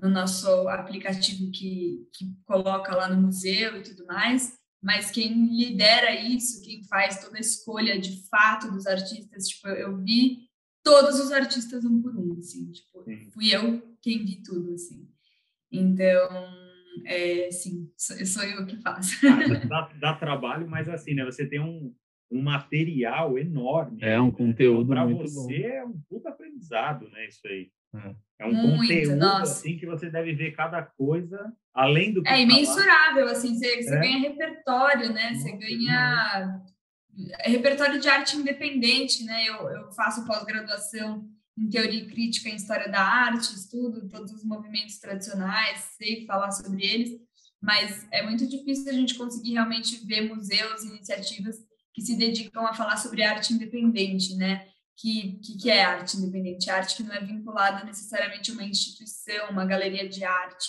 no 0.00 0.08
nosso 0.08 0.66
aplicativo 0.68 1.50
que, 1.52 2.08
que 2.14 2.24
coloca 2.46 2.96
lá 2.96 3.06
no 3.06 3.20
museu 3.20 3.76
e 3.76 3.82
tudo 3.82 4.06
mais 4.06 4.56
mas 4.86 5.10
quem 5.10 5.48
lidera 5.48 6.14
isso, 6.14 6.62
quem 6.62 6.84
faz 6.84 7.20
toda 7.20 7.36
a 7.38 7.40
escolha 7.40 7.98
de 7.98 8.24
fato 8.28 8.70
dos 8.70 8.86
artistas, 8.86 9.48
tipo, 9.48 9.66
eu 9.66 9.96
vi 9.96 10.48
todos 10.80 11.18
os 11.18 11.32
artistas 11.32 11.84
um 11.84 12.00
por 12.00 12.16
um, 12.16 12.38
assim, 12.38 12.70
tipo, 12.70 13.04
fui 13.34 13.52
eu 13.52 13.82
quem 14.00 14.24
vi 14.24 14.40
tudo, 14.44 14.72
assim. 14.74 15.04
Então, 15.72 16.28
é, 17.04 17.50
sim, 17.50 17.90
sou, 17.96 18.24
sou 18.24 18.44
eu 18.44 18.64
que 18.64 18.76
faço. 18.76 19.16
Ah, 19.26 19.66
dá, 19.66 19.92
dá, 19.98 20.14
trabalho, 20.14 20.70
mas 20.70 20.88
assim, 20.88 21.14
né, 21.14 21.24
você 21.24 21.44
tem 21.44 21.58
um, 21.58 21.92
um 22.30 22.40
material 22.40 23.36
enorme. 23.36 23.98
É 24.00 24.20
um 24.20 24.30
conteúdo 24.30 24.92
então, 24.92 25.10
muito 25.10 25.24
você 25.24 25.62
bom. 25.62 25.66
é 25.66 25.84
um 25.84 26.00
puta 26.08 26.28
aprendizado, 26.28 27.08
né, 27.10 27.26
isso 27.26 27.44
aí. 27.44 27.72
É. 28.38 28.46
Um 28.46 28.52
Muito, 28.52 28.82
conteúdo 28.82 29.16
nossa. 29.16 29.52
assim 29.52 29.78
que 29.78 29.86
você 29.86 30.10
deve 30.10 30.34
ver 30.34 30.54
cada 30.54 30.82
coisa 30.82 31.52
além 31.72 32.12
do 32.12 32.22
que 32.22 32.28
É 32.28 32.40
imensurável, 32.42 33.28
assim, 33.28 33.54
você, 33.54 33.82
você 33.82 33.94
é. 33.94 33.98
ganha 33.98 34.18
repertório, 34.18 35.12
né? 35.12 35.30
Nossa, 35.30 35.42
você 35.42 35.52
ganha 35.52 36.62
é 37.40 37.48
repertório 37.48 37.98
de 37.98 38.08
arte 38.08 38.36
independente, 38.36 39.24
né? 39.24 39.46
Eu, 39.46 39.68
eu 39.70 39.92
faço 39.92 40.26
pós-graduação 40.26 41.26
em 41.58 41.68
teoria 41.68 42.00
e 42.02 42.06
crítica 42.06 42.50
em 42.50 42.56
história 42.56 42.88
da 42.90 43.00
arte, 43.00 43.54
estudo 43.54 44.08
todos 44.08 44.32
os 44.32 44.44
movimentos 44.44 44.98
tradicionais, 44.98 45.94
sei 45.96 46.26
falar 46.26 46.50
sobre 46.50 46.84
eles, 46.84 47.18
mas 47.62 48.06
é 48.12 48.22
muito 48.22 48.46
difícil 48.46 48.90
a 48.90 48.94
gente 48.94 49.14
conseguir 49.14 49.54
realmente 49.54 50.04
ver 50.06 50.28
museus 50.28 50.84
e 50.84 50.88
iniciativas 50.88 51.56
que 51.94 52.02
se 52.02 52.16
dedicam 52.16 52.66
a 52.66 52.74
falar 52.74 52.98
sobre 52.98 53.22
arte 53.22 53.54
independente, 53.54 54.36
né? 54.36 54.66
Que, 54.96 55.38
que, 55.42 55.58
que 55.58 55.70
é 55.70 55.84
arte 55.84 56.16
independente, 56.16 56.70
arte 56.70 56.96
que 56.96 57.02
não 57.02 57.14
é 57.14 57.20
vinculada 57.20 57.84
necessariamente 57.84 58.50
a 58.50 58.54
uma 58.54 58.64
instituição, 58.64 59.50
uma 59.50 59.66
galeria 59.66 60.08
de 60.08 60.24
arte. 60.24 60.68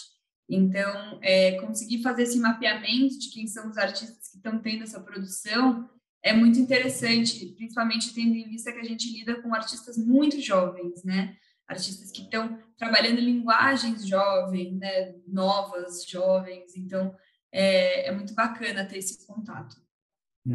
Então, 0.49 1.19
é, 1.21 1.59
conseguir 1.61 2.01
fazer 2.01 2.23
esse 2.23 2.39
mapeamento 2.39 3.19
de 3.19 3.29
quem 3.31 3.47
são 3.47 3.69
os 3.69 3.77
artistas 3.77 4.29
que 4.29 4.37
estão 4.37 4.59
tendo 4.59 4.83
essa 4.83 4.99
produção 4.99 5.89
é 6.23 6.33
muito 6.33 6.59
interessante, 6.59 7.53
principalmente 7.55 8.13
tendo 8.13 8.35
em 8.35 8.49
vista 8.49 8.71
que 8.71 8.79
a 8.79 8.83
gente 8.83 9.11
lida 9.11 9.41
com 9.41 9.53
artistas 9.53 9.97
muito 9.97 10.41
jovens, 10.41 11.03
né? 11.03 11.37
Artistas 11.67 12.11
que 12.11 12.23
estão 12.23 12.57
trabalhando 12.77 13.19
linguagens 13.19 14.05
jovens, 14.05 14.77
né? 14.77 15.15
novas, 15.27 16.05
jovens. 16.05 16.75
Então, 16.75 17.15
é, 17.51 18.07
é 18.07 18.11
muito 18.11 18.33
bacana 18.33 18.85
ter 18.85 18.97
esse 18.97 19.25
contato. 19.25 19.75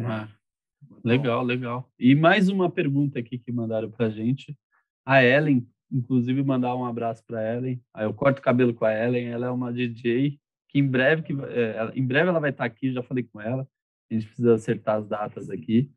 Ah, 0.05 0.27
Legal, 1.03 1.43
legal. 1.43 1.91
E 1.99 2.15
mais 2.15 2.47
uma 2.47 2.71
pergunta 2.71 3.19
aqui 3.19 3.37
que 3.37 3.51
mandaram 3.51 3.91
para 3.91 4.05
a 4.05 4.09
gente. 4.09 4.57
A 5.05 5.21
Ellen, 5.21 5.67
inclusive, 5.91 6.41
mandar 6.41 6.73
um 6.77 6.85
abraço 6.85 7.21
para 7.27 7.39
a 7.39 7.55
Ellen. 7.55 7.83
Aí 7.93 8.05
eu 8.05 8.13
corto 8.13 8.39
o 8.39 8.43
cabelo 8.43 8.73
com 8.73 8.85
a 8.85 8.93
Ellen. 8.93 9.27
Ela 9.27 9.47
é 9.47 9.49
uma 9.49 9.73
DJ 9.73 10.39
que 10.69 10.79
em 10.79 10.87
breve, 10.87 11.21
que, 11.23 11.33
é, 11.33 11.91
em 11.93 12.05
breve 12.05 12.29
ela 12.29 12.39
vai 12.39 12.51
estar 12.51 12.63
aqui. 12.63 12.93
Já 12.93 13.03
falei 13.03 13.23
com 13.23 13.41
ela. 13.41 13.67
A 14.09 14.13
gente 14.13 14.27
precisa 14.27 14.55
acertar 14.55 14.95
as 14.95 15.05
datas 15.05 15.49
aqui. 15.49 15.91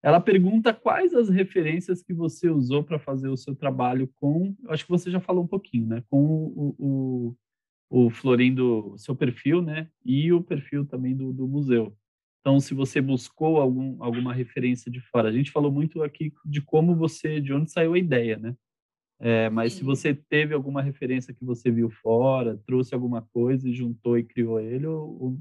Ela 0.00 0.20
pergunta 0.20 0.72
quais 0.72 1.12
as 1.12 1.28
referências 1.28 2.00
que 2.00 2.14
você 2.14 2.48
usou 2.48 2.84
para 2.84 3.00
fazer 3.00 3.28
o 3.28 3.36
seu 3.36 3.56
trabalho 3.56 4.08
com. 4.14 4.54
Acho 4.68 4.84
que 4.84 4.90
você 4.90 5.10
já 5.10 5.18
falou 5.18 5.42
um 5.42 5.48
pouquinho, 5.48 5.88
né? 5.88 6.04
Com 6.08 6.24
o, 6.24 6.76
o, 6.78 7.36
o 8.06 8.10
Florindo, 8.10 8.94
seu 8.96 9.16
perfil, 9.16 9.60
né? 9.60 9.88
E 10.04 10.32
o 10.32 10.40
perfil 10.40 10.86
também 10.86 11.16
do, 11.16 11.32
do 11.32 11.48
museu. 11.48 11.96
Então, 12.46 12.60
se 12.60 12.74
você 12.74 13.00
buscou 13.00 13.56
algum, 13.56 14.00
alguma 14.00 14.32
referência 14.32 14.88
de 14.88 15.00
fora, 15.00 15.28
a 15.28 15.32
gente 15.32 15.50
falou 15.50 15.72
muito 15.72 16.00
aqui 16.04 16.32
de 16.44 16.60
como 16.60 16.94
você, 16.94 17.40
de 17.40 17.52
onde 17.52 17.72
saiu 17.72 17.94
a 17.94 17.98
ideia, 17.98 18.36
né? 18.36 18.54
É, 19.18 19.50
mas 19.50 19.72
Sim. 19.72 19.78
se 19.80 19.84
você 19.84 20.14
teve 20.14 20.54
alguma 20.54 20.80
referência 20.80 21.34
que 21.34 21.44
você 21.44 21.72
viu 21.72 21.90
fora, 21.90 22.56
trouxe 22.64 22.94
alguma 22.94 23.20
coisa 23.20 23.68
e 23.68 23.74
juntou 23.74 24.16
e 24.16 24.22
criou 24.22 24.60
ele, 24.60 24.86
ou, 24.86 25.20
ou 25.20 25.38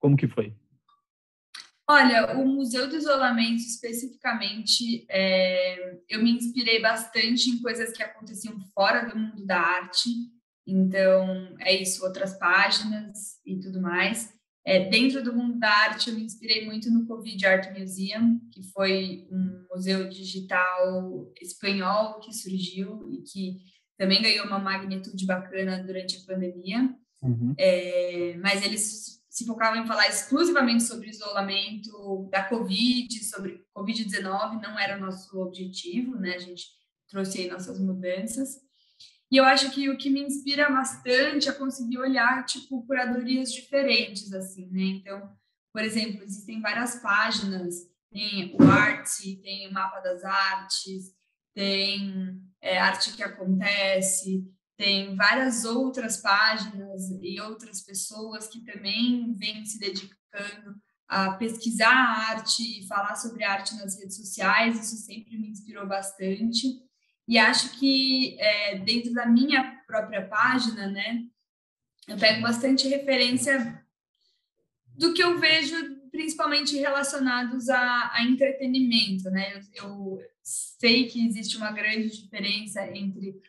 como 0.00 0.16
que 0.16 0.26
foi? 0.26 0.52
Olha, 1.88 2.36
o 2.36 2.44
Museu 2.44 2.88
do 2.88 2.96
Isolamento, 2.96 3.60
especificamente, 3.60 5.06
é, 5.08 6.00
eu 6.08 6.20
me 6.20 6.32
inspirei 6.32 6.82
bastante 6.82 7.48
em 7.48 7.62
coisas 7.62 7.92
que 7.92 8.02
aconteciam 8.02 8.58
fora 8.74 9.08
do 9.08 9.16
mundo 9.16 9.46
da 9.46 9.60
arte. 9.60 10.10
Então, 10.66 11.54
é 11.60 11.80
isso, 11.80 12.04
outras 12.04 12.36
páginas 12.36 13.38
e 13.46 13.60
tudo 13.60 13.80
mais. 13.80 14.39
É, 14.64 14.88
dentro 14.88 15.22
do 15.22 15.34
mundo 15.34 15.58
da 15.58 15.70
arte, 15.70 16.10
eu 16.10 16.16
me 16.16 16.22
inspirei 16.22 16.66
muito 16.66 16.90
no 16.90 17.06
Covid 17.06 17.46
Art 17.46 17.78
Museum, 17.78 18.40
que 18.52 18.62
foi 18.72 19.26
um 19.30 19.66
museu 19.70 20.08
digital 20.08 21.32
espanhol 21.40 22.20
que 22.20 22.32
surgiu 22.32 23.10
e 23.10 23.22
que 23.22 23.56
também 23.96 24.22
ganhou 24.22 24.46
uma 24.46 24.58
magnitude 24.58 25.26
bacana 25.26 25.82
durante 25.82 26.18
a 26.18 26.26
pandemia. 26.26 26.94
Uhum. 27.22 27.54
É, 27.58 28.36
mas 28.38 28.62
eles 28.62 29.20
se 29.28 29.46
focavam 29.46 29.82
em 29.82 29.86
falar 29.86 30.08
exclusivamente 30.08 30.82
sobre 30.82 31.08
isolamento 31.08 32.28
da 32.30 32.42
Covid, 32.44 33.24
sobre 33.24 33.64
Covid-19, 33.74 34.60
não 34.60 34.78
era 34.78 34.96
o 34.96 35.00
nosso 35.00 35.38
objetivo, 35.38 36.16
né? 36.16 36.34
A 36.34 36.38
gente 36.38 36.64
trouxe 37.08 37.40
aí 37.40 37.48
nossas 37.48 37.78
mudanças. 37.78 38.56
E 39.30 39.36
eu 39.36 39.44
acho 39.44 39.70
que 39.70 39.88
o 39.88 39.96
que 39.96 40.10
me 40.10 40.20
inspira 40.20 40.68
bastante 40.68 41.48
é 41.48 41.52
conseguir 41.52 41.98
olhar, 41.98 42.44
tipo, 42.44 42.84
curadorias 42.84 43.52
diferentes, 43.52 44.32
assim, 44.32 44.68
né? 44.70 44.82
Então, 44.82 45.30
por 45.72 45.82
exemplo, 45.82 46.22
existem 46.24 46.60
várias 46.60 46.96
páginas, 46.96 47.76
tem 48.10 48.56
o 48.58 48.62
Arte, 48.64 49.36
tem 49.36 49.68
o 49.68 49.72
Mapa 49.72 50.00
das 50.00 50.24
Artes, 50.24 51.14
tem 51.54 52.42
é, 52.60 52.78
Arte 52.78 53.12
que 53.12 53.22
Acontece, 53.22 54.44
tem 54.76 55.14
várias 55.14 55.64
outras 55.64 56.16
páginas 56.16 57.10
e 57.22 57.40
outras 57.40 57.82
pessoas 57.82 58.48
que 58.48 58.64
também 58.64 59.32
vêm 59.34 59.64
se 59.64 59.78
dedicando 59.78 60.80
a 61.06 61.32
pesquisar 61.32 61.92
a 61.92 62.30
arte 62.30 62.62
e 62.62 62.86
falar 62.86 63.16
sobre 63.16 63.44
arte 63.44 63.74
nas 63.74 63.98
redes 63.98 64.16
sociais, 64.16 64.78
isso 64.80 65.04
sempre 65.04 65.36
me 65.36 65.48
inspirou 65.48 65.86
bastante. 65.86 66.66
E 67.30 67.38
acho 67.38 67.78
que 67.78 68.36
é, 68.40 68.78
dentro 68.80 69.12
da 69.14 69.24
minha 69.24 69.80
própria 69.86 70.26
página, 70.26 70.88
né, 70.88 71.22
eu 72.08 72.16
pego 72.18 72.42
bastante 72.42 72.88
referência 72.88 73.80
do 74.98 75.14
que 75.14 75.22
eu 75.22 75.38
vejo 75.38 75.76
principalmente 76.10 76.76
relacionados 76.76 77.68
a, 77.68 78.10
a 78.14 78.24
entretenimento, 78.24 79.30
né? 79.30 79.52
Eu, 79.54 79.84
eu, 79.84 80.18
sei 80.42 81.06
que 81.06 81.24
existe 81.24 81.56
uma 81.56 81.70
grande 81.70 82.10
diferença 82.10 82.84
entre 82.96 83.40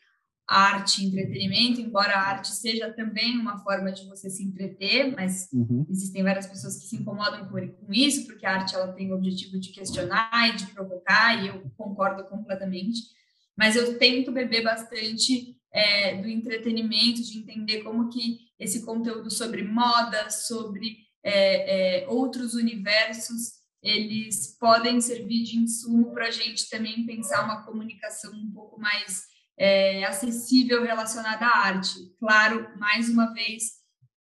arte 0.48 1.02
e 1.02 1.08
entretenimento, 1.08 1.82
embora 1.82 2.14
a 2.14 2.30
arte 2.30 2.50
seja 2.50 2.94
também 2.94 3.40
uma 3.40 3.58
forma 3.64 3.92
de 3.92 4.06
você 4.06 4.30
se 4.30 4.44
entreter, 4.44 5.12
mas 5.16 5.50
uhum. 5.52 5.88
existem 5.90 6.22
várias 6.22 6.46
pessoas 6.46 6.78
que 6.78 6.86
se 6.86 6.98
incomodam 6.98 7.50
com, 7.50 7.68
com 7.68 7.92
isso, 7.92 8.28
porque 8.28 8.46
a 8.46 8.58
arte 8.60 8.76
ela 8.76 8.94
tem 8.94 9.12
o 9.12 9.16
objetivo 9.16 9.60
de 9.60 9.70
questionar 9.70 10.50
e 10.50 10.58
de 10.58 10.68
provocar, 10.68 11.44
e 11.44 11.48
eu 11.48 11.62
concordo 11.76 12.24
completamente 12.26 13.20
mas 13.62 13.76
eu 13.76 13.96
tento 14.00 14.32
beber 14.32 14.64
bastante 14.64 15.56
é, 15.72 16.20
do 16.20 16.28
entretenimento, 16.28 17.22
de 17.22 17.38
entender 17.38 17.84
como 17.84 18.10
que 18.10 18.40
esse 18.58 18.84
conteúdo 18.84 19.30
sobre 19.30 19.62
moda, 19.62 20.32
sobre 20.32 20.98
é, 21.24 22.02
é, 22.02 22.08
outros 22.10 22.56
universos, 22.56 23.62
eles 23.84 24.58
podem 24.60 25.00
servir 25.00 25.44
de 25.44 25.60
insumo 25.60 26.12
para 26.12 26.30
a 26.30 26.32
gente 26.32 26.68
também 26.72 27.06
pensar 27.06 27.46
uma 27.46 27.62
comunicação 27.62 28.34
um 28.34 28.52
pouco 28.52 28.82
mais 28.82 29.26
é, 29.56 30.06
acessível 30.06 30.82
relacionada 30.82 31.46
à 31.46 31.58
arte. 31.68 32.00
Claro, 32.20 32.68
mais 32.80 33.10
uma 33.10 33.32
vez, 33.32 33.74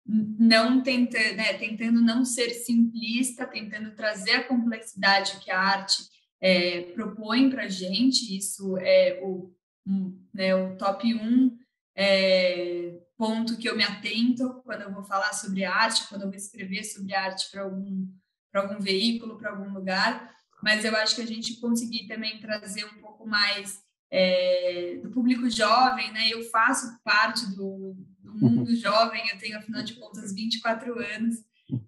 não 0.06 0.84
tentando, 0.84 1.36
né, 1.38 1.54
tentando 1.54 2.02
não 2.02 2.26
ser 2.26 2.50
simplista, 2.50 3.48
tentando 3.48 3.96
trazer 3.96 4.32
a 4.32 4.44
complexidade 4.44 5.40
que 5.40 5.50
a 5.50 5.62
arte 5.62 6.19
é, 6.42 6.82
propõem 6.94 7.50
para 7.50 7.64
a 7.64 7.68
gente, 7.68 8.36
isso 8.38 8.78
é 8.78 9.20
o, 9.24 9.54
né, 10.34 10.56
o 10.56 10.78
top 10.78 11.14
1 11.14 11.58
é, 11.96 12.98
ponto 13.18 13.58
que 13.58 13.68
eu 13.68 13.76
me 13.76 13.84
atento 13.84 14.62
quando 14.64 14.84
eu 14.84 14.94
vou 14.94 15.04
falar 15.04 15.34
sobre 15.34 15.66
arte, 15.66 16.08
quando 16.08 16.22
eu 16.22 16.30
vou 16.30 16.38
escrever 16.38 16.84
sobre 16.86 17.14
arte 17.14 17.52
para 17.52 17.64
algum, 17.64 18.08
algum 18.54 18.80
veículo, 18.80 19.38
para 19.38 19.50
algum 19.50 19.74
lugar, 19.74 20.34
mas 20.64 20.86
eu 20.86 20.96
acho 20.96 21.16
que 21.16 21.22
a 21.22 21.28
gente 21.28 21.60
conseguir 21.60 22.08
também 22.08 22.40
trazer 22.40 22.86
um 22.86 23.02
pouco 23.02 23.28
mais 23.28 23.82
é, 24.10 25.00
do 25.04 25.10
público 25.10 25.50
jovem, 25.50 26.12
né? 26.12 26.30
Eu 26.30 26.44
faço 26.50 27.00
parte 27.04 27.46
do, 27.56 27.96
do 28.20 28.34
mundo 28.34 28.76
jovem, 28.76 29.22
eu 29.30 29.38
tenho, 29.38 29.58
afinal 29.58 29.84
de 29.84 29.94
contas, 29.96 30.34
24 30.34 30.98
anos, 31.00 31.36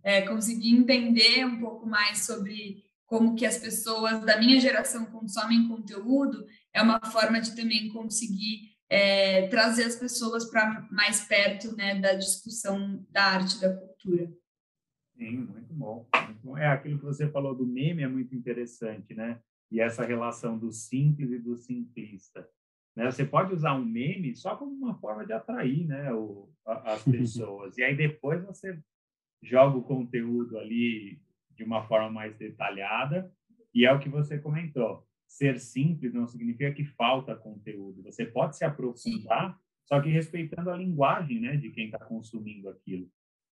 é, 0.03 0.21
conseguir 0.21 0.75
entender 0.75 1.45
um 1.45 1.59
pouco 1.59 1.87
mais 1.87 2.25
sobre 2.25 2.83
como 3.11 3.35
que 3.35 3.45
as 3.45 3.57
pessoas 3.57 4.23
da 4.23 4.39
minha 4.39 4.57
geração 4.57 5.05
consomem 5.07 5.67
conteúdo, 5.67 6.47
é 6.73 6.81
uma 6.81 6.97
forma 7.11 7.41
de 7.41 7.53
também 7.53 7.89
conseguir 7.89 8.71
é, 8.89 9.49
trazer 9.49 9.83
as 9.83 9.97
pessoas 9.97 10.49
para 10.49 10.87
mais 10.89 11.19
perto 11.27 11.75
né, 11.75 11.99
da 11.99 12.13
discussão 12.13 13.05
da 13.09 13.21
arte 13.21 13.57
e 13.57 13.59
da 13.59 13.75
cultura. 13.75 14.31
Sim, 15.17 15.39
muito 15.39 15.73
bom, 15.73 16.07
muito 16.25 16.39
bom. 16.41 16.57
É 16.57 16.67
aquilo 16.67 16.99
que 16.99 17.03
você 17.03 17.29
falou 17.29 17.53
do 17.53 17.67
meme 17.67 18.01
é 18.01 18.07
muito 18.07 18.33
interessante, 18.33 19.13
né? 19.13 19.41
E 19.69 19.81
essa 19.81 20.05
relação 20.05 20.57
do 20.57 20.71
simples 20.71 21.31
e 21.31 21.37
do 21.37 21.57
simplista. 21.57 22.47
Né? 22.95 23.11
Você 23.11 23.25
pode 23.25 23.53
usar 23.53 23.73
um 23.73 23.83
meme 23.83 24.37
só 24.37 24.55
como 24.55 24.71
uma 24.71 24.95
forma 24.95 25.25
de 25.25 25.33
atrair 25.33 25.85
né, 25.85 26.13
o, 26.13 26.49
a, 26.65 26.93
as 26.93 27.03
pessoas. 27.03 27.77
e 27.77 27.83
aí 27.83 27.93
depois 27.93 28.41
você 28.45 28.81
joga 29.43 29.77
o 29.77 29.83
conteúdo 29.83 30.57
ali 30.57 31.21
de 31.61 31.67
uma 31.67 31.83
forma 31.83 32.09
mais 32.09 32.35
detalhada. 32.35 33.31
E 33.73 33.85
é 33.85 33.93
o 33.93 33.99
que 33.99 34.09
você 34.09 34.39
comentou. 34.39 35.07
Ser 35.27 35.59
simples 35.59 36.13
não 36.13 36.27
significa 36.27 36.73
que 36.73 36.83
falta 36.83 37.35
conteúdo. 37.35 38.03
Você 38.03 38.25
pode 38.25 38.57
se 38.57 38.65
aprofundar, 38.65 39.53
Sim. 39.53 39.59
só 39.85 40.01
que 40.01 40.09
respeitando 40.09 40.69
a 40.69 40.75
linguagem 40.75 41.39
né, 41.39 41.55
de 41.55 41.69
quem 41.69 41.85
está 41.85 41.99
consumindo 41.99 42.67
aquilo. 42.67 43.07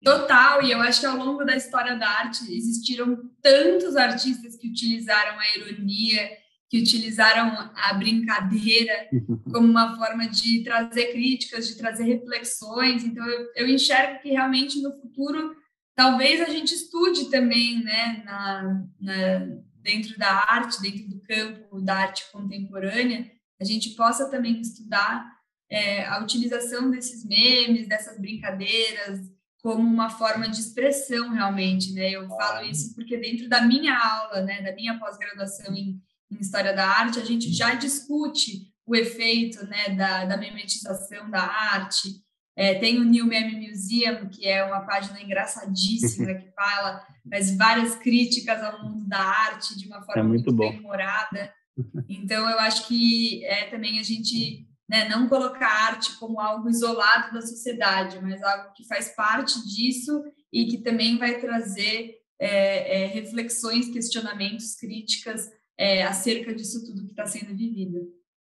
Total, 0.03 0.63
e 0.63 0.71
eu 0.71 0.81
acho 0.83 1.01
que 1.01 1.07
ao 1.07 1.17
longo 1.17 1.45
da 1.45 1.57
história 1.57 1.97
da 1.97 2.07
arte 2.07 2.45
existiram 2.55 3.31
tantos 3.41 3.97
artistas 3.97 4.55
que 4.55 4.69
utilizaram 4.69 5.39
a 5.39 5.59
ironia, 5.59 6.31
que 6.69 6.79
utilizaram 6.79 7.71
a 7.75 7.95
brincadeira 7.95 9.09
como 9.51 9.67
uma 9.67 9.97
forma 9.97 10.29
de 10.29 10.63
trazer 10.63 11.13
críticas, 11.13 11.67
de 11.67 11.79
trazer 11.79 12.05
reflexões. 12.05 13.03
Então, 13.03 13.27
eu, 13.27 13.49
eu 13.57 13.69
enxergo 13.69 14.21
que 14.21 14.29
realmente 14.29 14.81
no 14.83 14.93
futuro 15.01 15.57
talvez 15.95 16.41
a 16.41 16.51
gente 16.51 16.75
estude 16.75 17.31
também, 17.31 17.83
né, 17.83 18.23
na, 18.25 18.85
na, 19.01 19.39
dentro 19.81 20.19
da 20.19 20.31
arte, 20.51 20.81
dentro 20.81 21.09
do 21.09 21.21
campo 21.21 21.81
da 21.81 21.97
arte 21.97 22.25
contemporânea, 22.33 23.31
a 23.61 23.65
gente 23.65 23.91
possa 23.91 24.29
também 24.31 24.61
estudar 24.61 25.35
é, 25.71 26.05
a 26.07 26.21
utilização 26.21 26.91
desses 26.91 27.25
memes, 27.25 27.89
dessas 27.89 28.19
brincadeiras, 28.19 29.21
como 29.63 29.81
uma 29.81 30.11
forma 30.11 30.49
de 30.49 30.61
expressão 30.61 31.31
realmente, 31.31 31.93
né? 31.95 32.11
Eu 32.11 32.29
falo 32.29 32.67
isso 32.67 32.95
porque 32.95 33.17
dentro 33.17 33.49
da 33.49 33.63
minha 33.63 33.97
aula, 33.97 34.43
né, 34.43 34.61
da 34.61 34.75
minha 34.75 34.99
pós-graduação 34.99 35.75
em, 35.75 36.03
em, 36.31 36.39
História 36.39 36.75
da 36.75 36.87
Arte, 36.87 37.19
a 37.19 37.25
gente 37.25 37.51
já 37.51 37.75
discute 37.75 38.71
o 38.87 38.95
efeito, 38.95 39.65
né, 39.67 39.89
da, 39.91 40.27
da 40.27 40.37
memetização 40.37 41.31
da 41.31 41.41
arte. 41.41 42.11
É, 42.57 42.75
tem 42.75 43.01
o 43.01 43.05
New 43.05 43.27
Meme 43.27 43.69
Museum, 43.69 44.29
que 44.29 44.47
é 44.47 44.65
uma 44.65 44.81
página 44.83 45.21
engraçadíssima 45.21 46.35
que 46.35 46.51
fala, 46.53 47.05
faz 47.29 47.57
várias 47.57 47.97
críticas 47.97 48.63
ao 48.63 48.85
mundo 48.85 49.09
da 49.09 49.19
arte 49.19 49.77
de 49.77 49.87
uma 49.87 50.03
forma 50.03 50.21
é 50.21 50.23
muito, 50.23 50.55
muito 50.55 50.57
bem 50.57 50.79
humorada. 50.81 51.53
Então, 52.09 52.49
eu 52.49 52.61
acho 52.61 52.87
que 52.87 53.45
é 53.47 53.65
também 53.65 53.99
a 53.99 54.03
gente 54.05 54.65
né? 54.89 55.09
Não 55.09 55.29
colocar 55.29 55.67
a 55.67 55.87
arte 55.87 56.19
como 56.19 56.41
algo 56.41 56.69
isolado 56.69 57.33
da 57.33 57.41
sociedade, 57.41 58.21
mas 58.23 58.43
algo 58.43 58.73
que 58.75 58.87
faz 58.87 59.15
parte 59.15 59.55
disso 59.67 60.23
e 60.53 60.67
que 60.67 60.79
também 60.79 61.19
vai 61.19 61.41
trazer 61.41 62.15
é, 62.39 63.03
é, 63.03 63.07
reflexões, 63.07 63.89
questionamentos, 63.89 64.75
críticas 64.75 65.51
é, 65.79 66.03
acerca 66.03 66.55
disso 66.55 66.85
tudo 66.85 67.05
que 67.05 67.11
está 67.11 67.27
sendo 67.27 67.57
vivido. 67.57 68.01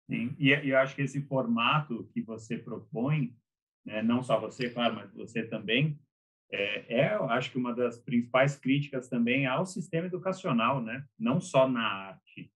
Sim, 0.09 0.35
e, 0.39 0.49
e 0.49 0.69
eu 0.69 0.77
acho 0.77 0.95
que 0.95 1.01
esse 1.01 1.21
formato 1.21 2.09
que 2.13 2.21
você 2.21 2.57
propõe, 2.57 3.35
né, 3.85 4.01
não 4.01 4.23
só 4.23 4.39
você, 4.39 4.69
claro, 4.69 4.95
mas 4.95 5.13
você 5.13 5.43
também, 5.43 5.99
é, 6.51 7.01
é, 7.01 7.15
eu 7.15 7.29
acho 7.29 7.51
que 7.51 7.57
uma 7.57 7.73
das 7.73 7.97
principais 7.97 8.55
críticas 8.55 9.09
também 9.09 9.47
ao 9.47 9.65
sistema 9.65 10.07
educacional, 10.07 10.81
né? 10.81 11.03
Não 11.17 11.41
só 11.41 11.67
na 11.67 11.81
arte, 11.81 12.51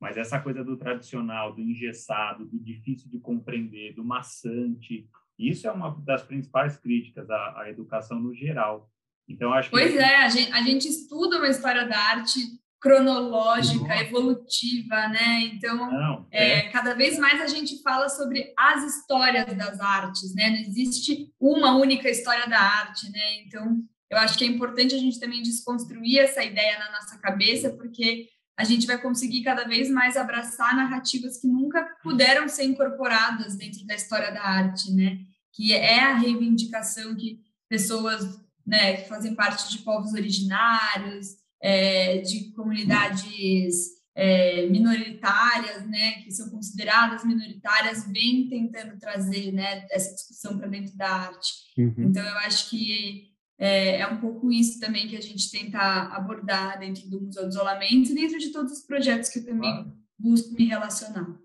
mas 0.00 0.16
essa 0.16 0.38
coisa 0.38 0.62
do 0.62 0.76
tradicional, 0.76 1.54
do 1.54 1.62
engessado, 1.62 2.46
do 2.46 2.58
difícil 2.58 3.10
de 3.10 3.18
compreender, 3.18 3.94
do 3.94 4.04
maçante, 4.04 5.08
isso 5.38 5.66
é 5.66 5.72
uma 5.72 5.98
das 6.04 6.22
principais 6.22 6.76
críticas 6.76 7.30
à, 7.30 7.62
à 7.62 7.70
educação 7.70 8.20
no 8.20 8.34
geral. 8.34 8.90
Então, 9.28 9.52
acho 9.52 9.70
pois 9.70 9.92
que... 9.92 9.98
é, 9.98 10.24
a 10.24 10.28
gente, 10.28 10.52
a 10.52 10.62
gente 10.62 10.88
estuda 10.88 11.38
uma 11.38 11.48
história 11.48 11.86
da 11.86 11.98
arte 11.98 12.38
cronológica, 12.80 13.94
uhum. 13.94 14.00
evolutiva, 14.00 15.08
né? 15.08 15.40
Então, 15.52 15.76
Não, 15.76 16.26
é. 16.30 16.58
É, 16.58 16.70
cada 16.70 16.94
vez 16.94 17.18
mais 17.18 17.40
a 17.40 17.46
gente 17.46 17.82
fala 17.82 18.08
sobre 18.08 18.52
as 18.56 18.84
histórias 18.84 19.46
das 19.56 19.80
artes, 19.80 20.34
né? 20.34 20.50
Não 20.50 20.58
existe 20.58 21.32
uma 21.40 21.76
única 21.76 22.08
história 22.08 22.48
da 22.48 22.60
arte, 22.60 23.10
né? 23.10 23.42
Então, 23.44 23.82
eu 24.10 24.18
acho 24.18 24.38
que 24.38 24.44
é 24.44 24.46
importante 24.46 24.94
a 24.94 24.98
gente 24.98 25.18
também 25.18 25.42
desconstruir 25.42 26.20
essa 26.20 26.42
ideia 26.42 26.78
na 26.78 26.92
nossa 26.92 27.18
cabeça, 27.18 27.70
porque 27.70 28.28
a 28.56 28.64
gente 28.64 28.86
vai 28.86 28.98
conseguir 29.00 29.42
cada 29.42 29.64
vez 29.64 29.90
mais 29.90 30.16
abraçar 30.16 30.74
narrativas 30.74 31.40
que 31.40 31.46
nunca 31.46 31.84
puderam 32.02 32.48
ser 32.48 32.64
incorporadas 32.64 33.56
dentro 33.56 33.84
da 33.86 33.94
história 33.94 34.32
da 34.32 34.42
arte, 34.42 34.92
né? 34.92 35.18
Que 35.52 35.74
é 35.74 36.00
a 36.00 36.16
reivindicação 36.16 37.14
que 37.16 37.40
pessoas, 37.68 38.40
né, 38.66 38.98
que 38.98 39.08
fazem 39.08 39.34
parte 39.34 39.70
de 39.70 39.78
povos 39.80 40.12
originários, 40.12 41.36
é, 41.60 42.18
de 42.18 42.52
comunidades 42.52 43.98
é, 44.14 44.66
minoritárias, 44.66 45.86
né, 45.88 46.22
que 46.22 46.32
são 46.32 46.50
consideradas 46.50 47.24
minoritárias, 47.24 48.10
vem 48.10 48.48
tentando 48.48 48.98
trazer, 48.98 49.52
né, 49.52 49.86
essa 49.90 50.12
discussão 50.14 50.58
para 50.58 50.66
dentro 50.66 50.96
da 50.96 51.08
arte. 51.08 51.52
Uhum. 51.78 51.94
Então, 51.98 52.24
eu 52.24 52.38
acho 52.38 52.68
que 52.70 53.28
é, 53.58 54.00
é, 54.00 54.06
um 54.06 54.18
pouco 54.18 54.52
isso 54.52 54.80
também 54.80 55.06
que 55.08 55.16
a 55.16 55.20
gente 55.20 55.50
tenta 55.50 55.78
abordar 56.14 56.78
dentro 56.78 57.08
do 57.08 57.20
Museu 57.20 57.44
do 57.44 57.48
Isolamento 57.48 58.10
e 58.10 58.14
dentro 58.14 58.38
de 58.38 58.52
todos 58.52 58.72
os 58.72 58.86
projetos 58.86 59.28
que 59.28 59.40
eu 59.40 59.46
também 59.46 59.70
claro. 59.70 59.92
busco 60.18 60.54
me 60.54 60.66
relacionar. 60.66 61.38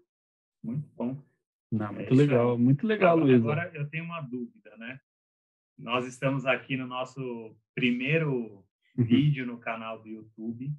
Muito 0.64 0.89
bom. 0.95 1.18
Não, 1.72 1.91
muito 1.91 2.14
é 2.14 2.16
legal, 2.16 2.57
muito 2.57 2.88
legal, 2.88 3.18
Luísa. 3.18 3.38
Agora 3.38 3.72
eu 3.74 3.89
tenho 3.89 4.05
uma 4.05 4.22
dúvida, 4.22 4.78
né? 4.78 4.99
Nós 5.78 6.05
estamos 6.05 6.45
aqui 6.45 6.78
no 6.78 6.86
nosso 6.86 7.55
primeiro 7.74 8.62
uhum. 8.98 9.06
vídeo 9.06 9.46
no 9.46 9.58
canal 9.58 10.02
do 10.02 10.08
YouTube. 10.08 10.74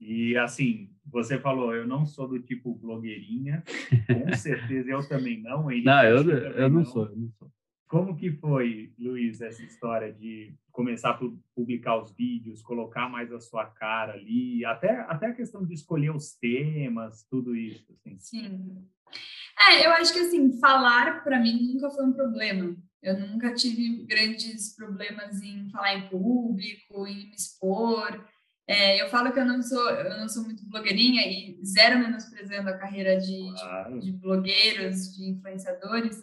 E 0.00 0.36
assim, 0.36 0.90
você 1.06 1.38
falou, 1.38 1.74
eu 1.74 1.86
não 1.86 2.04
sou 2.04 2.26
do 2.26 2.40
tipo 2.40 2.74
blogueirinha, 2.74 3.62
com 4.06 4.32
certeza 4.34 4.90
eu 4.90 5.08
também 5.08 5.40
não. 5.40 5.64
Não, 5.64 6.04
eu, 6.04 6.28
eu 6.28 6.68
não, 6.68 6.80
não 6.80 6.84
sou, 6.84 7.06
eu 7.06 7.16
não 7.16 7.30
sou. 7.30 7.50
Como 7.86 8.16
que 8.16 8.32
foi, 8.32 8.92
Luiz, 8.98 9.40
essa 9.40 9.62
história 9.62 10.12
de 10.12 10.54
começar 10.72 11.10
a 11.10 11.20
publicar 11.54 12.02
os 12.02 12.10
vídeos, 12.10 12.62
colocar 12.62 13.08
mais 13.08 13.30
a 13.30 13.38
sua 13.38 13.66
cara 13.66 14.14
ali, 14.14 14.64
até, 14.64 15.00
até 15.02 15.26
a 15.26 15.34
questão 15.34 15.64
de 15.64 15.74
escolher 15.74 16.10
os 16.10 16.34
temas, 16.34 17.24
tudo 17.30 17.54
isso? 17.54 17.86
Assim. 17.92 18.18
Sim. 18.18 18.88
É, 19.68 19.86
eu 19.86 19.92
acho 19.92 20.12
que, 20.12 20.20
assim, 20.20 20.58
falar 20.58 21.22
para 21.22 21.38
mim 21.38 21.74
nunca 21.74 21.90
foi 21.90 22.06
um 22.06 22.12
problema. 22.12 22.74
Eu 23.02 23.18
nunca 23.18 23.52
tive 23.52 24.04
grandes 24.04 24.76
problemas 24.76 25.42
em 25.42 25.68
falar 25.70 25.94
em 25.94 26.08
público, 26.08 27.06
em 27.06 27.28
me 27.28 27.34
expor. 27.34 28.24
É, 28.66 29.02
eu 29.02 29.08
falo 29.10 29.32
que 29.32 29.40
eu 29.40 29.44
não 29.44 29.60
sou 29.60 29.90
eu 29.90 30.18
não 30.18 30.28
sou 30.28 30.44
muito 30.44 30.64
blogueirinha 30.68 31.22
e 31.26 31.58
zero 31.64 31.98
menosprezando 31.98 32.70
a 32.70 32.78
carreira 32.78 33.18
de, 33.18 33.50
claro. 33.50 33.98
de, 33.98 34.06
de 34.06 34.12
blogueiros, 34.12 35.16
de 35.16 35.30
influenciadores, 35.30 36.22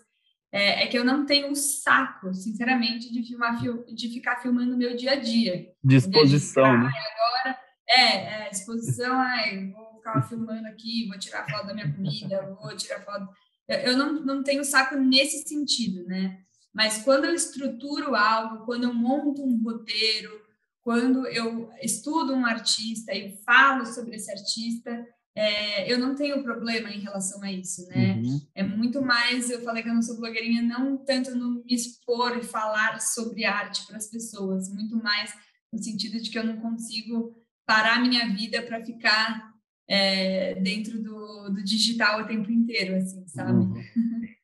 é, 0.51 0.83
é, 0.83 0.87
que 0.87 0.97
eu 0.97 1.03
não 1.03 1.25
tenho 1.25 1.53
saco, 1.53 2.33
sinceramente, 2.33 3.11
de 3.11 3.23
filmar 3.23 3.59
de 3.93 4.09
ficar 4.09 4.37
filmando 4.37 4.73
o 4.73 4.77
meu 4.77 4.95
dia 4.95 5.11
a 5.11 5.15
dia. 5.15 5.69
Disposição, 5.83 6.77
né? 6.77 6.89
Agora, 7.13 7.59
é, 7.89 8.45
é 8.45 8.49
exposição, 8.49 9.19
ai, 9.19 9.69
vou 9.71 9.95
ficar 9.97 10.21
filmando 10.23 10.67
aqui, 10.67 11.07
vou 11.07 11.19
tirar 11.19 11.45
foto 11.49 11.67
da 11.67 11.73
minha 11.73 11.93
comida, 11.93 12.57
vou 12.59 12.75
tirar 12.75 13.01
foto. 13.01 13.27
Eu 13.67 13.95
não, 13.95 14.13
não 14.25 14.43
tenho 14.43 14.63
saco 14.63 14.95
nesse 14.95 15.47
sentido, 15.47 16.03
né? 16.07 16.39
Mas 16.73 17.03
quando 17.03 17.25
eu 17.25 17.33
estruturo 17.33 18.15
algo, 18.15 18.65
quando 18.65 18.83
eu 18.83 18.93
monto 18.93 19.43
um 19.43 19.61
roteiro, 19.63 20.41
quando 20.81 21.27
eu 21.27 21.69
estudo 21.81 22.33
um 22.33 22.45
artista 22.45 23.13
e 23.13 23.37
falo 23.43 23.85
sobre 23.85 24.15
esse 24.15 24.31
artista, 24.31 25.05
é, 25.35 25.91
eu 25.91 25.99
não 25.99 26.15
tenho 26.15 26.43
problema 26.43 26.89
em 26.89 26.99
relação 26.99 27.41
a 27.43 27.51
isso, 27.51 27.87
né? 27.87 28.15
Uhum. 28.15 28.41
É 28.55 28.63
muito 28.63 29.01
mais, 29.01 29.49
eu 29.49 29.61
falei 29.61 29.83
que 29.83 29.89
eu 29.89 29.93
não 29.93 30.01
sou 30.01 30.17
blogueirinha, 30.17 30.61
não 30.61 30.97
tanto 30.97 31.35
no 31.35 31.63
me 31.63 31.73
expor 31.73 32.37
e 32.37 32.43
falar 32.43 32.99
sobre 32.99 33.45
arte 33.45 33.85
para 33.87 33.97
as 33.97 34.07
pessoas, 34.07 34.69
muito 34.73 34.95
mais 34.97 35.33
no 35.71 35.81
sentido 35.81 36.19
de 36.19 36.29
que 36.29 36.37
eu 36.37 36.43
não 36.43 36.57
consigo 36.57 37.35
parar 37.65 38.01
minha 38.01 38.27
vida 38.33 38.61
para 38.63 38.83
ficar 38.83 39.53
é, 39.87 40.55
dentro 40.55 41.01
do, 41.01 41.49
do, 41.49 41.63
digital 41.63 42.21
o 42.21 42.27
tempo 42.27 42.51
inteiro, 42.51 42.95
assim, 42.95 43.27
sabe? 43.27 43.59
Uhum. 43.59 43.83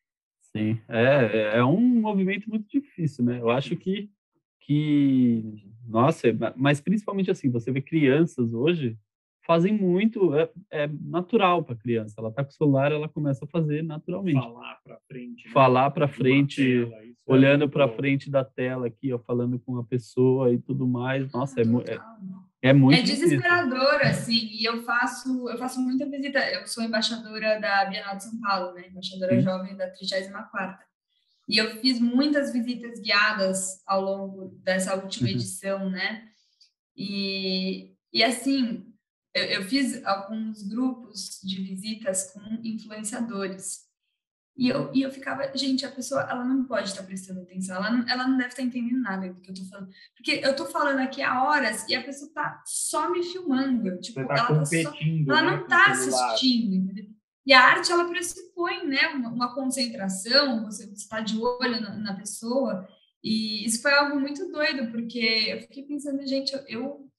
Sim, 0.56 0.80
é, 0.88 1.58
é 1.58 1.66
um 1.66 1.82
movimento 1.82 2.50
muito 2.50 2.66
difícil, 2.70 3.26
né? 3.26 3.42
Eu 3.42 3.50
acho 3.50 3.76
que, 3.76 4.10
que 4.62 5.66
nossa, 5.86 6.28
mas 6.56 6.80
principalmente 6.80 7.30
assim, 7.30 7.50
você 7.50 7.72
vê 7.72 7.82
crianças 7.82 8.54
hoje 8.54 8.98
fazem 9.46 9.74
muito, 9.74 10.34
é, 10.34 10.50
é 10.72 10.88
natural 10.88 11.64
para 11.64 11.76
a 11.76 11.78
criança. 11.78 12.16
Ela 12.18 12.30
está 12.30 12.44
com 12.44 12.50
o 12.50 12.54
celular, 12.54 12.92
ela 12.92 13.08
começa 13.08 13.46
a 13.46 13.48
fazer 13.48 13.84
naturalmente. 13.84 14.40
Falar 14.40 14.80
para 14.84 15.00
frente. 15.08 15.46
Né? 15.46 15.54
Falar 15.54 15.92
para 15.92 16.08
frente, 16.08 16.64
tela, 16.64 16.96
é 16.96 17.12
olhando 17.28 17.64
é 17.66 17.68
para 17.68 17.90
frente 17.90 18.30
da 18.30 18.44
tela 18.44 18.88
aqui, 18.88 19.14
ó, 19.14 19.20
falando 19.20 19.60
com 19.60 19.78
a 19.78 19.84
pessoa 19.84 20.52
e 20.52 20.58
tudo 20.58 20.88
mais. 20.88 21.32
Nossa, 21.32 21.62
é, 21.62 21.64
é, 21.64 22.00
é 22.68 22.74
muito. 22.74 23.00
É 23.00 23.04
desesperador, 23.04 24.02
assim. 24.02 24.50
E 24.52 24.64
eu 24.64 24.84
faço, 24.84 25.50
eu 25.50 25.58
faço 25.58 25.80
muita 25.80 26.10
visita. 26.10 26.40
Eu 26.52 26.66
sou 26.68 26.84
embaixadora 26.84 27.60
da 27.60 27.86
Bienal 27.86 28.16
de 28.16 28.24
São 28.24 28.40
Paulo, 28.40 28.74
né? 28.74 28.88
Embaixadora 28.90 29.36
Sim. 29.36 29.42
jovem 29.42 29.76
da 29.76 29.90
34 29.90 30.86
e 31.48 31.58
eu 31.58 31.80
fiz 31.80 32.00
muitas 32.00 32.52
visitas 32.52 33.00
guiadas 33.00 33.82
ao 33.86 34.02
longo 34.02 34.60
dessa 34.64 34.96
última 34.96 35.28
uhum. 35.28 35.36
edição, 35.36 35.90
né? 35.90 36.28
E, 36.96 37.94
e 38.12 38.24
assim, 38.24 38.86
eu, 39.34 39.44
eu 39.44 39.64
fiz 39.64 40.04
alguns 40.06 40.64
grupos 40.64 41.40
de 41.44 41.62
visitas 41.62 42.32
com 42.32 42.42
influenciadores. 42.64 43.86
E 44.58 44.70
eu, 44.70 44.90
e 44.94 45.02
eu 45.02 45.12
ficava, 45.12 45.52
gente, 45.54 45.86
a 45.86 45.92
pessoa, 45.92 46.22
ela 46.22 46.46
não 46.46 46.64
pode 46.64 46.88
estar 46.88 47.04
prestando 47.04 47.42
atenção, 47.42 47.76
ela 47.76 47.92
não, 47.92 48.08
ela 48.08 48.26
não 48.26 48.38
deve 48.38 48.50
estar 48.50 48.62
entendendo 48.62 49.02
nada 49.02 49.28
do 49.28 49.42
que 49.42 49.52
eu 49.52 49.56
tô 49.56 49.66
falando. 49.66 49.90
Porque 50.16 50.42
eu 50.42 50.56
tô 50.56 50.66
falando 50.66 51.00
aqui 51.00 51.22
há 51.22 51.44
horas 51.44 51.86
e 51.90 51.96
a 51.96 52.02
pessoa 52.02 52.32
tá 52.34 52.64
só 52.66 53.12
me 53.12 53.22
filmando. 53.22 54.00
Tipo, 54.00 54.26
tá 54.26 54.36
ela, 54.36 54.48
tá 54.48 54.66
só, 54.66 54.94
ela 55.28 55.42
né, 55.42 55.58
não 55.58 55.68
tá 55.68 55.92
assistindo, 55.92 56.74
entendeu? 56.74 57.06
E 57.46 57.54
a 57.54 57.62
arte, 57.62 57.92
ela 57.92 58.10
pressupõe, 58.10 58.88
né, 58.88 59.10
uma, 59.10 59.30
uma 59.30 59.54
concentração, 59.54 60.64
você 60.64 60.86
está 60.86 61.20
de 61.20 61.38
olho 61.38 61.82
na, 61.82 61.96
na, 61.98 62.16
pessoa. 62.16 62.88
E 63.22 63.66
isso 63.66 63.82
foi 63.82 63.94
algo 63.94 64.20
muito 64.20 64.50
doido, 64.52 64.90
porque 64.90 65.48
eu 65.50 65.62
fiquei 65.62 65.84
pensando, 65.84 66.26
gente, 66.26 66.54
eu, 66.54 66.64
eu, 66.68 67.10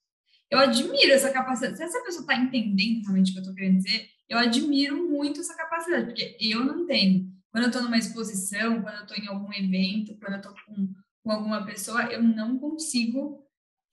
eu 0.51 0.59
admiro 0.59 1.13
essa 1.13 1.31
capacidade. 1.31 1.77
Se 1.77 1.83
essa 1.85 2.03
pessoa 2.03 2.23
está 2.23 2.35
entendendo 2.35 3.03
realmente 3.03 3.31
o 3.31 3.33
que 3.35 3.39
eu 3.39 3.43
estou 3.43 3.55
querendo 3.55 3.77
dizer, 3.77 4.09
eu 4.29 4.39
admiro 4.39 5.09
muito 5.09 5.41
essa 5.41 5.57
capacidade, 5.57 6.07
porque 6.07 6.37
eu 6.41 6.65
não 6.65 6.87
tenho. 6.87 7.31
Quando 7.51 7.65
eu 7.65 7.69
estou 7.69 7.83
numa 7.83 7.99
exposição, 7.99 8.83
quando 8.83 8.97
eu 8.97 9.03
estou 9.03 9.17
em 9.17 9.29
algum 9.29 9.53
evento, 9.53 10.17
quando 10.19 10.35
eu 10.35 10.39
estou 10.39 10.55
com, 10.67 10.89
com 11.23 11.31
alguma 11.31 11.65
pessoa, 11.65 12.03
eu 12.05 12.23
não 12.23 12.59
consigo 12.59 13.47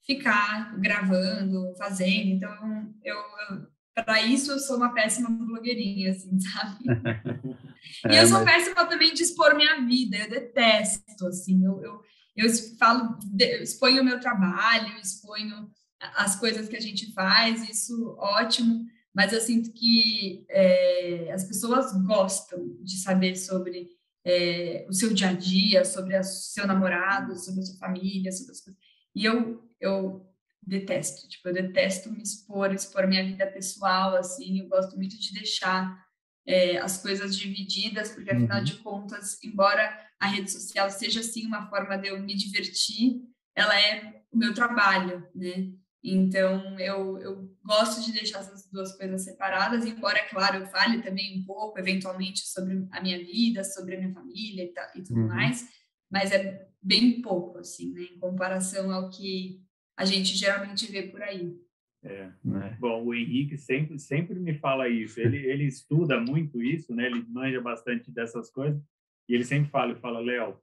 ficar 0.04 0.78
gravando, 0.78 1.74
fazendo. 1.78 2.28
Então, 2.28 2.94
eu, 3.02 3.16
eu 3.50 3.74
para 4.02 4.20
isso 4.22 4.50
eu 4.50 4.58
sou 4.58 4.76
uma 4.76 4.92
péssima 4.92 5.30
blogueirinha, 5.30 6.10
assim, 6.10 6.38
sabe? 6.40 6.84
é, 8.06 8.14
e 8.14 8.18
eu 8.18 8.26
sou 8.26 8.44
mas... 8.44 8.64
péssima 8.64 8.86
também 8.86 9.14
de 9.14 9.22
expor 9.22 9.54
minha 9.54 9.80
vida, 9.82 10.16
eu 10.16 10.28
detesto, 10.28 11.26
assim, 11.28 11.64
eu, 11.64 11.80
eu, 11.80 12.00
eu 12.36 12.50
falo, 12.78 13.16
eu 13.38 13.62
exponho 13.62 14.02
o 14.02 14.04
meu 14.04 14.18
trabalho, 14.18 14.98
exponho 14.98 15.70
as 16.16 16.34
coisas 16.36 16.68
que 16.68 16.76
a 16.76 16.80
gente 16.80 17.12
faz, 17.12 17.68
isso 17.68 18.16
ótimo, 18.18 18.84
mas 19.14 19.32
eu 19.32 19.40
sinto 19.40 19.72
que 19.72 20.44
é, 20.48 21.30
as 21.32 21.44
pessoas 21.44 21.92
gostam 22.04 22.76
de 22.82 22.96
saber 22.96 23.36
sobre 23.36 23.88
é, 24.24 24.86
o 24.88 24.92
seu 24.92 25.12
dia 25.14 25.28
a 25.28 25.32
dia, 25.32 25.84
sobre 25.84 26.18
o 26.18 26.24
seu 26.24 26.66
namorado, 26.66 27.38
sobre 27.38 27.60
a 27.60 27.64
sua 27.64 27.78
família, 27.78 28.32
sobre 28.32 28.52
as 28.52 28.60
coisas. 28.60 28.80
E 29.14 29.24
eu, 29.24 29.62
eu 29.80 30.26
detesto, 30.66 31.28
tipo, 31.28 31.48
eu 31.48 31.54
detesto 31.54 32.10
me 32.10 32.22
expor, 32.22 32.72
expor 32.72 33.06
minha 33.06 33.24
vida 33.24 33.46
pessoal, 33.46 34.16
assim, 34.16 34.60
eu 34.60 34.68
gosto 34.68 34.96
muito 34.96 35.18
de 35.18 35.32
deixar 35.32 36.02
é, 36.46 36.78
as 36.78 37.00
coisas 37.00 37.36
divididas, 37.36 38.10
porque 38.10 38.30
afinal 38.30 38.58
uhum. 38.58 38.64
de 38.64 38.76
contas, 38.78 39.42
embora 39.44 39.96
a 40.18 40.26
rede 40.26 40.50
social 40.50 40.90
seja, 40.90 41.20
assim, 41.20 41.46
uma 41.46 41.68
forma 41.68 41.96
de 41.96 42.08
eu 42.08 42.20
me 42.20 42.34
divertir, 42.34 43.22
ela 43.54 43.78
é 43.78 44.22
o 44.32 44.36
meu 44.36 44.52
trabalho, 44.52 45.26
né? 45.34 45.72
Então, 46.06 46.78
eu, 46.78 47.18
eu 47.18 47.56
gosto 47.64 48.04
de 48.04 48.12
deixar 48.12 48.40
essas 48.40 48.70
duas 48.70 48.94
coisas 48.94 49.24
separadas, 49.24 49.86
embora, 49.86 50.18
é 50.18 50.28
claro, 50.28 50.58
eu 50.58 50.66
fale 50.66 51.00
também 51.00 51.40
um 51.40 51.44
pouco, 51.44 51.78
eventualmente, 51.78 52.40
sobre 52.40 52.86
a 52.90 53.00
minha 53.00 53.18
vida, 53.18 53.64
sobre 53.64 53.96
a 53.96 53.98
minha 53.98 54.12
família 54.12 54.64
e, 54.64 54.98
e 54.98 55.02
tudo 55.02 55.20
uhum. 55.20 55.28
mais, 55.28 55.66
mas 56.10 56.30
é 56.30 56.68
bem 56.82 57.22
pouco, 57.22 57.58
assim, 57.58 57.94
né, 57.94 58.02
em 58.02 58.18
comparação 58.18 58.92
ao 58.92 59.08
que 59.08 59.62
a 59.96 60.04
gente 60.04 60.36
geralmente 60.36 60.90
vê 60.92 61.04
por 61.04 61.22
aí. 61.22 61.56
É. 62.02 62.30
é. 62.34 62.76
Bom, 62.78 63.02
o 63.02 63.14
Henrique 63.14 63.56
sempre, 63.56 63.98
sempre 63.98 64.38
me 64.38 64.52
fala 64.58 64.88
isso. 64.88 65.18
Ele, 65.18 65.38
ele 65.38 65.64
estuda 65.64 66.20
muito 66.20 66.62
isso, 66.62 66.94
né? 66.94 67.06
Ele 67.06 67.24
manja 67.26 67.60
bastante 67.62 68.12
dessas 68.12 68.50
coisas. 68.50 68.78
E 69.26 69.34
ele 69.34 69.44
sempre 69.44 69.70
fala, 69.70 69.92
ele 69.92 70.00
fala, 70.00 70.20
Léo, 70.20 70.60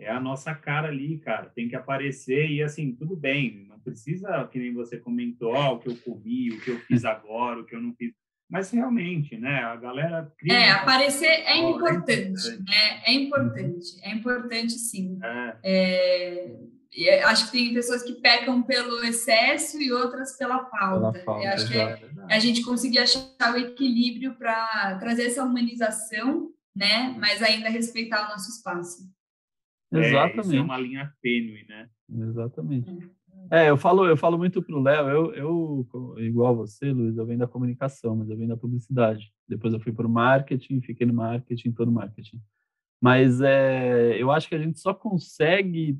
é 0.00 0.10
a 0.10 0.20
nossa 0.20 0.54
cara 0.54 0.88
ali, 0.88 1.18
cara. 1.18 1.50
Tem 1.54 1.68
que 1.68 1.76
aparecer 1.76 2.48
e 2.50 2.62
assim, 2.62 2.92
tudo 2.92 3.16
bem. 3.16 3.66
Não 3.68 3.78
precisa, 3.78 4.46
que 4.50 4.58
nem 4.58 4.72
você 4.72 4.98
comentou, 4.98 5.54
oh, 5.54 5.74
o 5.74 5.78
que 5.78 5.88
eu 5.88 5.96
comi, 5.96 6.50
o 6.50 6.60
que 6.60 6.70
eu 6.70 6.78
fiz 6.80 7.04
agora, 7.04 7.60
o 7.60 7.64
que 7.64 7.74
eu 7.74 7.80
não 7.80 7.94
fiz. 7.94 8.12
Mas 8.48 8.70
realmente, 8.70 9.36
né? 9.36 9.62
A 9.62 9.76
galera 9.76 10.32
cria 10.36 10.54
É, 10.54 10.70
aparecer 10.70 11.26
é 11.26 11.56
importante, 11.56 12.10
é 12.10 12.50
importante, 12.50 12.64
né? 12.64 13.02
É 13.06 13.12
importante, 13.12 13.86
é 14.02 14.10
importante 14.10 14.72
sim. 14.72 15.18
É. 15.22 15.56
É 15.62 16.56
acho 17.26 17.46
que 17.46 17.52
tem 17.52 17.72
pessoas 17.72 18.02
que 18.02 18.14
pecam 18.14 18.62
pelo 18.62 19.04
excesso 19.04 19.80
e 19.80 19.92
outras 19.92 20.36
pela 20.36 20.64
falta. 20.66 21.12
Pela 21.12 21.24
falta 21.24 21.48
acho 21.50 21.68
que 21.68 21.78
é, 21.78 22.02
é, 22.28 22.34
a 22.34 22.38
gente 22.38 22.62
conseguir 22.62 22.98
achar 22.98 23.54
o 23.54 23.56
equilíbrio 23.56 24.34
para 24.34 24.98
trazer 24.98 25.26
essa 25.26 25.44
humanização, 25.44 26.50
né? 26.74 27.14
Mas 27.18 27.42
ainda 27.42 27.68
respeitar 27.68 28.26
o 28.26 28.30
nosso 28.30 28.50
espaço. 28.50 29.08
Exatamente. 29.92 30.54
É, 30.54 30.58
é 30.58 30.62
uma 30.62 30.78
linha 30.78 31.12
tênue, 31.20 31.64
né? 31.68 31.88
Exatamente. 32.08 33.10
É, 33.50 33.70
eu 33.70 33.76
falo, 33.76 34.06
eu 34.06 34.16
falo 34.16 34.38
muito 34.38 34.62
pro 34.62 34.80
Léo, 34.80 35.08
eu, 35.08 35.34
eu, 35.34 36.14
igual 36.18 36.54
você, 36.54 36.92
Luiz, 36.92 37.16
eu 37.16 37.26
venho 37.26 37.38
da 37.38 37.48
comunicação, 37.48 38.14
mas 38.14 38.30
eu 38.30 38.36
venho 38.36 38.48
da 38.48 38.56
publicidade. 38.56 39.32
Depois 39.48 39.72
eu 39.72 39.80
fui 39.80 39.92
para 39.92 40.06
o 40.06 40.10
marketing, 40.10 40.80
fiquei 40.80 41.06
no 41.06 41.14
marketing, 41.14 41.72
todo 41.72 41.90
marketing. 41.90 42.40
Mas 43.00 43.40
é, 43.40 44.20
eu 44.20 44.30
acho 44.30 44.48
que 44.48 44.54
a 44.54 44.58
gente 44.58 44.78
só 44.78 44.94
consegue 44.94 45.98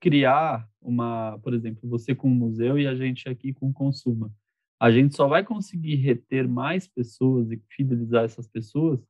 criar 0.00 0.68
uma, 0.80 1.38
por 1.42 1.54
exemplo, 1.54 1.88
você 1.88 2.14
com 2.14 2.28
o 2.28 2.34
museu 2.34 2.78
e 2.78 2.86
a 2.86 2.94
gente 2.94 3.28
aqui 3.28 3.52
com 3.52 3.68
o 3.68 3.72
Consuma. 3.72 4.32
A 4.80 4.90
gente 4.90 5.14
só 5.14 5.28
vai 5.28 5.44
conseguir 5.44 5.96
reter 5.96 6.48
mais 6.48 6.88
pessoas 6.88 7.50
e 7.50 7.62
fidelizar 7.68 8.24
essas 8.24 8.48
pessoas 8.48 9.00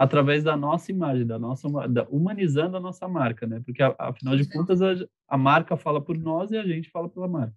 através 0.00 0.42
da 0.42 0.56
nossa 0.56 0.90
imagem, 0.90 1.26
da 1.26 1.38
nossa 1.38 1.68
da, 1.86 2.08
humanizando 2.08 2.74
a 2.74 2.80
nossa 2.80 3.06
marca, 3.06 3.46
né? 3.46 3.60
Porque 3.62 3.82
afinal 3.98 4.34
de 4.34 4.48
contas 4.48 4.80
a, 4.80 4.94
a 5.28 5.36
marca 5.36 5.76
fala 5.76 6.00
por 6.00 6.16
nós 6.16 6.50
e 6.50 6.56
a 6.56 6.64
gente 6.64 6.88
fala 6.88 7.06
pela 7.06 7.28
marca. 7.28 7.54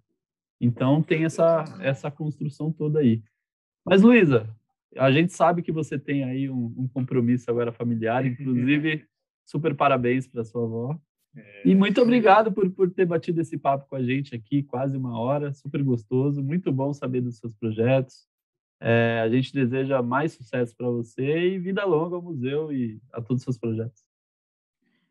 Então 0.60 1.02
tem 1.02 1.24
essa 1.24 1.64
essa 1.80 2.12
construção 2.12 2.70
toda 2.70 3.00
aí. 3.00 3.24
Mas 3.86 4.02
Luísa, 4.02 4.54
a 4.98 5.10
gente 5.10 5.32
sabe 5.32 5.62
que 5.62 5.72
você 5.72 5.98
tem 5.98 6.26
aí 6.26 6.50
um, 6.50 6.66
um 6.80 6.86
compromisso 6.86 7.50
agora 7.50 7.72
familiar, 7.72 8.26
inclusive 8.28 9.06
super 9.46 9.74
parabéns 9.74 10.28
para 10.28 10.44
sua 10.44 10.66
avó. 10.66 11.00
É... 11.34 11.70
E 11.70 11.74
muito 11.74 12.02
obrigado 12.02 12.52
por, 12.52 12.70
por 12.72 12.92
ter 12.92 13.06
batido 13.06 13.40
esse 13.40 13.58
papo 13.58 13.88
com 13.88 13.96
a 13.96 14.04
gente 14.04 14.36
aqui, 14.36 14.64
quase 14.64 14.98
uma 14.98 15.18
hora, 15.18 15.54
super 15.54 15.82
gostoso, 15.82 16.44
muito 16.44 16.74
bom 16.74 16.94
saber 16.94 17.22
dos 17.22 17.38
seus 17.38 17.56
projetos. 17.56 18.28
É, 18.86 19.22
a 19.22 19.30
gente 19.30 19.54
deseja 19.54 20.02
mais 20.02 20.34
sucesso 20.34 20.76
para 20.76 20.90
você 20.90 21.24
e 21.24 21.58
vida 21.58 21.86
longa 21.86 22.18
ao 22.18 22.22
museu 22.22 22.70
e 22.70 23.00
a 23.14 23.22
todos 23.22 23.38
os 23.38 23.44
seus 23.44 23.58
projetos. 23.58 24.04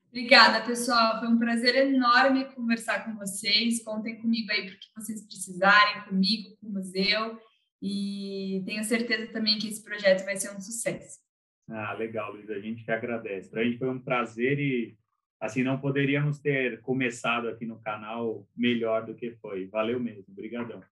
Obrigada, 0.09 0.62
pessoal. 0.66 1.18
Foi 1.20 1.29
um 1.29 1.39
prazer 1.39 1.75
enorme 1.77 2.45
conversar 2.55 3.03
com 3.03 3.16
vocês. 3.16 3.83
Contem 3.83 4.20
comigo 4.20 4.53
aí 4.53 4.66
para 4.66 4.77
que 4.77 4.89
vocês 4.95 5.25
precisarem, 5.27 6.03
comigo, 6.03 6.55
com 6.61 6.66
o 6.66 6.73
museu. 6.73 7.39
E 7.81 8.62
tenho 8.66 8.85
certeza 8.85 9.33
também 9.33 9.59
que 9.59 9.68
esse 9.68 9.83
projeto 9.83 10.23
vai 10.27 10.37
ser 10.37 10.55
um 10.55 10.61
sucesso. 10.61 11.18
Ah, 11.66 11.95
legal, 11.95 12.31
Luiz. 12.31 12.51
A 12.51 12.61
gente 12.61 12.85
que 12.85 12.93
agradece. 12.93 13.49
Para 13.49 13.62
a 13.62 13.64
gente 13.64 13.79
foi 13.79 13.89
um 13.89 13.99
prazer 13.99 14.59
e 14.59 14.99
assim, 15.41 15.62
não 15.62 15.81
poderíamos 15.81 16.39
ter 16.39 16.83
começado 16.83 17.49
aqui 17.49 17.64
no 17.64 17.81
canal 17.81 18.47
melhor 18.55 19.07
do 19.07 19.14
que 19.14 19.31
foi. 19.37 19.66
Valeu 19.68 19.99
mesmo, 19.99 20.27
obrigadão. 20.29 20.83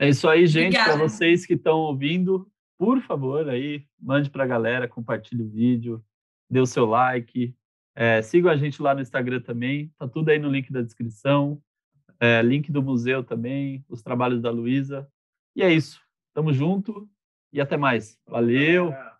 É 0.00 0.08
isso 0.08 0.26
aí, 0.26 0.46
gente. 0.46 0.72
Para 0.72 0.96
vocês 0.96 1.44
que 1.44 1.52
estão 1.52 1.76
ouvindo, 1.80 2.50
por 2.78 3.02
favor, 3.02 3.46
aí, 3.50 3.84
mande 4.00 4.30
para 4.30 4.44
a 4.44 4.46
galera, 4.46 4.88
compartilhe 4.88 5.42
o 5.42 5.48
vídeo, 5.50 6.02
dê 6.50 6.58
o 6.58 6.64
seu 6.64 6.86
like, 6.86 7.54
é, 7.94 8.22
siga 8.22 8.50
a 8.50 8.56
gente 8.56 8.80
lá 8.80 8.94
no 8.94 9.02
Instagram 9.02 9.42
também, 9.42 9.92
tá 9.98 10.08
tudo 10.08 10.30
aí 10.30 10.38
no 10.38 10.48
link 10.48 10.72
da 10.72 10.80
descrição, 10.80 11.62
é, 12.18 12.40
link 12.40 12.72
do 12.72 12.82
museu 12.82 13.22
também, 13.22 13.84
os 13.90 14.02
trabalhos 14.02 14.40
da 14.40 14.50
Luísa. 14.50 15.06
E 15.54 15.62
é 15.62 15.70
isso. 15.70 16.00
Tamo 16.32 16.50
junto 16.50 17.06
e 17.52 17.60
até 17.60 17.76
mais. 17.76 18.18
Valeu! 18.26 18.92
Valeu. 18.92 19.10